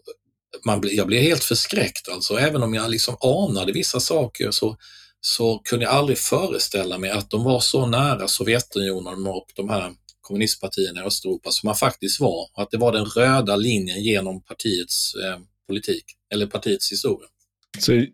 man, 0.64 0.80
jag 0.82 1.06
blev 1.06 1.22
helt 1.22 1.44
förskräckt 1.44 2.08
alltså. 2.08 2.38
Även 2.38 2.62
om 2.62 2.74
jag 2.74 2.90
liksom 2.90 3.16
anade 3.20 3.72
vissa 3.72 4.00
saker 4.00 4.50
så, 4.50 4.76
så 5.20 5.58
kunde 5.58 5.84
jag 5.84 5.94
aldrig 5.94 6.18
föreställa 6.18 6.98
mig 6.98 7.10
att 7.10 7.30
de 7.30 7.44
var 7.44 7.60
så 7.60 7.86
nära 7.86 8.28
Sovjetunionen 8.28 9.26
och 9.26 9.46
de 9.54 9.68
här 9.68 9.92
kommunistpartierna 10.20 11.00
i 11.00 11.04
Östeuropa 11.04 11.50
som 11.50 11.66
man 11.66 11.76
faktiskt 11.76 12.20
var. 12.20 12.48
Och 12.54 12.62
att 12.62 12.70
det 12.70 12.78
var 12.78 12.92
den 12.92 13.04
röda 13.04 13.56
linjen 13.56 14.02
genom 14.02 14.42
partiets 14.42 15.14
eh, 15.14 15.38
politik, 15.66 16.04
eller 16.32 16.46
partiets 16.46 16.92
historia. 16.92 17.28
Så 17.78 18.04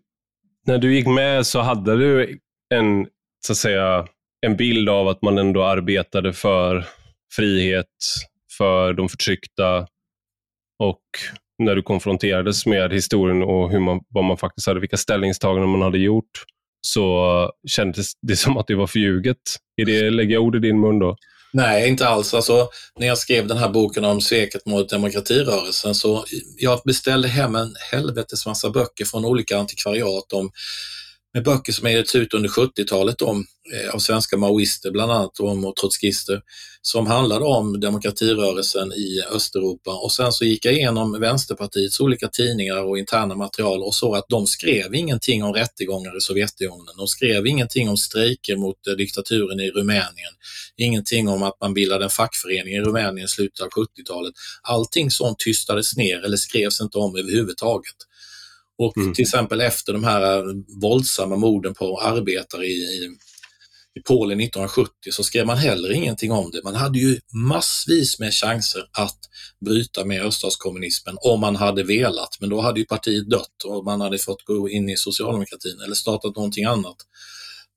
när 0.65 0.77
du 0.77 0.95
gick 0.95 1.07
med 1.07 1.47
så 1.47 1.59
hade 1.59 1.97
du 1.97 2.39
en, 2.69 3.07
så 3.45 3.51
att 3.51 3.57
säga, 3.57 4.07
en 4.41 4.57
bild 4.57 4.89
av 4.89 5.07
att 5.07 5.21
man 5.21 5.37
ändå 5.37 5.63
arbetade 5.63 6.33
för 6.33 6.85
frihet, 7.31 7.85
för 8.57 8.93
de 8.93 9.09
förtryckta 9.09 9.87
och 10.79 11.01
när 11.59 11.75
du 11.75 11.81
konfronterades 11.81 12.65
med 12.65 12.93
historien 12.93 13.43
och 13.43 13.71
hur 13.71 13.79
man, 13.79 13.99
vad 14.09 14.23
man 14.23 14.37
faktiskt 14.37 14.67
hade, 14.67 14.79
vilka 14.79 14.97
ställningstaganden 14.97 15.69
man 15.69 15.81
hade 15.81 15.97
gjort, 15.97 16.43
så 16.81 17.51
kändes 17.67 18.11
det 18.21 18.35
som 18.35 18.57
att 18.57 18.67
det 18.67 18.75
var 18.75 18.87
förljuget. 18.87 19.37
Är 19.81 19.85
det, 19.85 20.09
lägger 20.09 20.33
jag 20.33 20.43
ord 20.43 20.55
i 20.55 20.59
din 20.59 20.79
mun 20.79 20.99
då? 20.99 21.15
Nej, 21.53 21.89
inte 21.89 22.07
alls. 22.07 22.33
Alltså, 22.33 22.69
när 22.99 23.07
jag 23.07 23.17
skrev 23.17 23.47
den 23.47 23.57
här 23.57 23.69
boken 23.69 24.05
om 24.05 24.21
sveket 24.21 24.65
mot 24.65 24.89
demokratirörelsen 24.89 25.95
så 25.95 26.25
jag 26.57 26.81
beställde 26.85 27.27
hem 27.27 27.55
en 27.55 27.75
helvetes 27.91 28.45
massa 28.45 28.69
böcker 28.69 29.05
från 29.05 29.25
olika 29.25 29.57
antikvariat 29.57 30.33
om 30.33 30.51
med 31.37 31.43
böcker 31.43 31.73
som 31.73 31.91
getts 31.91 32.15
ut 32.15 32.33
under 32.33 32.49
70-talet 32.49 33.21
om, 33.21 33.45
eh, 33.73 33.95
av 33.95 33.99
svenska 33.99 34.37
maoister 34.37 34.91
bland 34.91 35.11
annat 35.11 35.39
om, 35.39 35.65
och 35.65 35.75
trotskister 35.75 36.41
som 36.81 37.07
handlade 37.07 37.45
om 37.45 37.79
demokratirörelsen 37.79 38.93
i 38.93 39.21
Östeuropa 39.31 39.91
och 39.91 40.11
sen 40.11 40.31
så 40.31 40.45
gick 40.45 40.65
jag 40.65 40.73
igenom 40.73 41.19
Vänsterpartiets 41.19 41.99
olika 41.99 42.27
tidningar 42.27 42.83
och 42.83 42.97
interna 42.97 43.35
material 43.35 43.83
och 43.83 43.95
såg 43.95 44.15
att 44.15 44.25
de 44.29 44.47
skrev 44.47 44.95
ingenting 44.95 45.43
om 45.43 45.53
rättegångar 45.53 46.17
i 46.17 46.21
Sovjetunionen. 46.21 46.95
De 46.97 47.07
skrev 47.07 47.47
ingenting 47.47 47.89
om 47.89 47.97
strejker 47.97 48.55
mot 48.55 48.87
eh, 48.87 48.93
diktaturen 48.93 49.59
i 49.59 49.69
Rumänien. 49.71 50.33
Ingenting 50.77 51.27
om 51.27 51.43
att 51.43 51.61
man 51.61 51.73
bildade 51.73 52.03
en 52.03 52.09
fackförening 52.09 52.73
i 52.73 52.81
Rumänien 52.81 53.25
i 53.25 53.27
slutet 53.27 53.61
av 53.61 53.69
70-talet. 53.69 54.33
Allting 54.61 55.11
sånt 55.11 55.39
tystades 55.39 55.97
ner 55.97 56.25
eller 56.25 56.37
skrevs 56.37 56.81
inte 56.81 56.97
om 56.97 57.15
överhuvudtaget. 57.15 57.95
Och 58.77 58.97
mm. 58.97 59.13
till 59.13 59.23
exempel 59.23 59.61
efter 59.61 59.93
de 59.93 60.03
här 60.03 60.43
våldsamma 60.81 61.35
morden 61.35 61.73
på 61.73 61.99
arbetare 62.01 62.65
i, 62.65 62.69
i, 62.69 63.17
i 63.99 64.01
Polen 64.07 64.39
1970 64.39 64.91
så 65.11 65.23
skrev 65.23 65.45
man 65.45 65.57
heller 65.57 65.91
ingenting 65.91 66.31
om 66.31 66.51
det. 66.51 66.63
Man 66.63 66.75
hade 66.75 66.99
ju 66.99 67.19
massvis 67.33 68.19
med 68.19 68.33
chanser 68.33 68.81
att 68.91 69.19
bryta 69.65 70.05
med 70.05 70.21
öststatskommunismen 70.21 71.17
om 71.21 71.39
man 71.39 71.55
hade 71.55 71.83
velat, 71.83 72.37
men 72.39 72.49
då 72.49 72.61
hade 72.61 72.79
ju 72.79 72.85
partiet 72.85 73.29
dött 73.29 73.63
och 73.65 73.85
man 73.85 74.01
hade 74.01 74.17
fått 74.17 74.45
gå 74.45 74.69
in 74.69 74.89
i 74.89 74.97
socialdemokratin 74.97 75.81
eller 75.85 75.95
startat 75.95 76.35
någonting 76.35 76.65
annat. 76.65 76.97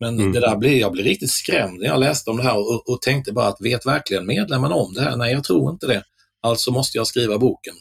Men 0.01 0.19
mm. 0.19 0.33
det 0.33 0.41
där 0.41 0.57
blev, 0.57 0.73
jag 0.73 0.93
blev 0.93 1.07
riktigt 1.07 1.31
skrämd 1.31 1.79
när 1.79 1.87
jag 1.87 2.01
läste 2.01 2.31
om 2.31 2.37
det 2.37 2.43
här 2.43 2.59
och, 2.59 2.89
och 2.89 3.03
tänkte 3.03 3.33
bara 3.33 3.47
att 3.47 3.61
vet 3.61 3.87
verkligen 3.87 4.27
medlemmarna 4.27 4.75
om 4.75 4.95
det 4.95 5.03
här? 5.03 5.17
Nej, 5.17 5.33
jag 5.33 5.45
tror 5.45 5.71
inte 5.71 5.87
det. 5.87 6.05
Alltså 6.43 6.71
måste 6.71 6.99
jag 6.99 7.07
skriva 7.07 7.39
boken. 7.39 7.75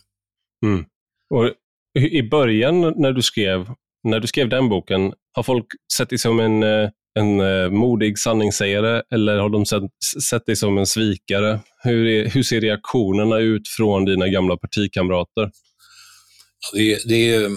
Mm. 0.66 0.86
Och 1.30 1.54
i 2.00 2.24
början 2.24 2.93
när 2.97 3.12
du 3.12 3.22
skrev, 3.22 3.66
när 4.04 4.20
du 4.20 4.28
skrev 4.28 4.50
den 4.50 4.70
boken, 4.70 5.14
har 5.32 5.43
folk 5.43 5.66
sett 5.97 6.10
dig 6.10 6.18
som 6.18 6.39
en, 6.39 6.64
eh, 6.64 6.89
en 7.20 7.39
eh, 7.39 7.70
modig 7.70 8.20
sanningssägare 8.20 9.02
eller 9.14 9.38
har 9.38 9.50
de 9.50 9.66
sett, 9.66 9.84
sett 10.30 10.45
dig 10.45 10.56
som 10.56 10.78
en 10.78 10.86
svikare? 10.86 11.60
Hur, 11.84 12.08
är, 12.08 12.30
hur 12.30 12.43
ser 12.43 12.62
reaktionerna 12.62 13.38
ut 13.38 13.68
från 13.68 14.06
dina 14.06 14.28
gamla 14.28 14.58
partikamrater? 14.58 15.52
Det, 16.74 17.00
det 17.06 17.34
är, 17.34 17.50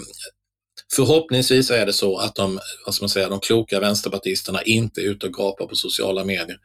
förhoppningsvis 0.95 1.71
är 1.71 1.85
det 1.85 1.93
så 1.93 2.17
att 2.17 2.35
de, 2.35 2.59
vad 2.85 2.95
ska 2.95 3.03
man 3.03 3.09
säga, 3.09 3.29
de 3.29 3.39
kloka 3.39 3.79
vänsterpartisterna 3.79 4.61
inte 4.61 5.01
är 5.01 5.09
ute 5.09 5.25
och 5.25 5.33
gapar 5.33 5.65
på 5.65 5.75
sociala 5.75 6.25
medier. 6.25 6.57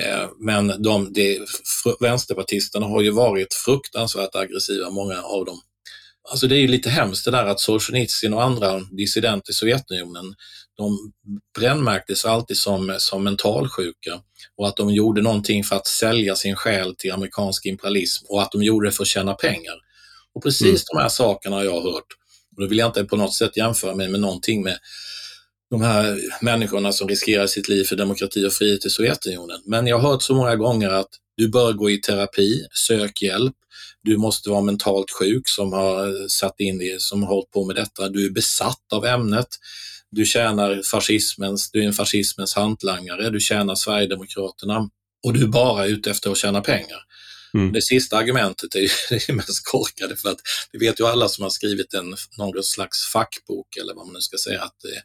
Eh, 0.00 0.28
men 0.38 0.82
de, 0.82 1.12
de, 1.12 1.46
vänsterpartisterna 2.00 2.86
har 2.86 3.02
ju 3.02 3.10
varit 3.10 3.54
fruktansvärt 3.54 4.34
aggressiva, 4.34 4.90
många 4.90 5.22
av 5.22 5.44
dem. 5.44 5.60
Alltså 6.30 6.46
det 6.46 6.56
är 6.56 6.60
ju 6.60 6.68
lite 6.68 6.90
hemskt 6.90 7.24
det 7.24 7.30
där 7.30 7.46
att 7.46 7.60
Solzhenitsyn 7.60 8.34
och 8.34 8.42
andra 8.42 8.80
dissidenter 8.80 9.50
i 9.50 9.54
Sovjetunionen, 9.54 10.34
de 10.76 11.12
brännmärktes 11.58 12.24
alltid 12.24 12.56
som, 12.56 12.96
som 12.98 13.24
mentalsjuka 13.24 14.20
och 14.56 14.68
att 14.68 14.76
de 14.76 14.90
gjorde 14.90 15.22
någonting 15.22 15.64
för 15.64 15.76
att 15.76 15.86
sälja 15.86 16.36
sin 16.36 16.56
själ 16.56 16.94
till 16.96 17.12
amerikansk 17.12 17.66
imperialism 17.66 18.26
och 18.28 18.42
att 18.42 18.52
de 18.52 18.62
gjorde 18.62 18.88
det 18.88 18.92
för 18.92 19.02
att 19.02 19.08
tjäna 19.08 19.34
pengar. 19.34 19.74
Och 20.34 20.42
precis 20.42 20.62
mm. 20.66 20.82
de 20.92 20.98
här 21.02 21.08
sakerna 21.08 21.56
har 21.56 21.64
jag 21.64 21.80
hört. 21.80 22.06
Och 22.56 22.62
då 22.62 22.66
vill 22.66 22.78
jag 22.78 22.88
inte 22.88 23.04
på 23.04 23.16
något 23.16 23.34
sätt 23.34 23.56
jämföra 23.56 23.94
mig 23.94 24.08
med 24.08 24.20
någonting 24.20 24.62
med 24.62 24.78
de 25.70 25.82
här 25.82 26.20
människorna 26.40 26.92
som 26.92 27.08
riskerar 27.08 27.46
sitt 27.46 27.68
liv 27.68 27.84
för 27.84 27.96
demokrati 27.96 28.46
och 28.46 28.52
frihet 28.52 28.86
i 28.86 28.90
Sovjetunionen. 28.90 29.60
Men 29.66 29.86
jag 29.86 29.98
har 29.98 30.10
hört 30.10 30.22
så 30.22 30.34
många 30.34 30.56
gånger 30.56 30.90
att 30.90 31.08
du 31.36 31.48
bör 31.48 31.72
gå 31.72 31.90
i 31.90 31.98
terapi, 31.98 32.66
sök 32.86 33.22
hjälp, 33.22 33.54
du 34.02 34.16
måste 34.16 34.50
vara 34.50 34.60
mentalt 34.60 35.10
sjuk 35.10 35.48
som 35.48 35.72
har 35.72 36.28
satt 36.28 36.60
in 36.60 36.78
det, 36.78 37.02
som 37.02 37.22
har 37.22 37.34
hållit 37.34 37.50
på 37.50 37.64
med 37.64 37.76
detta, 37.76 38.08
du 38.08 38.26
är 38.26 38.30
besatt 38.30 38.92
av 38.92 39.04
ämnet, 39.04 39.48
du 40.10 40.24
tjänar 40.24 40.82
fascismens, 40.90 41.70
du 41.70 41.82
är 41.82 41.86
en 41.86 41.92
fascismens 41.92 42.54
hantlangare, 42.54 43.30
du 43.30 43.40
tjänar 43.40 43.74
Sverigedemokraterna 43.74 44.90
och 45.26 45.32
du 45.32 45.42
är 45.42 45.48
bara 45.48 45.86
ute 45.86 46.10
efter 46.10 46.30
att 46.30 46.36
tjäna 46.36 46.60
pengar. 46.60 46.98
Mm. 47.54 47.72
Det 47.72 47.82
sista 47.82 48.16
argumentet 48.16 48.74
är 48.74 48.80
ju 48.80 48.88
det 49.26 49.32
mest 49.32 49.66
korkade 49.66 50.16
för 50.16 50.28
att 50.28 50.40
det 50.72 50.78
vet 50.78 51.00
ju 51.00 51.06
alla 51.06 51.28
som 51.28 51.42
har 51.42 51.50
skrivit 51.50 51.94
en, 51.94 52.16
någon 52.38 52.62
slags 52.62 53.12
fackbok 53.12 53.76
eller 53.76 53.94
vad 53.94 54.06
man 54.06 54.14
nu 54.14 54.20
ska 54.20 54.36
säga 54.36 54.62
att 54.62 54.76
det, 54.82 55.02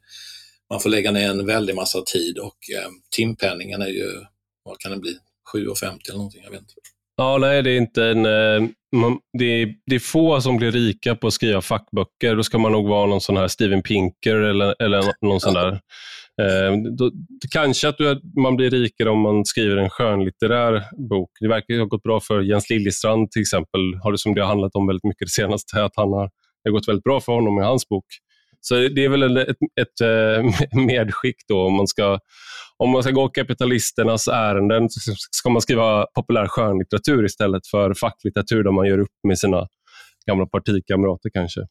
man 0.69 0.79
får 0.79 0.89
lägga 0.89 1.11
ner 1.11 1.29
en 1.29 1.45
väldig 1.45 1.75
massa 1.75 2.01
tid 2.01 2.37
och 2.37 2.57
eh, 2.75 2.89
timpenningen 3.11 3.81
är 3.81 3.87
ju, 3.87 4.25
vad 4.63 4.79
kan 4.79 4.91
det 4.91 4.97
bli, 4.97 5.17
7,50 5.53 5.83
eller 5.83 6.17
någonting, 6.17 6.43
jag 6.43 6.51
vet 6.51 6.59
inte. 6.59 6.73
Ja, 7.18 7.38
nej, 7.38 7.63
det 7.63 7.72
är 7.72 7.78
inte 7.78 8.03
en... 8.05 8.26
Eh, 8.26 8.70
man, 8.95 9.20
det, 9.38 9.45
är, 9.45 9.74
det 9.86 9.95
är 9.95 9.99
få 9.99 10.41
som 10.41 10.57
blir 10.57 10.72
rika 10.72 11.15
på 11.15 11.28
att 11.28 11.34
skriva 11.34 11.61
fackböcker. 11.61 12.36
Då 12.36 12.43
ska 12.43 12.57
man 12.57 12.72
nog 12.72 12.88
vara 12.88 13.05
någon 13.05 13.22
sån 13.22 13.38
här 13.38 13.47
Steven 13.47 13.82
Pinker 13.84 14.36
eller, 14.36 14.76
eller 14.84 15.03
någon 15.26 15.39
sån 15.39 15.53
där. 15.53 15.72
Eh, 16.41 16.78
då, 16.97 17.11
kanske 17.53 17.89
att 17.89 17.97
du, 17.97 18.22
man 18.41 18.55
blir 18.55 18.70
rikare 18.70 19.09
om 19.09 19.20
man 19.20 19.45
skriver 19.45 19.78
en 19.78 19.89
skönlitterär 19.89 20.84
bok. 21.09 21.30
Det 21.39 21.47
verkar 21.47 21.80
ha 21.80 21.86
gått 21.86 22.03
bra 22.03 22.20
för 22.20 22.41
Jens 22.41 22.70
Liljestrand 22.70 23.32
till 23.32 23.41
exempel, 23.41 23.80
har 24.03 24.11
det 24.11 24.18
som 24.18 24.36
det 24.36 24.41
har 24.41 24.47
handlat 24.47 24.76
om 24.76 24.88
väldigt 24.88 25.03
mycket 25.03 25.28
det 25.28 25.32
senaste, 25.32 25.84
att 25.84 25.95
han 25.95 26.13
har, 26.13 26.30
det 26.63 26.70
har 26.70 26.72
gått 26.72 26.88
väldigt 26.88 27.03
bra 27.03 27.20
för 27.20 27.34
honom 27.34 27.55
med 27.55 27.65
hans 27.65 27.89
bok. 27.89 28.05
Så 28.61 28.75
det 28.75 29.05
är 29.05 29.09
väl 29.09 29.37
ett, 29.37 29.47
ett, 29.47 29.57
ett 29.81 30.01
eh, 30.01 30.79
medskick 30.85 31.35
då 31.47 31.67
om 31.67 31.73
man 31.73 31.87
ska 31.87 32.19
om 32.77 32.89
man 32.89 33.03
ska 33.03 33.11
gå 33.11 33.29
kapitalisternas 33.29 34.27
ärenden 34.27 34.89
så 34.89 35.13
ska 35.31 35.49
man 35.49 35.61
skriva 35.61 36.05
populär 36.15 36.47
skönlitteratur 36.47 37.25
istället 37.25 37.67
för 37.71 37.93
facklitteratur 37.93 38.63
där 38.63 38.71
man 38.71 38.87
gör 38.87 38.97
upp 38.97 39.13
med 39.27 39.39
sina 39.39 39.67
gamla 40.27 40.45
partikamrater 40.45 41.29
kanske. 41.33 41.61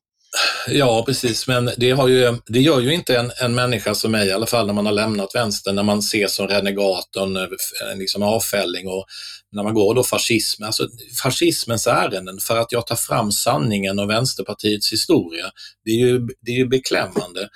Ja, 0.68 1.04
precis, 1.06 1.46
men 1.46 1.70
det, 1.76 1.90
har 1.90 2.08
ju, 2.08 2.36
det 2.46 2.60
gör 2.60 2.80
ju 2.80 2.94
inte 2.94 3.16
en, 3.16 3.32
en 3.40 3.54
människa 3.54 3.94
som 3.94 4.12
mig, 4.12 4.28
i 4.28 4.32
alla 4.32 4.46
fall 4.46 4.66
när 4.66 4.74
man 4.74 4.86
har 4.86 4.92
lämnat 4.92 5.34
vänstern, 5.34 5.74
när 5.74 5.82
man 5.82 5.98
ses 5.98 6.34
som 6.34 6.48
renegat 6.48 7.16
och 7.16 7.22
en 7.22 7.48
liksom 7.98 8.22
avfälling 8.22 8.88
och 8.88 9.06
när 9.52 9.62
man 9.62 9.74
går 9.74 9.94
då 9.94 10.04
fascism, 10.04 10.62
alltså 10.62 10.88
fascismens 11.22 11.86
ärenden 11.86 12.38
för 12.38 12.56
att 12.56 12.72
jag 12.72 12.86
tar 12.86 12.96
fram 12.96 13.32
sanningen 13.32 13.98
och 13.98 14.10
Vänsterpartiets 14.10 14.92
historia, 14.92 15.50
det 15.84 15.90
är 15.90 15.98
ju, 15.98 16.18
det 16.40 16.50
är 16.50 16.56
ju 16.56 16.68
beklämmande. 16.68 17.48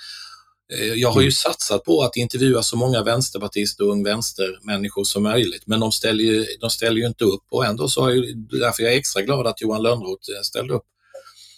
Eh, 0.73 0.93
jag 0.93 1.11
har 1.11 1.21
ju 1.21 1.25
mm. 1.25 1.31
satsat 1.31 1.83
på 1.83 2.01
att 2.01 2.15
intervjua 2.15 2.63
så 2.63 2.77
många 2.77 3.03
vänsterpartister 3.03 3.83
och 3.83 3.91
ung 3.91 4.03
vänstermänniskor 4.03 5.03
som 5.03 5.23
möjligt, 5.23 5.63
men 5.65 5.79
de 5.79 5.91
ställer 5.91 6.23
ju, 6.23 6.45
de 6.61 6.69
ställer 6.69 6.97
ju 6.97 7.07
inte 7.07 7.23
upp 7.23 7.43
och 7.51 7.65
ändå 7.65 7.87
så 7.87 8.05
är 8.05 8.11
ju, 8.13 8.33
därför 8.33 8.83
jag 8.83 8.93
är 8.93 8.97
extra 8.97 9.21
glad 9.21 9.47
att 9.47 9.61
Johan 9.61 9.83
Lönnroth 9.83 10.31
eh, 10.37 10.41
ställde 10.41 10.73
upp. 10.73 10.85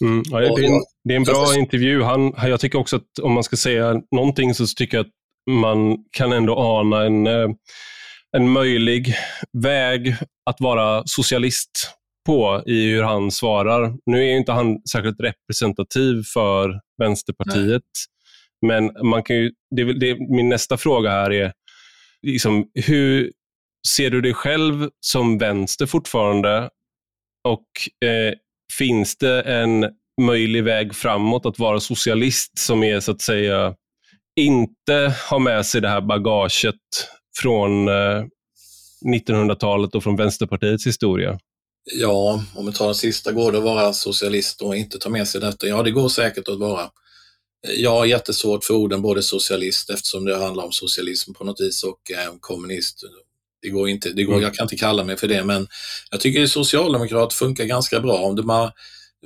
Mm, 0.00 0.22
ja, 0.30 0.38
det, 0.38 0.46
är 0.46 0.64
en, 0.64 0.82
det, 1.04 1.14
är 1.14 1.16
en, 1.16 1.24
bra 1.24 1.54
intervju. 1.58 2.02
Han, 2.02 2.32
jag 2.36 2.60
tycker 2.60 2.78
också 2.78 2.96
att 2.96 3.18
om 3.22 3.32
man 3.32 3.44
ska 3.44 3.56
säga 3.56 4.02
någonting 4.10 4.54
så 4.54 4.66
tycker 4.66 4.96
jag 4.96 5.06
att 5.06 5.12
man 5.50 5.98
kan 6.10 6.32
ändå 6.32 6.58
ana 6.58 7.04
en, 7.04 7.26
eh, 7.26 7.48
en 8.36 8.50
möjlig 8.50 9.14
väg 9.52 10.16
att 10.50 10.60
vara 10.60 11.02
socialist 11.06 11.70
på 12.26 12.62
i 12.66 12.90
hur 12.90 13.02
han 13.02 13.30
svarar. 13.30 13.94
Nu 14.06 14.24
är 14.24 14.36
inte 14.36 14.52
han 14.52 14.78
särskilt 14.92 15.20
representativ 15.20 16.22
för 16.34 16.80
Vänsterpartiet. 16.98 17.82
Nej. 18.62 18.82
Men 18.82 19.08
man 19.08 19.22
kan 19.22 19.36
ju, 19.36 19.52
det, 19.76 19.92
det, 19.92 20.16
min 20.30 20.48
nästa 20.48 20.76
fråga 20.76 21.10
här 21.10 21.32
är, 21.32 21.52
liksom, 22.22 22.70
hur 22.74 23.32
ser 23.88 24.10
du 24.10 24.20
dig 24.20 24.34
själv 24.34 24.88
som 25.00 25.38
vänster 25.38 25.86
fortfarande? 25.86 26.70
Och 27.48 28.08
eh, 28.08 28.34
finns 28.78 29.16
det 29.16 29.42
en 29.42 29.86
möjlig 30.20 30.64
väg 30.64 30.94
framåt 30.94 31.46
att 31.46 31.58
vara 31.58 31.80
socialist 31.80 32.58
som 32.58 32.82
är 32.82 33.00
så 33.00 33.12
att 33.12 33.20
säga 33.20 33.74
inte 34.36 35.14
har 35.30 35.38
med 35.38 35.66
sig 35.66 35.80
det 35.80 35.88
här 35.88 36.00
bagaget 36.00 36.74
från 37.42 37.88
eh, 37.88 38.24
1900-talet 39.04 39.94
och 39.94 40.02
från 40.02 40.16
Vänsterpartiets 40.16 40.86
historia? 40.86 41.38
Ja, 41.92 42.42
om 42.54 42.66
vi 42.66 42.72
tar 42.72 42.86
den 42.86 42.94
sista, 42.94 43.32
går 43.32 43.52
det 43.52 43.58
att 43.58 43.64
vara 43.64 43.92
socialist 43.92 44.62
och 44.62 44.76
inte 44.76 44.98
ta 44.98 45.08
med 45.08 45.28
sig 45.28 45.40
detta? 45.40 45.66
Ja, 45.66 45.82
det 45.82 45.90
går 45.90 46.08
säkert 46.08 46.48
att 46.48 46.58
vara. 46.58 46.90
Jag 47.76 47.90
har 47.90 48.04
jättesvårt 48.04 48.64
för 48.64 48.74
orden 48.74 49.02
både 49.02 49.22
socialist 49.22 49.90
eftersom 49.90 50.24
det 50.24 50.36
handlar 50.36 50.64
om 50.64 50.72
socialism 50.72 51.32
på 51.32 51.44
något 51.44 51.60
vis 51.60 51.84
och 51.84 52.10
eh, 52.10 52.34
kommunist. 52.40 53.04
Det 53.64 53.70
går 53.70 53.88
inte, 53.88 54.12
det 54.12 54.24
går, 54.24 54.32
mm. 54.32 54.44
jag 54.44 54.54
kan 54.54 54.64
inte 54.64 54.76
kalla 54.76 55.04
mig 55.04 55.16
för 55.16 55.28
det, 55.28 55.44
men 55.44 55.68
jag 56.10 56.20
tycker 56.20 56.46
socialdemokrat 56.46 57.34
funkar 57.34 57.64
ganska 57.64 58.00
bra. 58.00 58.18
Om 58.18 58.36
de 58.36 58.48
har 58.48 58.72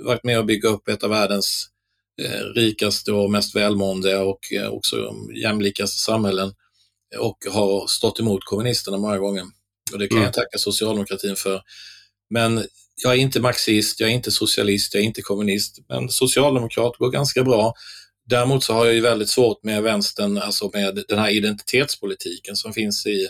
varit 0.00 0.24
med 0.24 0.38
och 0.38 0.46
bygga 0.46 0.68
upp 0.68 0.88
ett 0.88 1.04
av 1.04 1.10
världens 1.10 1.66
eh, 2.22 2.44
rikaste 2.54 3.12
och 3.12 3.30
mest 3.30 3.56
välmående 3.56 4.18
och 4.18 4.52
eh, 4.52 4.68
också 4.68 5.14
jämlikaste 5.42 5.98
samhällen 5.98 6.54
och 7.18 7.38
har 7.50 7.86
stått 7.86 8.20
emot 8.20 8.44
kommunisterna 8.44 8.98
många 8.98 9.18
gånger. 9.18 9.44
Och 9.92 9.98
det 9.98 10.08
kan 10.08 10.16
mm. 10.16 10.24
jag 10.24 10.34
tacka 10.34 10.58
socialdemokratin 10.58 11.36
för. 11.36 11.62
Men 12.30 12.64
jag 13.04 13.12
är 13.12 13.16
inte 13.18 13.40
marxist, 13.40 14.00
jag 14.00 14.10
är 14.10 14.14
inte 14.14 14.30
socialist, 14.30 14.94
jag 14.94 15.02
är 15.02 15.06
inte 15.06 15.22
kommunist, 15.22 15.78
men 15.88 16.08
socialdemokrat 16.08 16.96
går 16.96 17.10
ganska 17.10 17.44
bra. 17.44 17.74
Däremot 18.26 18.64
så 18.64 18.72
har 18.72 18.86
jag 18.86 18.94
ju 18.94 19.00
väldigt 19.00 19.28
svårt 19.28 19.64
med 19.64 19.82
vänstern, 19.82 20.38
alltså 20.38 20.70
med 20.74 21.04
den 21.08 21.18
här 21.18 21.30
identitetspolitiken 21.30 22.56
som 22.56 22.72
finns 22.72 23.06
i, 23.06 23.28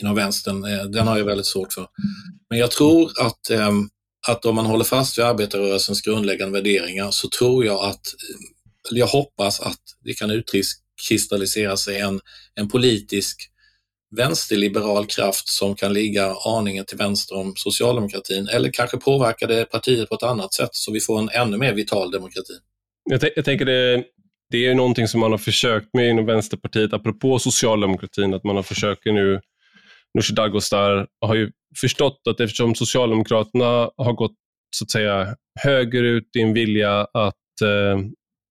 inom 0.00 0.14
vänstern. 0.14 0.64
Eh, 0.64 0.84
den 0.84 1.06
har 1.06 1.18
jag 1.18 1.24
väldigt 1.24 1.46
svårt 1.46 1.72
för. 1.72 1.86
Men 2.50 2.58
jag 2.58 2.70
tror 2.70 3.10
att, 3.20 3.50
ehm, 3.50 3.88
att 4.28 4.44
om 4.44 4.54
man 4.54 4.66
håller 4.66 4.84
fast 4.84 5.18
vid 5.18 5.24
arbetarrörelsens 5.24 6.02
grundläggande 6.02 6.58
värderingar 6.58 7.10
så 7.10 7.28
tror 7.28 7.64
jag 7.64 7.84
att, 7.84 8.06
jag 8.90 9.06
hoppas 9.06 9.60
att 9.60 9.80
det 10.04 10.14
kan 10.14 10.30
utkristallisera 10.30 11.76
sig 11.76 12.00
en, 12.00 12.20
en 12.54 12.68
politisk 12.68 13.50
vänsterliberal 14.16 15.06
kraft 15.06 15.48
som 15.48 15.74
kan 15.74 15.92
ligga 15.92 16.34
aningen 16.44 16.84
till 16.84 16.98
vänster 16.98 17.36
om 17.36 17.52
socialdemokratin 17.56 18.48
eller 18.48 18.70
kanske 18.72 18.96
påverka 18.96 19.46
det 19.46 19.64
partiet 19.64 20.08
på 20.08 20.14
ett 20.14 20.22
annat 20.22 20.54
sätt 20.54 20.70
så 20.72 20.92
vi 20.92 21.00
får 21.00 21.18
en 21.18 21.28
ännu 21.28 21.56
mer 21.56 21.74
vital 21.74 22.10
demokrati. 22.10 22.52
Jag, 23.10 23.20
jag 23.36 23.44
tänker 23.44 23.64
det, 23.64 24.04
det 24.50 24.66
är 24.66 24.74
någonting 24.74 25.08
som 25.08 25.20
man 25.20 25.30
har 25.30 25.38
försökt 25.38 25.94
med 25.94 26.10
inom 26.10 26.26
Vänsterpartiet, 26.26 26.92
apropå 26.92 27.38
socialdemokratin, 27.38 28.34
att 28.34 28.44
man 28.44 28.56
har 28.56 28.62
försökt 28.62 29.04
nu, 29.04 29.40
Nooshi 30.14 30.34
Dadgostar 30.34 31.06
har 31.20 31.34
ju 31.34 31.50
förstått 31.80 32.20
att 32.30 32.40
eftersom 32.40 32.74
Socialdemokraterna 32.74 33.90
har 33.96 34.12
gått 34.12 34.34
så 34.76 34.84
att 34.84 34.90
säga 34.90 35.36
högerut 35.60 36.36
i 36.38 36.40
en 36.40 36.54
vilja 36.54 37.00
att 37.00 37.60
eh, 37.62 37.98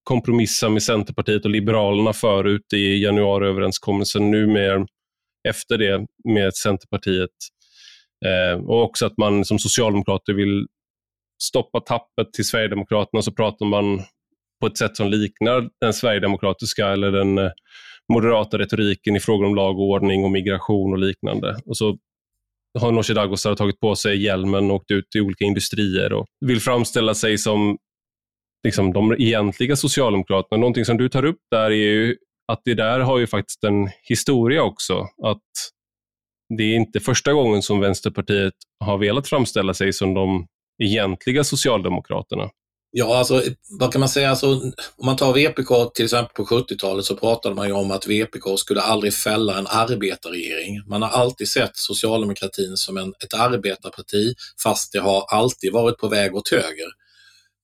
kompromissa 0.04 0.70
med 0.70 0.84
Centerpartiet 0.84 1.46
och 1.46 1.52
Liberalerna 1.52 2.14
förut 2.14 2.74
i 2.74 3.04
januariöverenskommelsen, 3.04 4.32
nu 4.32 4.48
mer 4.48 4.86
efter 5.50 5.78
det 5.78 6.06
med 6.34 6.56
Centerpartiet. 6.56 7.30
Eh, 8.26 8.64
och 8.64 8.84
också 8.84 9.06
att 9.06 9.18
man 9.18 9.46
som 9.46 9.60
socialdemokrater 9.60 10.34
vill 10.34 10.68
stoppa 11.44 11.80
tappet 11.80 12.34
till 12.34 12.46
Sverigedemokraterna 12.46 13.22
så 13.22 13.32
pratar 13.32 13.66
man 13.66 14.02
på 14.62 14.68
ett 14.68 14.78
sätt 14.78 14.98
som 14.98 15.08
liknar 15.10 15.70
den 15.82 15.94
sverigedemokratiska 15.94 16.88
eller 16.88 17.12
den 17.12 17.38
eh, 17.38 17.52
moderata 18.10 18.58
retoriken 18.58 19.16
i 19.16 19.20
frågor 19.20 19.46
om 19.46 19.56
lag 19.56 19.80
och 19.80 19.90
ordning 19.90 20.24
och 20.24 20.32
migration 20.32 20.94
och 20.94 21.00
liknande. 21.00 21.62
Och 21.66 21.78
så 21.78 21.98
har 22.80 22.92
Nooshi 22.92 23.14
Dadgostar 23.14 23.56
tagit 23.56 23.80
på 23.80 23.96
sig 23.96 24.24
hjälmen 24.24 24.72
och 24.72 24.76
åkt 24.76 24.92
ut 24.92 25.16
i 25.16 25.22
olika 25.22 25.46
industrier 25.46 26.14
och 26.14 26.26
vill 26.46 26.60
framställa 26.60 27.14
sig 27.14 27.38
som 27.38 27.78
liksom, 28.64 28.94
de 28.94 29.16
egentliga 29.20 29.76
socialdemokraterna. 29.76 30.60
Någonting 30.60 30.86
som 30.86 30.98
du 30.98 31.10
tar 31.10 31.26
upp 31.26 31.40
där 31.52 31.72
är 31.72 31.76
ju 31.76 32.16
att 32.52 32.62
det 32.66 32.74
där 32.74 33.00
har 33.00 33.20
ju 33.20 33.28
faktiskt 33.28 33.64
en 33.64 33.90
historia 34.04 34.64
också. 34.64 35.08
Att 35.24 35.42
det 36.58 36.64
är 36.64 36.76
inte 36.76 37.00
första 37.00 37.34
gången 37.34 37.62
som 37.62 37.80
Vänsterpartiet 37.80 38.54
har 38.80 38.98
velat 38.98 39.28
framställa 39.28 39.74
sig 39.74 39.94
som 39.94 40.14
de 40.14 40.48
egentliga 40.84 41.44
Socialdemokraterna. 41.44 42.50
Ja, 42.92 43.18
alltså 43.18 43.44
vad 43.80 43.92
kan 43.92 44.00
man 44.00 44.10
säga? 44.10 44.30
Alltså, 44.30 44.48
om 44.98 45.06
man 45.06 45.16
tar 45.16 45.34
VPK 45.34 45.94
till 45.94 46.06
exempel 46.06 46.36
på 46.36 46.56
70-talet 46.56 47.06
så 47.06 47.16
pratade 47.16 47.56
man 47.56 47.68
ju 47.68 47.74
om 47.74 47.92
att 47.92 48.08
VPK 48.08 48.58
skulle 48.58 48.82
aldrig 48.82 49.14
fälla 49.14 49.58
en 49.58 49.68
arbetarregering. 49.68 50.84
Man 50.88 51.02
har 51.02 51.10
alltid 51.10 51.50
sett 51.50 51.78
socialdemokratin 51.78 52.78
som 52.78 52.98
en, 52.98 53.14
ett 53.24 53.34
arbetarparti 53.34 54.34
fast 54.64 54.92
det 54.92 55.00
har 55.00 55.26
alltid 55.30 55.74
varit 55.74 55.98
på 55.98 56.08
väg 56.08 56.36
åt 56.36 56.50
höger. 56.50 56.88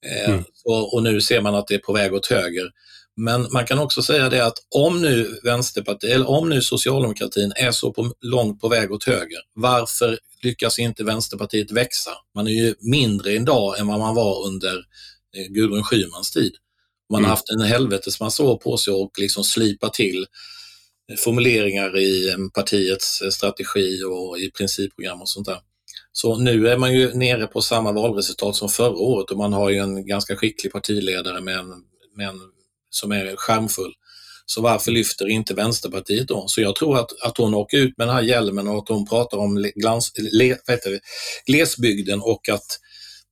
Eh, 0.06 0.30
mm. 0.30 0.44
och, 0.66 0.94
och, 0.94 1.04
nu 1.04 1.22
ser 1.22 1.42
man 1.42 1.56
att 1.56 1.68
det 1.68 1.76
är 1.76 1.80
på 1.80 1.94
väg 1.94 2.14
åt 2.14 2.28
höger. 2.28 2.72
Men 3.18 3.48
man 3.52 3.66
kan 3.66 3.80
också 3.80 4.02
säga 4.02 4.30
det 4.30 4.46
att 4.46 4.58
om 4.76 5.02
nu 5.02 5.40
Vänsterpartiet, 5.44 6.14
eller 6.14 6.30
om 6.30 6.50
nu 6.50 6.62
socialdemokratin 6.62 7.54
är 7.56 7.72
så 7.72 7.94
på, 7.94 8.14
långt 8.22 8.62
på 8.62 8.70
väg 8.70 8.92
åt 8.92 9.04
höger, 9.04 9.40
varför 9.54 10.20
lyckas 10.42 10.80
inte 10.80 11.04
Vänsterpartiet 11.04 11.72
växa? 11.72 12.12
Man 12.36 12.48
är 12.48 12.52
ju 12.52 12.76
mindre 12.80 13.32
idag 13.32 13.80
än 13.80 13.88
vad 13.88 14.00
man 14.00 14.16
var 14.16 14.48
under 14.48 14.84
Gudrun 15.50 15.84
Schymans 15.84 16.32
tid. 16.32 16.54
Man 17.10 17.16
har 17.16 17.20
mm. 17.20 17.30
haft 17.30 17.50
en 17.50 17.62
helvetesmassa 17.62 18.44
år 18.44 18.58
på 18.58 18.78
sig 18.78 18.94
att 18.94 19.18
liksom 19.18 19.44
slipa 19.44 19.90
till 19.90 20.26
formuleringar 21.18 21.98
i 21.98 22.30
eh, 22.30 22.38
partiets 22.54 23.22
eh, 23.22 23.30
strategi 23.30 24.04
och 24.04 24.40
i 24.40 24.52
principprogram 24.52 25.22
och 25.22 25.30
sånt 25.30 25.48
där. 25.48 25.60
Så 26.12 26.38
nu 26.38 26.68
är 26.68 26.78
man 26.78 26.94
ju 26.94 27.14
nere 27.14 27.48
på 27.48 27.62
samma 27.62 27.92
valresultat 27.92 28.56
som 28.56 28.70
förra 28.70 28.98
året 28.98 29.32
och 29.32 29.38
man 29.38 29.54
har 29.54 29.70
ju 29.70 29.78
en 29.78 30.08
ganska 30.08 30.36
skicklig 30.36 30.72
partiledare 30.72 31.42
med 31.42 31.58
en, 31.58 31.70
med 32.16 32.28
en 32.28 32.40
som 32.90 33.12
är 33.12 33.36
skärmfull. 33.36 33.94
Så 34.46 34.62
varför 34.62 34.92
lyfter 34.92 35.30
inte 35.30 35.54
Vänsterpartiet 35.54 36.28
då? 36.28 36.48
Så 36.48 36.62
jag 36.62 36.76
tror 36.76 36.98
att, 37.00 37.22
att 37.22 37.38
hon 37.38 37.54
åker 37.54 37.78
ut 37.78 37.98
med 37.98 38.08
den 38.08 38.16
här 38.16 38.24
hjälmen 38.24 38.68
och 38.68 38.78
att 38.78 38.90
hon 38.90 39.08
pratar 39.08 39.38
om 39.38 39.72
glans, 39.76 40.12
le, 40.18 40.58
glesbygden 41.46 42.22
och 42.22 42.50
att 42.50 42.80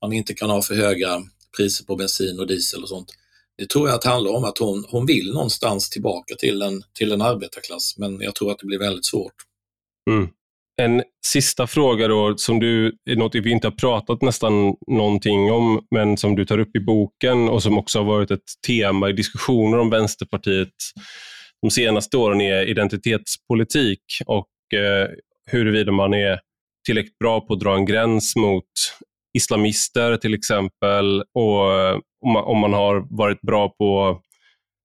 man 0.01 0.13
inte 0.13 0.33
kan 0.33 0.49
ha 0.49 0.61
för 0.61 0.75
höga 0.75 1.21
priser 1.57 1.85
på 1.85 1.95
bensin 1.95 2.39
och 2.39 2.47
diesel 2.47 2.83
och 2.83 2.89
sånt. 2.89 3.13
Det 3.57 3.69
tror 3.69 3.87
jag 3.87 3.95
att 3.95 4.03
handlar 4.03 4.31
om 4.31 4.43
att 4.43 4.57
hon, 4.57 4.85
hon 4.89 5.05
vill 5.05 5.33
någonstans 5.33 5.89
tillbaka 5.89 6.35
till 6.35 6.61
en, 6.61 6.83
till 6.93 7.11
en 7.11 7.21
arbetarklass, 7.21 7.97
men 7.97 8.21
jag 8.21 8.35
tror 8.35 8.51
att 8.51 8.59
det 8.59 8.67
blir 8.67 8.79
väldigt 8.79 9.05
svårt. 9.05 9.33
Mm. 10.09 10.29
En 10.81 11.03
sista 11.25 11.67
fråga 11.67 12.07
då, 12.07 12.37
som 12.37 12.59
du, 12.59 12.97
är 13.09 13.15
något 13.15 13.35
vi 13.35 13.51
inte 13.51 13.67
har 13.67 13.71
pratat 13.71 14.21
nästan 14.21 14.75
någonting 14.87 15.51
om, 15.51 15.87
men 15.91 16.17
som 16.17 16.35
du 16.35 16.45
tar 16.45 16.59
upp 16.59 16.75
i 16.75 16.79
boken 16.79 17.49
och 17.49 17.63
som 17.63 17.77
också 17.77 17.99
har 17.99 18.05
varit 18.05 18.31
ett 18.31 18.43
tema 18.67 19.09
i 19.09 19.13
diskussioner 19.13 19.79
om 19.79 19.89
Vänsterpartiet 19.89 20.73
de 21.61 21.71
senaste 21.71 22.17
åren 22.17 22.41
är 22.41 22.69
identitetspolitik 22.69 24.03
och 24.25 24.79
eh, 24.79 25.09
huruvida 25.51 25.91
man 25.91 26.13
är 26.13 26.39
tillräckligt 26.85 27.17
bra 27.17 27.41
på 27.41 27.53
att 27.53 27.59
dra 27.59 27.75
en 27.75 27.85
gräns 27.85 28.35
mot 28.35 28.71
islamister 29.33 30.17
till 30.17 30.33
exempel 30.33 31.21
och 31.21 31.61
om 32.25 32.33
man, 32.33 32.43
om 32.43 32.59
man 32.59 32.73
har 32.73 33.17
varit 33.17 33.41
bra 33.41 33.69
på 33.69 34.19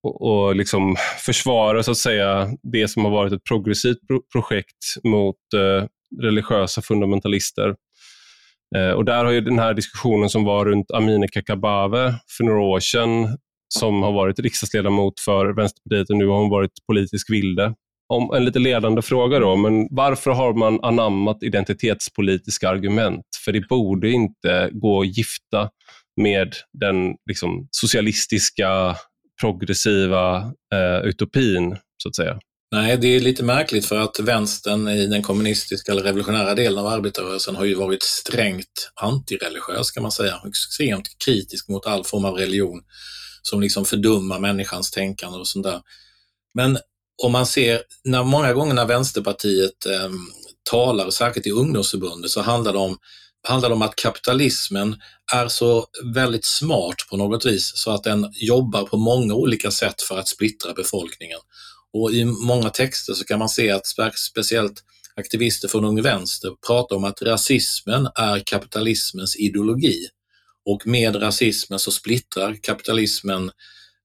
och, 0.03 0.57
liksom 0.57 0.97
försvara 1.27 1.83
så 1.83 1.91
att 1.91 1.97
säga 1.97 2.49
det 2.73 2.89
som 2.89 3.05
har 3.05 3.13
varit 3.13 3.33
ett 3.33 3.45
progressivt 3.45 4.07
pro 4.09 4.23
projekt 4.33 5.05
mot 5.05 5.37
eh, 5.55 5.87
religiösa 6.23 6.83
fundamentalister. 6.83 7.75
Eh, 8.77 8.91
och 8.91 9.05
där 9.05 9.25
har 9.25 9.33
ju 9.33 9.41
den 9.41 9.59
här 9.59 9.75
diskussionen 9.75 10.29
som 10.29 10.45
var 10.45 10.65
runt 10.65 10.91
Amineh 10.91 11.29
Kakabaveh 11.33 12.15
för 12.37 12.45
några 12.45 12.61
år 12.61 12.81
sedan, 12.81 13.39
som 13.75 14.03
har 14.03 14.13
varit 14.13 14.39
riksdagsledamot 14.39 15.21
för 15.21 15.57
Vänsterpartiet 15.57 16.11
och 16.11 16.17
nu 16.17 16.27
har 16.27 16.39
hon 16.39 16.51
varit 16.51 16.73
politisk 16.87 17.31
vilde. 17.31 17.75
Om 18.09 18.35
en 18.35 18.45
lite 18.45 18.59
ledande 18.59 19.03
fråga 19.03 19.39
då, 19.39 19.57
men 19.57 19.89
varför 19.91 20.31
har 20.31 20.55
man 20.55 20.85
anammat 20.85 21.43
identitetspolitiska 21.43 22.69
argument? 22.69 23.27
För 23.45 23.53
det 23.53 23.69
borde 23.69 24.11
inte 24.11 24.71
gå 24.73 25.01
att 25.01 25.17
gifta 25.17 25.71
med 26.21 26.55
den 26.81 27.15
liksom, 27.27 27.69
socialistiska 27.71 28.97
progressiva 29.41 30.37
eh, 30.75 31.09
utopin, 31.09 31.77
så 32.03 32.09
att 32.09 32.17
säga. 32.17 32.39
Nej, 32.73 32.97
det 32.97 33.09
är 33.09 33.21
lite 33.21 33.45
märkligt 33.45 33.87
för 33.87 33.99
att 33.99 34.21
vänstern 34.21 34.89
i 34.89 35.07
den 35.07 35.23
kommunistiska 35.23 35.93
eller 35.93 36.03
revolutionära 36.03 36.55
delen 36.55 36.79
av 36.79 36.87
arbetarrörelsen 36.87 37.57
har 37.57 37.65
ju 37.65 37.75
varit 37.75 38.03
strängt 38.03 38.91
antireligiös 38.95 39.91
kan 39.91 40.03
man 40.03 40.13
säga, 40.13 40.41
extremt 40.49 41.09
kritisk 41.25 41.69
mot 41.69 41.87
all 41.87 42.05
form 42.05 42.25
av 42.25 42.35
religion 42.35 42.83
som 43.43 43.61
liksom 43.61 43.85
fördummar 43.85 44.41
människans 44.41 44.91
tänkande 44.91 45.39
och 45.39 45.49
sånt 45.49 45.65
där. 45.65 45.81
Men 46.55 46.79
om 47.23 47.33
man 47.33 47.47
ser, 47.47 47.83
när 48.05 48.25
många 48.25 48.53
gånger 48.53 48.75
när 48.75 48.87
Vänsterpartiet 48.87 49.87
eh, 49.87 50.11
talar, 50.71 51.11
särskilt 51.11 51.47
i 51.47 51.51
ungdomsförbundet, 51.51 52.31
så 52.31 52.41
handlar 52.41 52.73
det 52.73 52.79
om 52.79 52.99
handlar 53.49 53.71
om 53.71 53.83
att 53.83 53.97
kapitalismen 53.97 54.97
är 55.35 55.49
så 55.49 55.87
väldigt 56.15 56.47
smart 56.47 56.97
på 57.11 57.17
något 57.17 57.47
vis 57.47 57.73
så 57.75 57.91
att 57.91 58.05
den 58.05 58.33
jobbar 58.33 58.85
på 58.85 58.97
många 58.97 59.35
olika 59.35 59.71
sätt 59.71 60.03
för 60.03 60.19
att 60.19 60.29
splittra 60.29 60.75
befolkningen. 60.75 61.39
Och 61.93 62.13
i 62.13 62.25
många 62.25 62.71
texter 62.71 63.15
så 63.15 63.25
kan 63.25 63.39
man 63.39 63.49
se 63.49 63.71
att 63.71 63.87
speciellt 64.17 64.83
aktivister 65.17 65.69
från 65.69 65.85
Ung 65.85 66.03
Vänster 66.03 66.51
pratar 66.67 66.97
om 66.97 67.05
att 67.05 67.23
rasismen 67.23 68.09
är 68.15 68.43
kapitalismens 68.47 69.37
ideologi. 69.37 70.07
Och 70.67 70.87
med 70.87 71.23
rasismen 71.23 71.79
så 71.79 71.91
splittrar 71.91 72.57
kapitalismen 72.63 73.51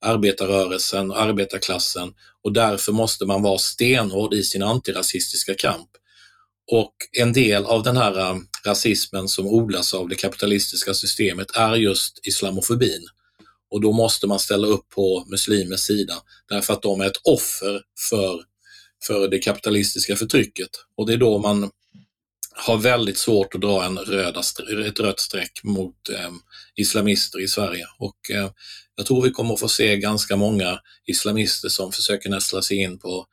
arbetarrörelsen 0.04 1.12
och 1.12 1.22
arbetarklassen 1.22 2.14
och 2.44 2.54
därför 2.54 2.92
måste 2.92 3.26
man 3.26 3.42
vara 3.42 3.58
stenhård 3.58 4.34
i 4.34 4.44
sin 4.44 4.64
antirasistiska 4.64 5.54
kamp. 5.56 5.90
Och 6.72 6.94
en 7.20 7.34
del 7.34 7.66
av 7.66 7.84
den 7.84 7.98
här 7.98 8.20
eh, 8.20 8.38
rasismen 8.66 9.28
som 9.28 9.48
odlas 9.48 9.94
av 9.94 10.10
det 10.10 10.16
kapitalistiska 10.16 10.94
systemet 10.94 11.48
är 11.56 11.76
just 11.76 12.20
islamofobin. 12.28 13.08
Och 13.72 13.82
då 13.82 13.92
måste 13.92 14.28
man 14.28 14.40
ställa 14.40 14.68
upp 14.68 14.90
på 14.90 15.26
muslimers 15.28 15.80
sida 15.80 16.14
därför 16.50 16.74
att 16.74 16.82
de 16.82 17.02
är 17.02 17.06
ett 17.06 17.22
offer 17.24 17.82
för, 18.10 18.44
för 19.08 19.28
det 19.28 19.40
kapitalistiska 19.40 20.16
förtrycket. 20.16 20.70
Och 20.98 21.08
det 21.08 21.14
är 21.14 21.18
då 21.18 21.38
man 21.38 21.72
har 22.56 22.78
väldigt 22.78 23.18
svårt 23.18 23.56
att 23.56 23.62
dra 23.62 23.84
en 23.84 23.98
röda, 23.98 24.42
ett 24.88 25.00
rött 25.00 25.20
streck 25.20 25.64
mot 25.64 26.10
eh, 26.10 26.30
islamister 26.76 27.42
i 27.42 27.48
Sverige. 27.48 27.86
Och 27.98 28.32
eh, 28.32 28.50
jag 28.96 29.06
tror 29.06 29.22
vi 29.22 29.32
kommer 29.32 29.54
att 29.54 29.60
få 29.60 29.68
se 29.68 29.98
ganska 29.98 30.36
många 30.36 30.80
islamister 31.06 31.70
som 31.70 31.92
försöker 31.92 32.30
nästla 32.30 32.62
sig 32.62 32.78
in 32.78 33.00
på 33.00 33.26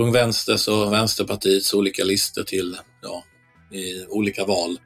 Ung 0.00 0.12
Vänsters 0.12 0.68
och 0.68 0.92
Vänsterpartiets 0.92 1.74
olika 1.74 2.04
listor 2.04 2.42
till 2.42 2.76
ja, 3.02 3.24
i 3.76 4.06
olika 4.08 4.44
val. 4.44 4.78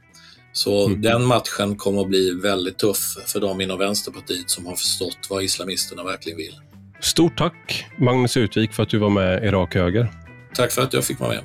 Så 0.53 0.87
mm. 0.87 1.03
den 1.03 1.25
matchen 1.25 1.77
kommer 1.77 2.01
att 2.01 2.09
bli 2.09 2.31
väldigt 2.31 2.79
tuff 2.79 3.17
för 3.27 3.41
dem 3.41 3.61
inom 3.61 3.79
Vänsterpartiet 3.79 4.51
som 4.51 4.67
har 4.67 4.77
förstått 4.77 5.19
vad 5.31 5.43
islamisterna 5.43 6.05
verkligen 6.05 6.39
vill. 6.39 6.55
Stort 7.01 7.39
tack 7.39 7.87
Magnus 7.99 8.37
Utvik 8.37 8.73
för 8.73 8.83
att 8.83 8.89
du 8.89 8.99
var 8.99 9.11
med 9.11 9.45
i 9.45 9.49
Rak 9.49 9.75
Höger. 9.75 10.09
Tack 10.55 10.73
för 10.73 10.83
att 10.83 10.93
jag 10.93 11.05
fick 11.05 11.21
vara 11.21 11.31
med. 11.31 11.45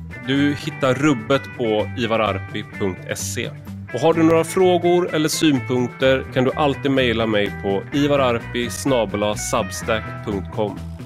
Du 0.27 0.53
hittar 0.53 0.93
rubbet 0.93 1.41
på 1.57 1.89
ivararpi.se. 1.97 3.49
Och 3.93 3.99
har 3.99 4.13
du 4.13 4.23
några 4.23 4.43
frågor 4.43 5.15
eller 5.15 5.29
synpunkter 5.29 6.25
kan 6.33 6.43
du 6.43 6.51
alltid 6.55 6.91
mejla 6.91 7.25
mig 7.25 7.53
på 7.63 7.83
ivararpi 7.93 8.69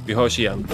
Vi 0.08 0.14
hörs 0.14 0.40
igen. 0.40 0.68